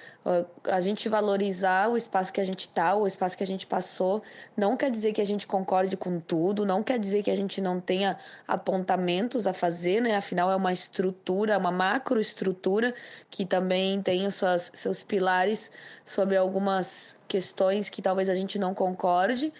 [0.65, 4.21] a gente valorizar o espaço que a gente está, o espaço que a gente passou,
[4.57, 7.61] não quer dizer que a gente concorde com tudo, não quer dizer que a gente
[7.61, 10.17] não tenha apontamentos a fazer, né?
[10.17, 12.93] Afinal, é uma estrutura, uma macroestrutura
[13.29, 15.71] que também tem seus, seus pilares
[16.03, 19.53] sobre algumas questões que talvez a gente não concorde,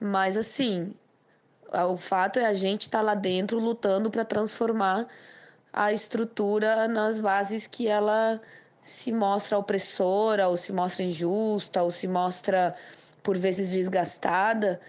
[0.00, 0.92] mas assim,
[1.72, 5.06] o fato é a gente estar tá lá dentro lutando para transformar
[5.72, 8.40] a estrutura nas bases que ela
[8.82, 12.74] se mostra opressora, ou se mostra injusta, ou se mostra
[13.22, 14.80] por vezes desgastada,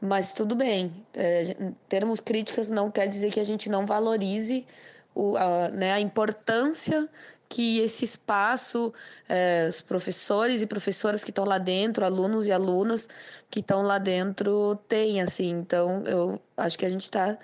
[0.00, 0.92] mas tudo bem.
[1.14, 1.56] É,
[1.88, 4.66] termos críticas não quer dizer que a gente não valorize
[5.14, 7.08] o, a, né, a importância
[7.48, 8.92] que esse espaço,
[9.28, 13.08] é, os professores e professoras que estão lá dentro, alunos e alunas
[13.50, 15.50] que estão lá dentro têm, assim.
[15.50, 17.38] Então, eu acho que a gente está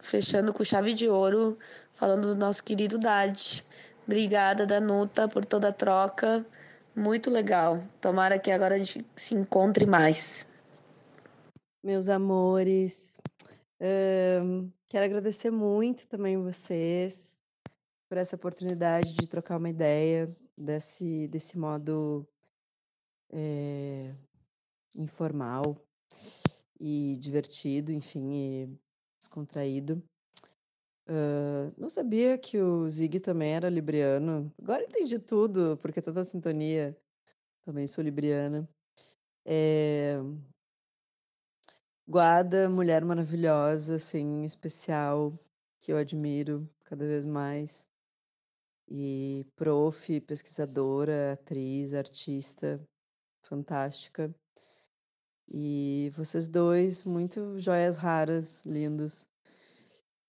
[0.00, 1.56] fechando com chave de ouro
[1.94, 3.64] falando do nosso querido Dade.
[4.06, 6.44] Obrigada, Danuta, por toda a troca.
[6.94, 7.82] Muito legal.
[8.00, 10.48] Tomara que agora a gente se encontre mais.
[11.82, 13.18] Meus amores,
[14.88, 17.38] quero agradecer muito também vocês
[18.08, 22.26] por essa oportunidade de trocar uma ideia desse, desse modo
[23.30, 24.14] é,
[24.96, 25.76] informal
[26.78, 28.78] e divertido, enfim, e
[29.18, 30.02] descontraído.
[31.76, 34.52] Não sabia que o Zig também era libriano.
[34.60, 36.96] Agora entendi tudo, porque toda sintonia.
[37.64, 38.68] Também sou libriana.
[39.44, 40.16] É...
[42.06, 45.38] Guada, mulher maravilhosa, assim, especial,
[45.80, 47.88] que eu admiro cada vez mais.
[48.86, 52.78] E prof, pesquisadora, atriz, artista,
[53.42, 54.34] fantástica.
[55.48, 59.26] E vocês dois, muito joias raras, lindos.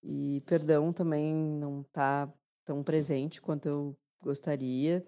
[0.02, 2.32] E perdão também não tá
[2.64, 5.06] tão presente quanto eu gostaria.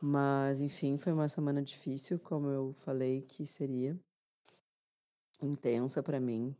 [0.00, 3.98] Mas, enfim, foi uma semana difícil, como eu falei que seria.
[5.42, 6.56] Intensa para mim.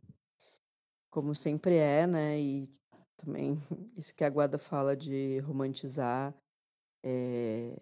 [1.09, 2.39] Como sempre é, né?
[2.39, 2.71] E
[3.17, 3.55] também
[3.97, 6.35] isso que a Guada fala de romantizar
[7.03, 7.75] é,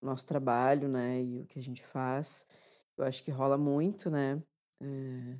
[0.00, 1.22] nosso trabalho, né?
[1.22, 2.46] E o que a gente faz.
[2.96, 4.42] Eu acho que rola muito, né?
[4.80, 5.38] É,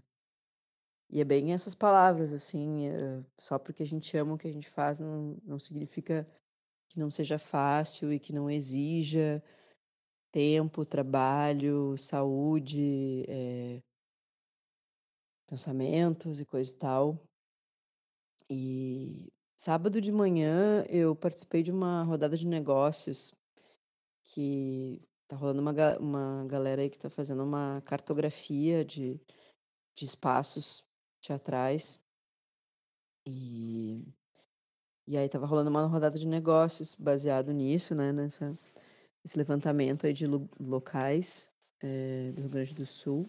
[1.12, 4.52] e é bem essas palavras, assim, é, só porque a gente ama o que a
[4.52, 6.24] gente faz não, não significa
[6.88, 9.42] que não seja fácil e que não exija
[10.30, 13.82] tempo, trabalho, saúde, é,
[15.48, 17.24] pensamentos e coisa e tal.
[18.48, 23.34] E sábado de manhã eu participei de uma rodada de negócios
[24.22, 29.20] que tá rolando uma, uma galera aí que tá fazendo uma cartografia de,
[29.96, 30.84] de espaços
[31.20, 31.98] teatrais.
[33.26, 34.04] E,
[35.06, 38.12] e aí tava rolando uma rodada de negócios baseado nisso, né?
[38.12, 38.56] Nessa,
[39.24, 43.28] esse levantamento aí de locais é, do Rio Grande do Sul.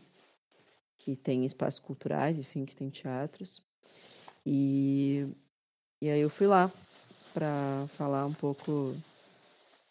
[0.97, 3.61] que tem espaços culturais, enfim, que tem teatros.
[4.45, 5.35] E,
[6.01, 6.72] e aí eu fui lá
[7.34, 8.95] para falar um pouco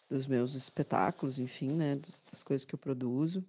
[0.09, 1.99] dos meus espetáculos, enfim, né,
[2.31, 3.45] das coisas que eu produzo.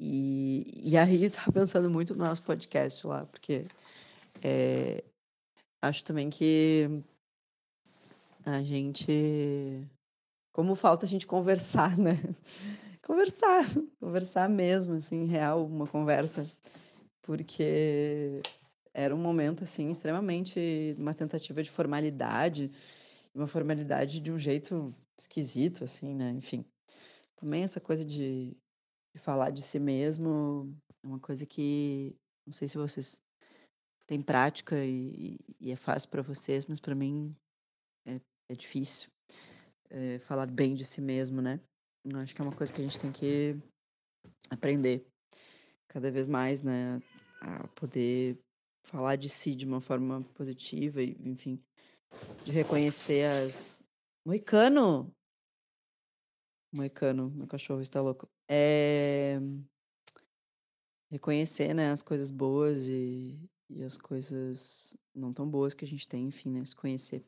[0.00, 3.66] E, e aí tava pensando muito no nosso podcast lá, porque
[4.42, 5.02] é,
[5.82, 7.02] acho também que
[8.44, 9.86] a gente.
[10.52, 12.18] Como falta a gente conversar, né?
[13.02, 13.64] Conversar,
[13.98, 16.46] conversar mesmo, assim, real, uma conversa.
[17.22, 18.42] Porque
[18.92, 22.70] era um momento, assim, extremamente uma tentativa de formalidade,
[23.34, 26.32] uma formalidade de um jeito esquisito, assim, né?
[26.32, 26.66] Enfim.
[27.36, 28.54] Também essa coisa de,
[29.18, 30.72] de falar de si mesmo
[31.02, 32.14] é uma coisa que
[32.46, 33.20] não sei se vocês
[34.06, 37.36] têm prática e, e é fácil para vocês, mas para mim
[38.06, 39.10] é, é difícil
[39.90, 41.60] é, falar bem de si mesmo, né?
[42.04, 43.56] Eu acho que é uma coisa que a gente tem que
[44.48, 45.04] aprender
[45.88, 47.00] cada vez mais, né?
[47.40, 48.38] A poder
[48.84, 51.62] falar de si de uma forma positiva e, enfim,
[52.44, 53.82] de reconhecer as.
[54.24, 55.12] Moicano!
[56.72, 58.28] Moicano, meu cachorro está louco.
[58.48, 59.38] É...
[61.10, 63.38] Reconhecer, né, as coisas boas e,
[63.70, 67.24] e as coisas não tão boas que a gente tem, enfim, né, se conhecer.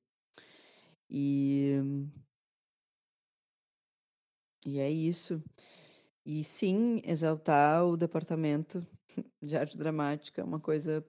[1.09, 1.77] E
[4.67, 5.43] e é isso.
[6.25, 8.87] E sim, exaltar o departamento
[9.43, 11.05] de arte dramática é uma coisa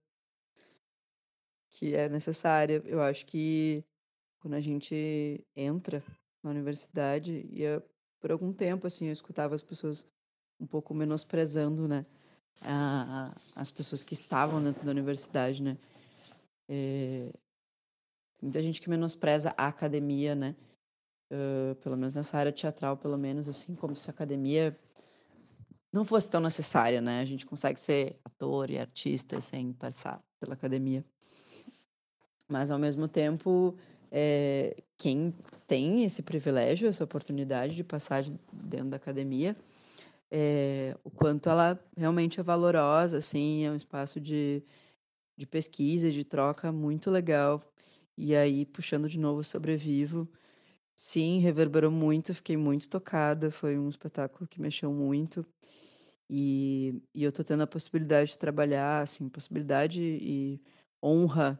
[1.72, 2.82] que é necessária.
[2.86, 3.84] Eu acho que
[4.40, 6.04] quando a gente entra
[6.44, 7.84] na universidade, e eu,
[8.22, 10.08] por algum tempo, assim, eu escutava as pessoas
[10.60, 12.06] um pouco menosprezando, né?
[12.62, 15.78] A, as pessoas que estavam dentro da universidade, né?
[16.70, 17.34] É,
[18.42, 20.56] muita gente que menospreza a academia, né?
[21.32, 24.78] Uh, pelo menos nessa área teatral, pelo menos, assim, como se a academia
[25.92, 27.22] não fosse tão necessária, né?
[27.22, 31.04] A gente consegue ser ator e artista sem passar pela academia.
[32.48, 33.76] Mas, ao mesmo tempo,
[34.12, 35.34] é, quem
[35.66, 39.56] tem esse privilégio, essa oportunidade de passar dentro da academia,
[40.30, 44.64] é, o quanto ela realmente é valorosa, assim, é um espaço de,
[45.38, 47.62] de pesquisa, de troca muito legal.
[48.18, 50.28] E aí, puxando de novo Sobrevivo,
[50.96, 55.46] sim, reverberou muito, fiquei muito tocada, foi um espetáculo que mexeu muito.
[56.30, 60.62] E, e eu tô tendo a possibilidade de trabalhar, assim, possibilidade e
[61.04, 61.60] honra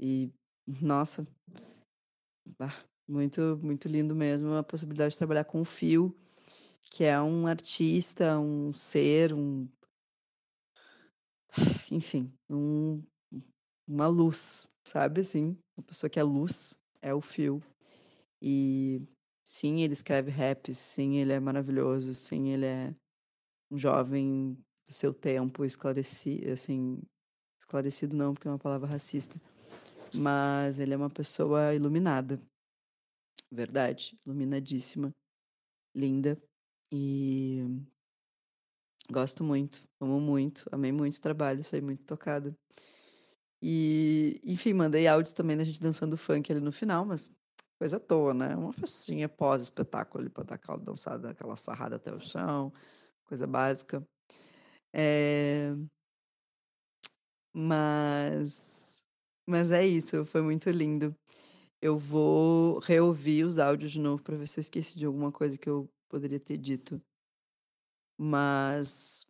[0.00, 0.32] e,
[0.82, 1.26] nossa,
[3.08, 6.14] muito, muito lindo mesmo a possibilidade de trabalhar com o Fio,
[6.82, 9.68] que é um artista, um ser, um.
[11.90, 13.02] Enfim, um,
[13.86, 15.56] uma luz, sabe assim?
[15.76, 17.62] Uma pessoa que é luz é o Fio.
[18.40, 19.00] E
[19.44, 22.94] sim, ele escreve raps, sim, ele é maravilhoso, sim, ele é
[23.70, 24.56] um jovem
[24.86, 27.02] do seu tempo, esclarecido, assim,
[27.58, 29.40] esclarecido não, porque é uma palavra racista,
[30.14, 32.40] mas ele é uma pessoa iluminada.
[33.50, 35.14] Verdade, iluminadíssima,
[35.94, 36.40] linda
[36.92, 37.64] e
[39.10, 42.56] gosto muito, amo muito, amei muito o trabalho, saí muito tocada.
[43.62, 47.30] E, enfim, mandei áudios também da gente dançando funk ali no final, mas
[47.78, 48.54] coisa à toa, né?
[48.54, 52.72] Uma festinha pós-espetáculo ali pra dar aquela dançada, aquela sarrada até o chão,
[53.24, 54.06] coisa básica.
[54.92, 55.74] É...
[57.52, 58.77] Mas,
[59.48, 61.16] mas é isso, foi muito lindo.
[61.80, 65.56] Eu vou reouvir os áudios de novo para ver se eu esqueci de alguma coisa
[65.56, 67.00] que eu poderia ter dito.
[68.18, 69.26] Mas,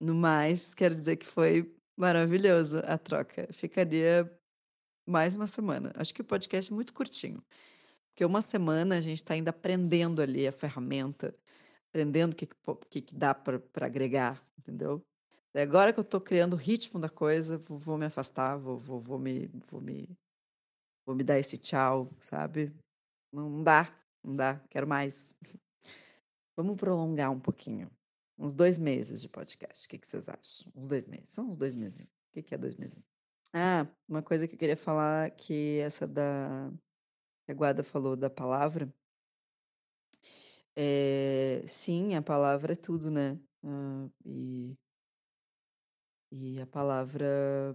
[0.00, 3.52] no mais, quero dizer que foi maravilhoso a troca.
[3.52, 4.30] Ficaria
[5.06, 5.92] mais uma semana.
[5.94, 7.44] Acho que o podcast é muito curtinho.
[8.08, 11.36] Porque uma semana a gente está ainda aprendendo ali a ferramenta,
[11.90, 12.48] aprendendo o que,
[12.88, 15.04] que, que dá para agregar, entendeu?
[15.54, 19.00] Agora que eu estou criando o ritmo da coisa, vou, vou me afastar, vou, vou,
[19.00, 20.08] vou, me, vou, me,
[21.04, 22.72] vou me dar esse tchau, sabe?
[23.32, 25.34] Não dá, não dá, quero mais.
[26.56, 27.90] Vamos prolongar um pouquinho.
[28.38, 29.86] Uns dois meses de podcast.
[29.86, 30.72] O que, que vocês acham?
[30.74, 31.28] Uns dois meses.
[31.30, 32.00] São uns dois meses.
[32.00, 33.02] O que, que é dois meses?
[33.52, 36.72] Ah, uma coisa que eu queria falar que essa da.
[37.48, 38.92] A Guada falou da palavra.
[40.76, 43.38] É, sim, a palavra é tudo, né?
[43.64, 44.76] Ah, e,
[46.30, 47.74] e a palavra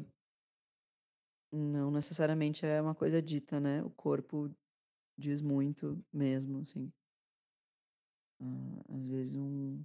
[1.51, 3.83] não necessariamente é uma coisa dita, né?
[3.83, 4.53] O corpo
[5.17, 6.91] diz muito mesmo, assim.
[8.39, 9.83] Ah, às vezes um,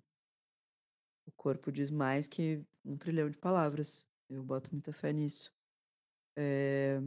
[1.26, 4.06] o corpo diz mais que um trilhão de palavras.
[4.28, 5.52] Eu boto muita fé nisso.
[6.36, 7.01] É...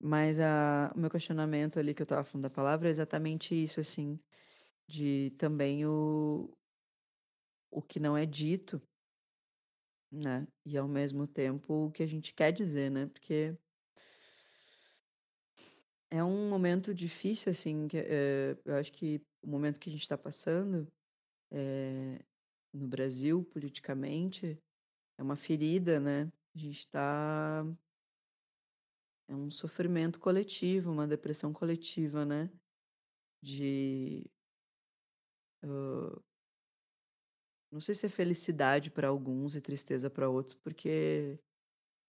[0.00, 3.78] Mas a, o meu questionamento ali que eu estava falando da palavra é exatamente isso,
[3.78, 4.18] assim,
[4.86, 6.52] de também o,
[7.70, 8.82] o que não é dito
[10.12, 10.46] né?
[10.66, 13.06] E ao mesmo tempo o que a gente quer dizer, né?
[13.06, 13.56] Porque
[16.10, 20.02] é um momento difícil, assim, que, eh, eu acho que o momento que a gente
[20.02, 20.86] está passando
[21.52, 22.20] eh,
[22.72, 24.58] no Brasil, politicamente,
[25.18, 26.32] é uma ferida, né?
[26.54, 27.64] A gente está.
[29.28, 32.50] É um sofrimento coletivo, uma depressão coletiva, né?
[33.42, 34.24] De.
[35.62, 36.22] hã,
[37.72, 41.40] não sei se é felicidade para alguns e tristeza para outros, porque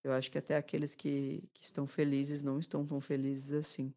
[0.04, 3.94] eu acho que até aqueles que, que estão felizes não estão tão felizes assim.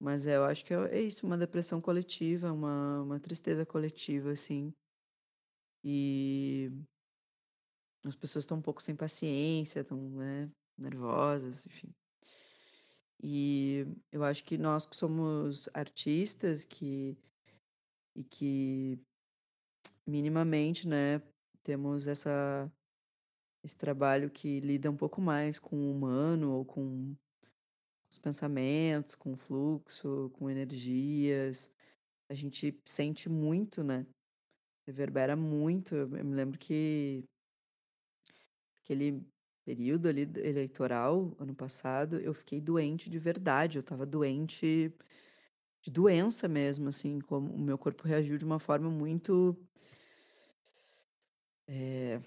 [0.00, 4.32] Mas é, eu acho que é, é isso, uma depressão coletiva, uma, uma tristeza coletiva,
[4.32, 4.74] assim.
[5.84, 6.68] E
[8.04, 11.94] as pessoas estão um pouco sem paciência, estão, né, nervosas, enfim.
[13.22, 17.16] E eu acho que nós que somos artistas que
[18.16, 18.98] e que
[20.06, 21.20] minimamente, né,
[21.62, 22.70] temos essa
[23.64, 27.16] esse trabalho que lida um pouco mais com o humano ou com
[28.10, 31.72] os pensamentos, com o fluxo, com energias.
[32.30, 34.06] A gente sente muito, né?
[34.86, 35.94] Reverbera muito.
[35.94, 37.24] Eu me lembro que
[38.84, 39.26] aquele
[39.64, 43.78] período ali eleitoral, ano passado, eu fiquei doente de verdade.
[43.78, 44.92] Eu tava doente
[45.82, 49.56] de doença mesmo, assim, como o meu corpo reagiu de uma forma muito
[51.66, 52.20] eh,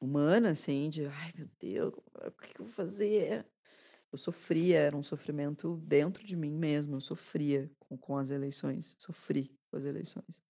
[0.00, 3.46] humana, assim, de ai meu Deus, o que eu vou fazer?
[4.12, 8.94] Eu sofria, era um sofrimento dentro de mim mesmo, eu sofria com, com as eleições,
[8.98, 10.42] sofri com as eleições.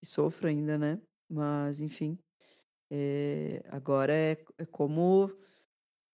[0.00, 1.00] E sofro ainda, né?
[1.28, 2.18] Mas, enfim,
[2.90, 5.30] eh, agora é, é como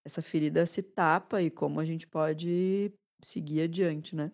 [0.05, 4.33] essa ferida se tapa e como a gente pode seguir adiante, né?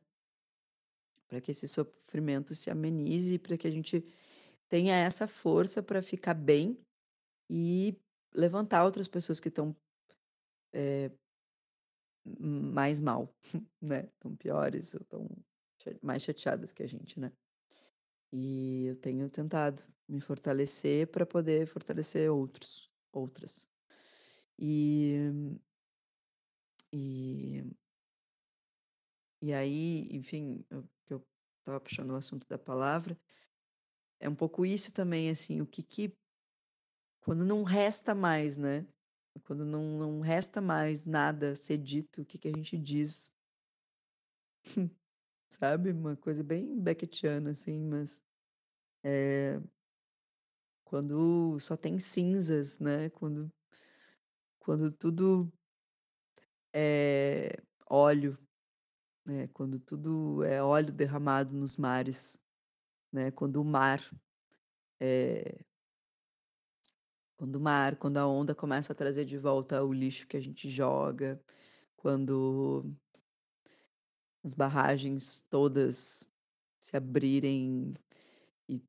[1.26, 4.05] Para que esse sofrimento se amenize, para que a gente
[4.69, 6.78] tenha essa força para ficar bem
[7.49, 7.97] e
[8.35, 9.77] levantar outras pessoas que estão
[12.24, 13.35] mais mal,
[13.81, 14.09] né?
[14.15, 15.28] Estão piores estão
[16.03, 17.32] mais chateadas que a gente, né?
[18.32, 23.69] E eu tenho tentado me fortalecer para poder fortalecer outros, outras.
[24.59, 25.16] E,
[26.93, 27.62] e,
[29.43, 31.27] e aí, enfim, eu, que eu
[31.59, 33.19] estava puxando o assunto da palavra,
[34.20, 36.16] é um pouco isso também, assim, o que que,
[37.20, 38.86] quando não resta mais, né?
[39.45, 43.32] Quando não, não resta mais nada ser dito, o que que a gente diz,
[45.51, 45.91] sabe?
[45.91, 48.23] Uma coisa bem Beckettiana, assim, mas
[49.03, 49.61] é,
[50.85, 53.11] quando só tem cinzas, né?
[53.11, 53.53] Quando,
[54.59, 55.53] quando tudo
[56.73, 57.51] é
[57.91, 58.39] óleo,
[59.24, 59.49] né?
[59.49, 62.39] Quando tudo é óleo derramado nos mares,
[63.15, 63.31] né?
[63.31, 64.03] Quando o mar
[65.01, 65.65] é,
[67.36, 70.41] quando o mar, quando a onda começa a trazer de volta o lixo que a
[70.41, 71.41] gente joga,
[71.97, 72.91] quando
[74.43, 76.27] as barragens todas
[76.81, 77.95] se abrirem
[78.69, 78.82] e,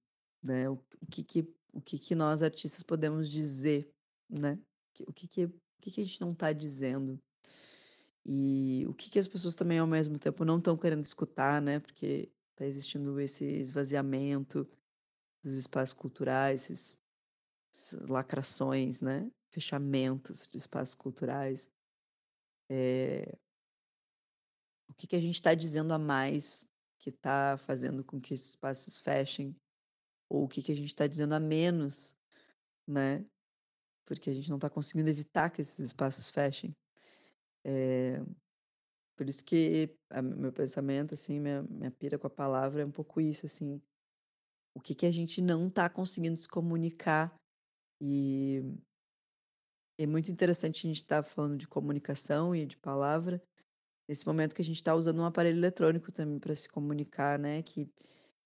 [0.44, 0.78] né, o,
[1.10, 3.90] que que o que que nós artistas podemos dizer,
[4.30, 4.60] né?
[5.08, 7.22] O que que o que que a gente não está dizendo?
[8.26, 11.80] E o que que as pessoas também ao mesmo tempo não estão querendo escutar, né?
[11.80, 14.68] Porque está existindo esse esvaziamento
[15.44, 16.98] dos espaços culturais, esses,
[17.72, 19.30] essas lacrações, né?
[19.52, 21.70] Fechamentos de espaços culturais.
[22.72, 23.38] É,
[24.90, 26.66] o que que a gente está dizendo a mais
[26.98, 29.56] que está fazendo com que esses espaços fechem?
[30.30, 32.16] Ou o que que a gente está dizendo a menos,
[32.88, 33.26] né?
[34.06, 36.74] Porque a gente não está conseguindo evitar que esses espaços fechem.
[37.66, 38.22] É,
[39.16, 42.92] por isso que a- meu pensamento, assim, minha, minha pira com a palavra é um
[42.92, 43.82] pouco isso, assim.
[44.76, 47.36] O que que a gente não está conseguindo se comunicar
[48.02, 48.62] e
[49.98, 53.42] é muito interessante a gente estar falando de comunicação e de palavra
[54.10, 57.64] nesse momento que a gente está usando um aparelho eletrônico também para se comunicar, né?
[57.64, 57.90] Que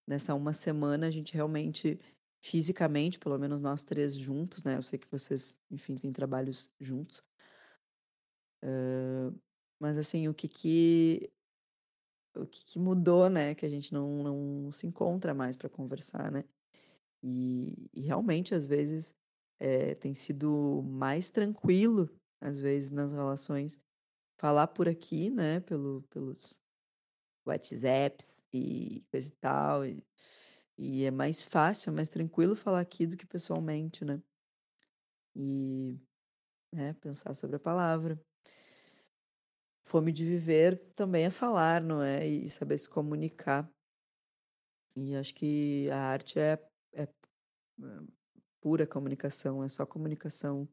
[0.07, 1.99] nessa uma semana a gente realmente,
[2.43, 4.77] fisicamente, pelo menos nós três juntos, né?
[4.77, 7.23] Eu sei que vocês, enfim, têm trabalhos juntos.
[8.61, 9.33] Hã,
[9.79, 11.31] mas assim, o que que
[12.35, 13.55] o que que mudou, né?
[13.55, 16.43] Que a gente não, não se encontra mais para conversar, né?
[17.23, 19.15] E, e realmente, às vezes,
[19.59, 22.09] eh, tem sido mais tranquilo,
[22.41, 23.79] às vezes, nas relações,
[24.39, 25.59] falar por aqui, né?
[25.61, 26.59] Pelo, pelos
[27.47, 29.85] WhatsApps e coisa e tal.
[29.85, 30.03] E,
[30.77, 34.21] e é mais fácil, é mais tranquilo falar aqui do que pessoalmente, né?
[35.35, 35.99] E
[36.73, 38.19] é, pensar sobre a palavra.
[39.89, 42.23] Fome de viver também é falar, não é?
[42.27, 43.67] E saber se comunicar.
[44.95, 46.63] E acho que a arte é,
[46.93, 47.07] é
[48.61, 50.69] pura comunicação, é só comunicação,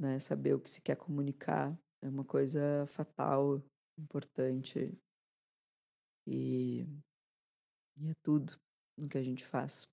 [0.00, 0.18] né?
[0.18, 3.62] Saber o que se quer comunicar é uma coisa fatal,
[3.98, 4.98] importante
[6.26, 6.86] e,
[8.00, 8.58] e é tudo
[8.96, 9.86] no que a gente faz.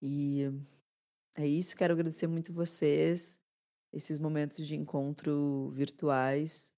[0.00, 0.42] E
[1.36, 3.40] é isso, quero agradecer muito vocês,
[3.92, 6.72] esses momentos de encontro virtuais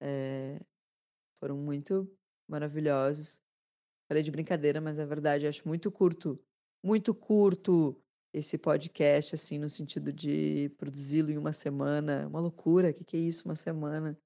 [0.00, 0.60] é,
[1.40, 2.10] foram muito
[2.48, 3.40] maravilhosos.
[4.08, 6.38] Falei de brincadeira, mas é verdade, acho muito curto,
[6.82, 8.00] muito curto
[8.32, 12.26] esse podcast, assim, no sentido de produzi-lo em uma semana.
[12.26, 14.18] Uma loucura, o que, que é isso, uma semana?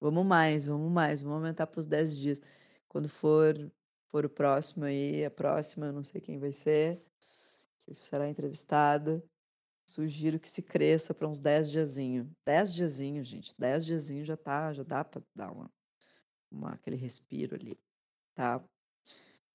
[0.00, 2.42] Vamos mais, vamos mais, vamos aumentar para os 10 dias.
[2.88, 3.54] Quando for,
[4.08, 7.00] for o próximo aí, a próxima, eu não sei quem vai ser,
[7.86, 9.22] que será entrevistada.
[9.90, 12.30] Sugiro que se cresça para uns 10 diazinho.
[12.46, 13.52] 10 diazinho, gente.
[13.58, 15.68] 10 diazinho já tá, já dá para dar uma,
[16.48, 17.76] uma, aquele respiro ali,
[18.32, 18.64] tá?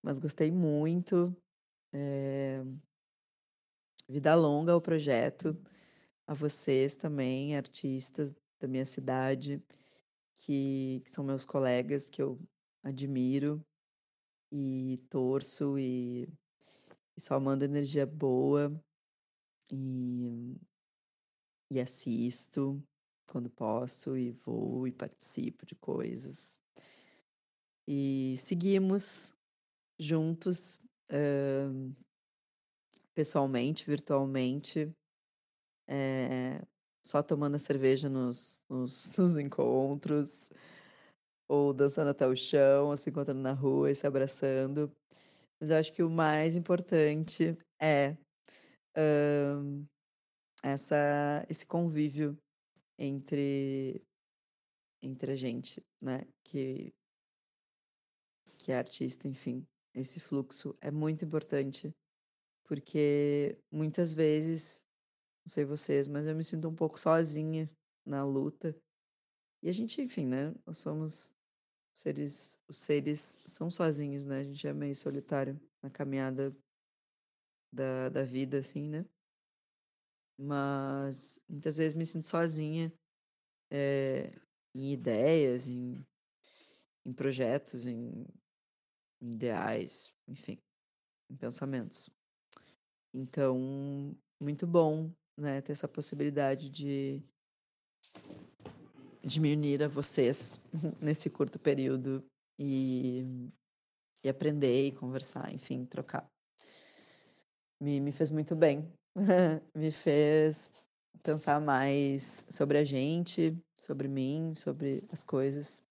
[0.03, 1.34] Mas gostei muito.
[1.94, 2.62] É...
[4.10, 5.57] Vida longa o projeto.
[6.28, 9.64] A vocês também, artistas da minha cidade,
[10.36, 12.38] que, que são meus colegas, que eu
[12.84, 13.66] admiro
[14.52, 16.28] e torço e,
[17.16, 18.70] e só mando energia boa
[19.72, 20.58] e,
[21.72, 22.82] e assisto
[23.28, 26.60] quando posso e vou e participo de coisas.
[27.88, 29.34] E seguimos
[30.00, 30.82] juntos,
[31.12, 31.96] uh,
[33.14, 34.92] pessoalmente, virtualmente,
[35.88, 36.66] é,
[37.06, 40.50] só tomando cerveja nos, nos, nos, encontros,
[41.48, 44.92] ou dançando até o chão, ou se encontrando na rua e se abraçando.
[45.60, 48.18] Mas eu acho que o mais importante é
[48.98, 49.88] uh,
[50.64, 52.38] essa, esse convívio
[52.98, 54.02] entre,
[55.02, 56.26] entre a gente, né?
[56.44, 56.94] Que,
[58.58, 59.66] que é artista, enfim.
[59.94, 61.94] Esse fluxo é muito importante,
[62.66, 64.84] porque muitas vezes,
[65.46, 67.70] não sei vocês, mas eu me sinto um pouco sozinha
[68.06, 68.76] na luta.
[69.62, 70.54] E a gente, enfim, né?
[70.66, 71.34] Nós somos
[71.94, 74.40] seres, os seres são sozinhos, né?
[74.40, 76.56] A gente é meio solitário na caminhada
[77.76, 79.06] da, da vida, assim, né?
[80.38, 82.92] Mas muitas vezes me sinto sozinha
[83.72, 84.34] é,
[84.74, 86.06] em ideias, em,
[87.06, 88.26] em projetos, em,
[89.22, 90.58] em ideais, enfim,
[91.30, 92.10] em pensamentos.
[93.14, 97.24] Então, muito bom, né, ter essa possibilidade de,
[99.24, 100.60] de me unir a vocês
[101.02, 102.26] nesse curto período
[102.60, 103.24] e,
[104.22, 106.30] e aprender e conversar, enfim, trocar.
[107.80, 108.88] Me, me fez muito bem
[109.74, 110.70] me fez
[111.24, 115.84] pensar mais sobre a gente, sobre mim, sobre as coisas.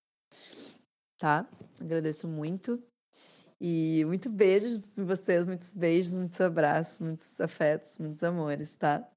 [1.19, 1.47] Tá?
[1.81, 2.83] Agradeço muito.
[3.61, 9.09] E muito beijos em vocês, muitos beijos, muitos abraços, muitos afetos, muitos amores, tá?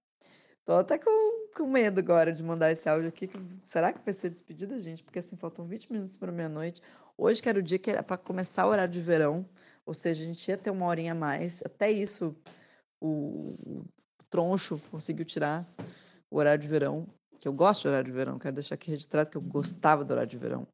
[0.63, 3.29] Tô até com, com medo agora de mandar esse áudio aqui.
[3.61, 5.03] Será que vai ser despedida, gente?
[5.03, 6.81] Porque assim, faltam 20 minutos para meia-noite.
[7.17, 9.45] Hoje que era o dia que era para começar o horário de verão.
[9.85, 11.61] Ou seja, a gente ia ter uma horinha a mais.
[11.65, 12.35] Até isso,
[13.01, 13.85] o,
[14.29, 15.65] troncho conseguiu tirar
[16.29, 17.07] o horário de verão,
[17.39, 20.11] que eu gosto de horário de verão, quero deixar aqui registrado que eu gostava do
[20.11, 20.67] horário de verão.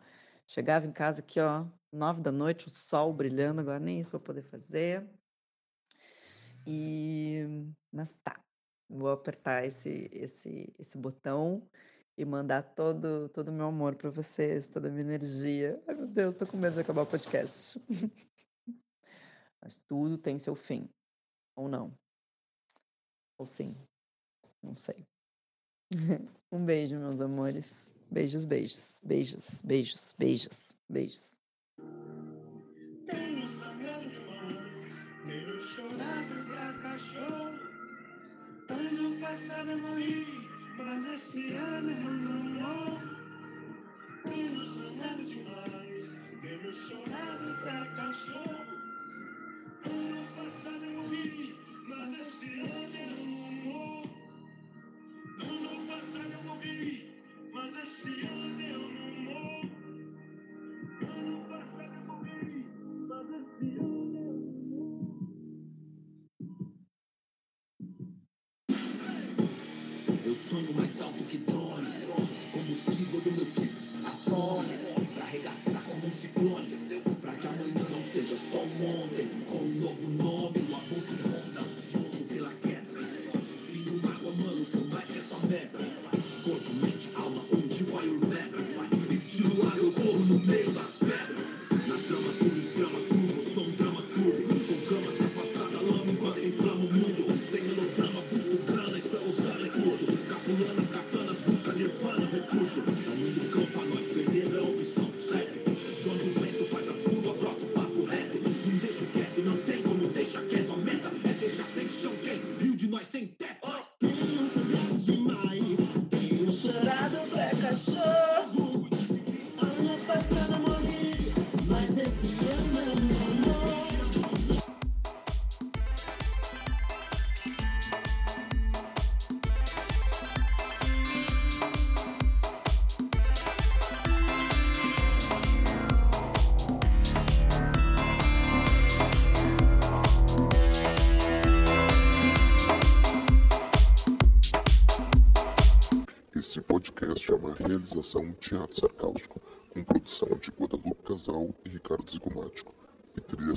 [0.47, 4.19] Chegava em casa aqui, ó, nove da noite, o sol brilhando, agora nem isso vou
[4.19, 5.07] poder fazer.
[6.65, 7.43] E
[7.91, 8.39] mas tá,
[8.89, 11.67] vou apertar esse esse esse botão
[12.17, 15.81] e mandar todo todo o meu amor para vocês, toda a minha energia.
[15.87, 17.79] Ai meu Deus, tô com medo de acabar o podcast.
[19.61, 20.89] Mas tudo tem seu fim,
[21.55, 21.97] ou não.
[23.37, 23.75] Ou sim.
[24.61, 25.05] Não sei.
[26.51, 27.93] um beijo, meus amores.
[28.09, 31.37] Beijos, beijos, beijos, beijos, beijos, beijos.
[33.07, 34.87] Tenho sangrado demais,
[35.25, 37.59] tenho chorado pra cachorro.
[38.69, 40.25] Ano passado eu morri,
[40.77, 43.01] mas esse ano eu não morro.
[44.23, 48.65] Tenho sangrado demais, tenho chorado pra cachorro.
[49.85, 54.09] Ano passado eu morri, mas esse ano eu não morro.
[55.41, 57.05] Ano passado eu morri,
[57.53, 59.69] mas esse ano eu não morro.
[61.01, 62.65] Ano passado eu morri,
[63.07, 65.29] mas esse ano eu não morro.
[70.25, 70.92] Eu sonho mais